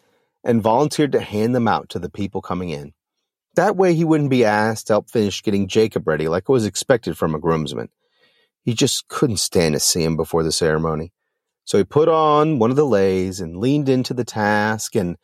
and 0.44 0.62
volunteered 0.62 1.12
to 1.12 1.22
hand 1.22 1.54
them 1.54 1.68
out 1.68 1.90
to 1.90 2.00
the 2.00 2.10
people 2.10 2.42
coming 2.42 2.70
in. 2.70 2.94
That 3.56 3.76
way 3.76 3.94
he 3.94 4.06
wouldn't 4.06 4.30
be 4.30 4.46
asked 4.46 4.88
to 4.88 4.94
help 4.94 5.10
finish 5.10 5.44
getting 5.44 5.68
Jacob 5.68 6.08
ready 6.08 6.28
like 6.28 6.44
it 6.44 6.52
was 6.52 6.66
expected 6.66 7.18
from 7.18 7.36
a 7.36 7.40
groomsman. 7.40 7.90
He 8.64 8.74
just 8.74 9.08
couldn't 9.08 9.38
stand 9.38 9.74
to 9.74 9.80
see 9.80 10.04
him 10.04 10.16
before 10.16 10.44
the 10.44 10.52
ceremony. 10.52 11.12
So 11.66 11.78
he 11.78 11.84
put 11.84 12.08
on 12.08 12.60
one 12.60 12.70
of 12.70 12.78
the 12.78 12.86
leis 12.86 13.40
and 13.40 13.58
leaned 13.58 13.90
into 13.90 14.14
the 14.14 14.24
task 14.24 14.96
and 14.96 15.18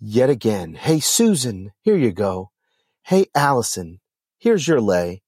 yet 0.00 0.30
again, 0.30 0.74
Hey, 0.74 1.00
Susan, 1.00 1.72
here 1.82 1.96
you 1.96 2.12
go. 2.12 2.50
Hey, 3.04 3.26
Allison, 3.34 4.00
here's 4.38 4.66
your 4.66 4.80
lei. 4.80 5.22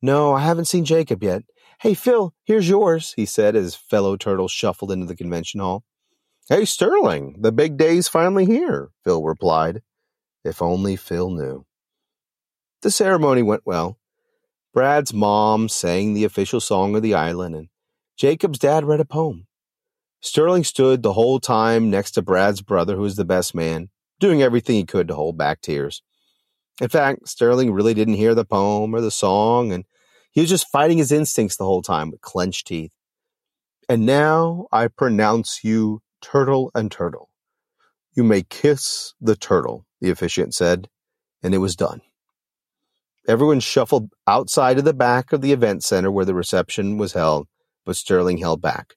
No, 0.00 0.34
I 0.34 0.40
haven't 0.40 0.66
seen 0.66 0.84
Jacob 0.84 1.22
yet. 1.22 1.42
Hey, 1.80 1.94
Phil, 1.94 2.34
here's 2.44 2.68
yours, 2.68 3.12
he 3.14 3.24
said 3.24 3.54
as 3.54 3.74
fellow 3.74 4.16
turtles 4.16 4.52
shuffled 4.52 4.90
into 4.90 5.06
the 5.06 5.16
convention 5.16 5.60
hall. 5.60 5.84
Hey, 6.50 6.64
Sterling, 6.64 7.36
the 7.40 7.52
big 7.52 7.76
day's 7.76 8.08
finally 8.08 8.46
here, 8.46 8.88
Phil 9.04 9.22
replied. 9.22 9.82
If 10.44 10.62
only 10.62 10.96
Phil 10.96 11.28
knew. 11.28 11.66
The 12.80 12.90
ceremony 12.90 13.42
went 13.42 13.66
well. 13.66 13.98
Brad's 14.72 15.12
mom 15.12 15.68
sang 15.68 16.14
the 16.14 16.24
official 16.24 16.60
song 16.60 16.96
of 16.96 17.02
the 17.02 17.12
island, 17.12 17.54
and 17.54 17.68
Jacob's 18.16 18.58
dad 18.58 18.86
read 18.86 18.98
a 18.98 19.04
poem. 19.04 19.46
Sterling 20.22 20.64
stood 20.64 21.02
the 21.02 21.12
whole 21.12 21.38
time 21.38 21.90
next 21.90 22.12
to 22.12 22.22
Brad's 22.22 22.62
brother, 22.62 22.96
who 22.96 23.02
was 23.02 23.16
the 23.16 23.26
best 23.26 23.54
man, 23.54 23.90
doing 24.18 24.40
everything 24.40 24.76
he 24.76 24.84
could 24.86 25.08
to 25.08 25.14
hold 25.14 25.36
back 25.36 25.60
tears. 25.60 26.02
In 26.80 26.88
fact, 26.88 27.28
Sterling 27.28 27.72
really 27.72 27.92
didn't 27.92 28.14
hear 28.14 28.34
the 28.34 28.46
poem 28.46 28.94
or 28.94 29.02
the 29.02 29.10
song, 29.10 29.70
and 29.70 29.84
he 30.30 30.40
was 30.40 30.48
just 30.48 30.68
fighting 30.68 30.96
his 30.96 31.12
instincts 31.12 31.58
the 31.58 31.66
whole 31.66 31.82
time 31.82 32.10
with 32.10 32.22
clenched 32.22 32.68
teeth. 32.68 32.92
And 33.86 34.06
now 34.06 34.66
I 34.72 34.88
pronounce 34.88 35.62
you 35.62 36.00
turtle 36.20 36.70
and 36.74 36.90
turtle. 36.90 37.30
You 38.14 38.24
may 38.24 38.42
kiss 38.42 39.14
the 39.20 39.36
turtle, 39.36 39.86
the 40.00 40.10
officiant 40.10 40.54
said, 40.54 40.88
and 41.42 41.54
it 41.54 41.58
was 41.58 41.76
done. 41.76 42.00
Everyone 43.28 43.60
shuffled 43.60 44.10
outside 44.26 44.78
of 44.78 44.84
the 44.84 44.94
back 44.94 45.32
of 45.32 45.42
the 45.42 45.52
event 45.52 45.84
center 45.84 46.10
where 46.10 46.24
the 46.24 46.34
reception 46.34 46.96
was 46.96 47.12
held, 47.12 47.46
but 47.84 47.96
Sterling 47.96 48.38
held 48.38 48.62
back. 48.62 48.94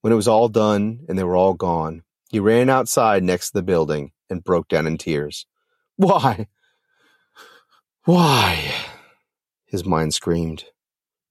When 0.00 0.12
it 0.12 0.16
was 0.16 0.28
all 0.28 0.48
done 0.48 1.00
and 1.08 1.18
they 1.18 1.24
were 1.24 1.36
all 1.36 1.54
gone, 1.54 2.02
he 2.28 2.40
ran 2.40 2.68
outside 2.68 3.22
next 3.22 3.50
to 3.50 3.58
the 3.58 3.62
building 3.62 4.10
and 4.28 4.42
broke 4.42 4.68
down 4.68 4.86
in 4.86 4.98
tears. 4.98 5.46
Why? 5.96 6.48
Why? 8.04 8.74
His 9.66 9.84
mind 9.84 10.12
screamed. 10.12 10.64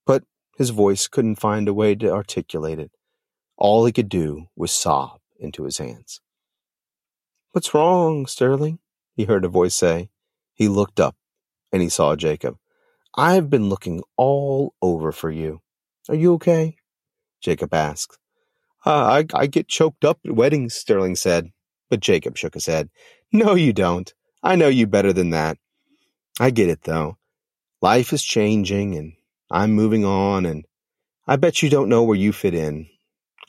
But 0.06 0.24
his 0.58 0.70
voice 0.70 1.08
couldn't 1.08 1.42
find 1.42 1.68
a 1.68 1.74
way 1.74 1.94
to 1.96 2.12
articulate 2.12 2.80
it. 2.80 2.92
All 3.58 3.86
he 3.86 3.92
could 3.92 4.10
do 4.10 4.48
was 4.56 4.72
sob 4.72 5.20
into 5.40 5.64
his 5.64 5.78
hands. 5.78 6.22
What's 7.52 7.74
wrong, 7.74 8.26
Sterling? 8.26 8.80
he 9.16 9.26
heard 9.26 9.46
a 9.46 9.50
voice 9.50 9.76
say. 9.76 10.10
He 10.54 10.68
looked 10.68 11.00
up 11.00 11.16
and 11.72 11.82
he 11.82 11.90
saw 11.90 12.16
Jacob. 12.16 12.58
I've 13.16 13.50
been 13.50 13.70
looking 13.70 14.02
all 14.18 14.74
over 14.82 15.12
for 15.12 15.30
you. 15.30 15.62
Are 16.10 16.16
you 16.16 16.34
okay? 16.34 16.78
Jacob 17.42 17.74
asked. 17.74 18.18
Uh, 18.86 19.24
I, 19.34 19.38
I 19.38 19.48
get 19.48 19.68
choked 19.68 20.04
up 20.04 20.20
at 20.26 20.32
weddings, 20.32 20.74
Sterling 20.74 21.16
said. 21.16 21.52
But 21.90 22.00
Jacob 22.00 22.38
shook 22.38 22.56
his 22.56 22.66
head. 22.66 22.90
No, 23.32 23.54
you 23.54 23.72
don't. 23.72 24.12
I 24.42 24.56
know 24.56 24.68
you 24.68 24.88
better 24.88 25.14
than 25.14 25.30
that. 25.30 25.58
I 26.40 26.50
get 26.50 26.70
it, 26.70 26.84
though. 26.84 27.18
Life 27.82 28.14
is 28.14 28.24
changing, 28.24 28.96
and 28.96 29.14
I'm 29.52 29.74
moving 29.74 30.06
on, 30.06 30.46
and 30.46 30.66
I 31.28 31.36
bet 31.36 31.62
you 31.62 31.70
don't 31.70 31.90
know 31.90 32.04
where 32.04 32.18
you 32.18 32.34
fit 32.34 32.54
in. 32.54 32.88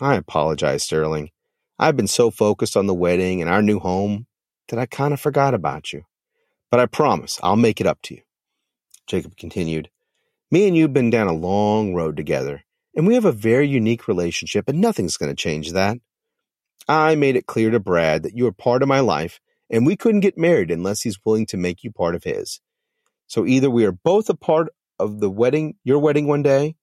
I 0.00 0.16
apologize, 0.16 0.82
Sterling. 0.82 1.30
I've 1.78 1.96
been 1.96 2.08
so 2.08 2.30
focused 2.30 2.76
on 2.76 2.86
the 2.86 2.94
wedding 2.94 3.40
and 3.40 3.50
our 3.50 3.62
new 3.62 3.78
home 3.78 4.26
that 4.68 4.78
I 4.78 4.86
kind 4.86 5.12
of 5.12 5.20
forgot 5.20 5.54
about 5.54 5.92
you. 5.92 6.02
But 6.70 6.80
I 6.80 6.86
promise 6.86 7.38
I'll 7.42 7.56
make 7.56 7.80
it 7.80 7.86
up 7.86 8.02
to 8.02 8.14
you. 8.14 8.22
Jacob 9.06 9.36
continued, 9.36 9.90
Me 10.50 10.66
and 10.66 10.76
you 10.76 10.82
have 10.82 10.92
been 10.92 11.10
down 11.10 11.26
a 11.28 11.32
long 11.32 11.94
road 11.94 12.16
together, 12.16 12.64
and 12.96 13.06
we 13.06 13.14
have 13.14 13.24
a 13.24 13.32
very 13.32 13.68
unique 13.68 14.08
relationship, 14.08 14.68
and 14.68 14.80
nothing's 14.80 15.16
going 15.16 15.30
to 15.30 15.36
change 15.36 15.72
that. 15.72 15.98
I 16.88 17.14
made 17.14 17.36
it 17.36 17.46
clear 17.46 17.70
to 17.70 17.80
Brad 17.80 18.22
that 18.22 18.36
you 18.36 18.46
are 18.46 18.52
part 18.52 18.82
of 18.82 18.88
my 18.88 19.00
life, 19.00 19.40
and 19.70 19.86
we 19.86 19.96
couldn't 19.96 20.20
get 20.20 20.38
married 20.38 20.70
unless 20.70 21.02
he's 21.02 21.18
willing 21.24 21.46
to 21.46 21.56
make 21.56 21.84
you 21.84 21.92
part 21.92 22.14
of 22.14 22.24
his. 22.24 22.60
So 23.26 23.46
either 23.46 23.70
we 23.70 23.84
are 23.84 23.92
both 23.92 24.28
a 24.28 24.34
part 24.34 24.68
of 24.98 25.20
the 25.20 25.30
wedding, 25.30 25.76
your 25.84 25.98
wedding 25.98 26.26
one 26.26 26.42
day, 26.42 26.76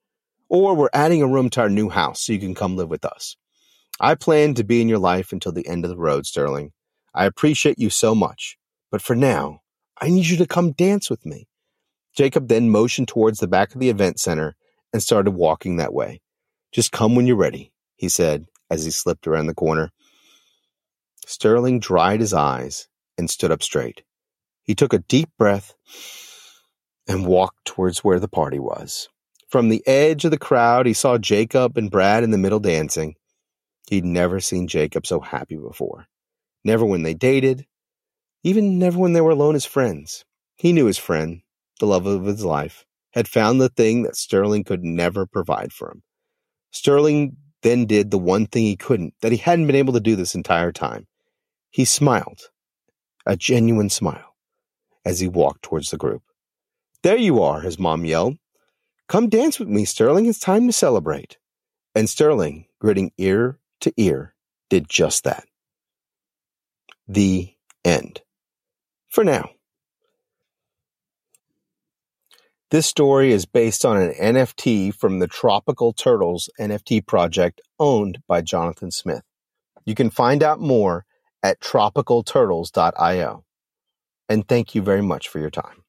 or 0.51 0.75
we're 0.75 0.89
adding 0.93 1.21
a 1.21 1.27
room 1.27 1.49
to 1.49 1.61
our 1.61 1.69
new 1.69 1.89
house 1.89 2.21
so 2.21 2.33
you 2.33 2.39
can 2.39 2.53
come 2.53 2.75
live 2.75 2.89
with 2.89 3.05
us. 3.05 3.37
I 4.01 4.15
plan 4.15 4.53
to 4.55 4.65
be 4.65 4.81
in 4.81 4.89
your 4.89 4.99
life 4.99 5.31
until 5.31 5.53
the 5.53 5.65
end 5.65 5.85
of 5.85 5.89
the 5.89 5.97
road, 5.97 6.25
Sterling. 6.25 6.73
I 7.15 7.25
appreciate 7.25 7.79
you 7.79 7.89
so 7.89 8.13
much, 8.13 8.57
but 8.91 9.01
for 9.01 9.15
now, 9.15 9.61
I 10.01 10.09
need 10.09 10.25
you 10.25 10.35
to 10.37 10.45
come 10.45 10.73
dance 10.73 11.09
with 11.09 11.25
me. 11.25 11.47
Jacob 12.13 12.49
then 12.49 12.69
motioned 12.69 13.07
towards 13.07 13.39
the 13.39 13.47
back 13.47 13.73
of 13.73 13.79
the 13.79 13.89
event 13.89 14.19
center 14.19 14.57
and 14.91 15.01
started 15.01 15.31
walking 15.31 15.77
that 15.77 15.93
way. 15.93 16.19
Just 16.73 16.91
come 16.91 17.15
when 17.15 17.25
you're 17.25 17.37
ready, 17.37 17.71
he 17.95 18.09
said 18.09 18.45
as 18.69 18.83
he 18.83 18.91
slipped 18.91 19.27
around 19.27 19.47
the 19.47 19.53
corner. 19.53 19.91
Sterling 21.25 21.79
dried 21.79 22.19
his 22.19 22.33
eyes 22.33 22.89
and 23.17 23.29
stood 23.29 23.51
up 23.51 23.63
straight. 23.63 24.03
He 24.63 24.75
took 24.75 24.91
a 24.91 24.99
deep 24.99 25.29
breath 25.37 25.75
and 27.07 27.25
walked 27.25 27.63
towards 27.63 28.03
where 28.03 28.19
the 28.19 28.27
party 28.27 28.59
was. 28.59 29.07
From 29.51 29.67
the 29.67 29.85
edge 29.85 30.23
of 30.23 30.31
the 30.31 30.37
crowd, 30.37 30.85
he 30.85 30.93
saw 30.93 31.17
Jacob 31.17 31.77
and 31.77 31.91
Brad 31.91 32.23
in 32.23 32.31
the 32.31 32.37
middle 32.37 32.61
dancing. 32.61 33.15
He'd 33.89 34.05
never 34.05 34.39
seen 34.39 34.69
Jacob 34.69 35.05
so 35.05 35.19
happy 35.19 35.57
before. 35.57 36.07
Never 36.63 36.85
when 36.85 37.03
they 37.03 37.13
dated, 37.13 37.65
even 38.43 38.79
never 38.79 38.97
when 38.97 39.11
they 39.11 39.19
were 39.19 39.31
alone 39.31 39.55
as 39.55 39.65
friends. 39.65 40.23
He 40.55 40.71
knew 40.71 40.85
his 40.85 40.97
friend, 40.97 41.41
the 41.81 41.85
love 41.85 42.05
of 42.05 42.23
his 42.23 42.45
life, 42.45 42.85
had 43.11 43.27
found 43.27 43.59
the 43.59 43.67
thing 43.67 44.03
that 44.03 44.15
Sterling 44.15 44.63
could 44.63 44.85
never 44.85 45.25
provide 45.25 45.73
for 45.73 45.91
him. 45.91 46.03
Sterling 46.71 47.35
then 47.61 47.85
did 47.85 48.09
the 48.09 48.17
one 48.17 48.45
thing 48.45 48.63
he 48.63 48.77
couldn't, 48.77 49.15
that 49.21 49.33
he 49.33 49.37
hadn't 49.37 49.67
been 49.67 49.75
able 49.75 49.93
to 49.93 49.99
do 49.99 50.15
this 50.15 50.33
entire 50.33 50.71
time. 50.71 51.07
He 51.71 51.83
smiled, 51.83 52.39
a 53.25 53.35
genuine 53.35 53.89
smile, 53.89 54.33
as 55.03 55.19
he 55.19 55.27
walked 55.27 55.63
towards 55.63 55.89
the 55.89 55.97
group. 55.97 56.23
There 57.03 57.17
you 57.17 57.41
are, 57.41 57.59
his 57.59 57.77
mom 57.77 58.05
yelled. 58.05 58.37
Come 59.11 59.27
dance 59.27 59.59
with 59.59 59.67
me, 59.67 59.83
Sterling. 59.83 60.25
It's 60.25 60.39
time 60.39 60.67
to 60.67 60.71
celebrate. 60.71 61.37
And 61.93 62.09
Sterling, 62.09 62.67
gritting 62.79 63.11
ear 63.17 63.59
to 63.81 63.91
ear, 63.97 64.35
did 64.69 64.87
just 64.87 65.25
that. 65.25 65.43
The 67.09 67.53
end. 67.83 68.21
For 69.09 69.25
now. 69.25 69.49
This 72.69 72.85
story 72.85 73.33
is 73.33 73.45
based 73.45 73.83
on 73.83 74.01
an 74.01 74.13
NFT 74.13 74.95
from 74.95 75.19
the 75.19 75.27
Tropical 75.27 75.91
Turtles 75.91 76.49
NFT 76.57 77.05
project 77.05 77.59
owned 77.77 78.19
by 78.29 78.39
Jonathan 78.39 78.91
Smith. 78.91 79.23
You 79.83 79.93
can 79.93 80.09
find 80.09 80.41
out 80.41 80.61
more 80.61 81.03
at 81.43 81.59
tropicalturtles.io. 81.59 83.43
And 84.29 84.47
thank 84.47 84.73
you 84.73 84.81
very 84.81 85.01
much 85.01 85.27
for 85.27 85.39
your 85.39 85.49
time. 85.49 85.80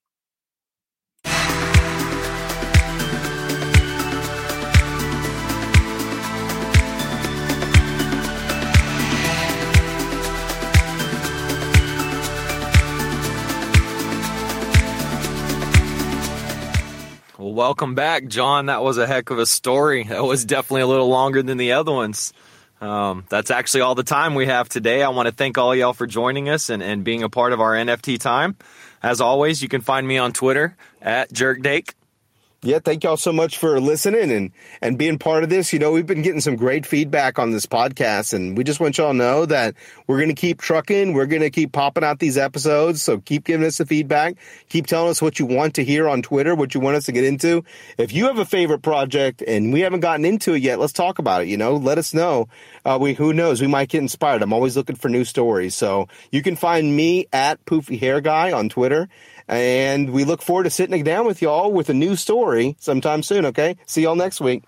Well, 17.43 17.55
welcome 17.55 17.97
back, 17.97 18.29
John. 18.29 18.67
That 18.67 18.85
was 18.85 18.99
a 18.99 19.07
heck 19.07 19.31
of 19.31 19.41
a 19.41 19.47
story. 19.47 20.05
That 20.05 20.23
was 20.23 20.45
definitely 20.45 20.83
a 20.83 20.87
little 20.87 21.09
longer 21.09 21.43
than 21.43 21.59
the 21.59 21.73
other 21.73 21.91
ones. 21.91 22.33
Um, 22.81 23.25
that's 23.29 23.51
actually 23.51 23.81
all 23.81 23.97
the 23.97 24.05
time 24.05 24.37
we 24.37 24.47
have 24.47 24.69
today. 24.69 25.03
I 25.03 25.09
want 25.09 25.27
to 25.27 25.35
thank 25.35 25.59
all 25.59 25.75
y'all 25.75 25.93
for 25.93 26.07
joining 26.07 26.49
us 26.49 26.71
and, 26.71 26.85
and 26.85 27.03
being 27.03 27.25
a 27.25 27.29
part 27.29 27.53
of 27.53 27.61
our 27.61 27.73
NFT 27.73 28.21
time. 28.21 28.55
As 29.03 29.21
always, 29.21 29.61
you 29.61 29.69
can 29.69 29.81
find 29.81 30.07
me 30.07 30.19
on 30.19 30.33
Twitter 30.33 30.77
at 31.01 31.33
JerkDake. 31.33 31.95
Yeah, 32.65 32.79
thank 32.79 33.03
y'all 33.03 33.17
so 33.17 33.33
much 33.33 33.59
for 33.59 33.81
listening 33.81 34.31
and 34.31 34.53
and 34.81 34.97
being 34.97 35.19
part 35.19 35.43
of 35.43 35.51
this. 35.51 35.73
You 35.73 35.81
know, 35.81 35.91
we've 35.91 36.07
been 36.07 36.23
getting 36.23 36.41
some 36.41 36.55
great 36.55 36.87
feedback 36.87 37.41
on 37.41 37.51
this 37.51 37.67
podcast, 37.67 38.35
and 38.35 38.57
we 38.57 38.63
just 38.63 38.79
want 38.79 38.99
y'all 38.99 39.11
to 39.11 39.19
know 39.19 39.47
that 39.47 39.75
we're 40.07 40.19
going 40.19 40.29
to 40.29 40.41
keep 40.41 40.61
trucking. 40.61 41.13
We're 41.13 41.27
going 41.27 41.43
to 41.43 41.51
keep 41.51 41.73
popping 41.73 42.05
out 42.05 42.21
these 42.21 42.39
episodes. 42.39 43.03
So 43.03 43.19
keep 43.19 43.43
giving 43.43 43.67
us 43.67 43.79
the 43.79 43.87
feedback. 43.87 44.37
Keep 44.69 44.87
telling 44.87 45.11
us 45.11 45.21
what 45.21 45.41
you 45.41 45.47
want 45.47 45.75
to 45.75 45.85
hear 45.85 46.09
on 46.09 46.23
Twitter, 46.23 46.55
what 46.55 46.73
you 46.73 46.81
want 46.81 46.97
us 46.97 47.07
to 47.07 47.13
get 47.13 47.25
into. 47.25 47.65
If 47.99 48.13
you 48.13 48.27
have 48.27 48.39
a 48.39 48.45
favorite 48.45 48.83
project 48.83 49.43
and 49.45 49.73
we 49.73 49.81
haven't 49.81 49.99
gotten 49.99 50.25
into 50.25 50.55
it 50.55 50.63
yet, 50.63 50.79
let's 50.79 50.93
talk 50.93 51.19
about 51.19 51.43
it. 51.43 51.49
You 51.49 51.57
know, 51.57 51.75
let 51.75 51.99
us 51.99 52.15
know. 52.15 52.47
Uh, 52.85 52.97
we 53.01 53.15
who 53.15 53.33
knows, 53.33 53.61
we 53.61 53.67
might 53.67 53.89
get 53.89 54.03
inspired. 54.03 54.41
I'm 54.41 54.53
always 54.53 54.77
looking 54.77 54.95
for 54.95 55.09
new 55.09 55.25
stories. 55.25 55.75
So 55.75 56.07
you 56.31 56.43
can 56.43 56.55
find 56.55 56.95
me 56.95 57.27
at 57.33 57.65
Poofy 57.65 57.99
Hair 57.99 58.21
Guy 58.21 58.53
on 58.53 58.69
Twitter. 58.69 59.09
And 59.53 60.11
we 60.13 60.25
look 60.25 60.41
forward 60.41 60.65
to 60.65 60.71
sitting 60.71 61.05
down 61.05 61.27
with 61.27 61.43
y'all 61.43 61.71
with 61.71 61.91
a 61.91 61.95
new 61.95 62.17
story 62.17 62.75
sometime 62.79 63.23
soon, 63.23 63.45
okay? 63.47 63.77
See 63.85 64.03
y'all 64.03 64.17
next 64.17 64.41
week. 64.41 64.65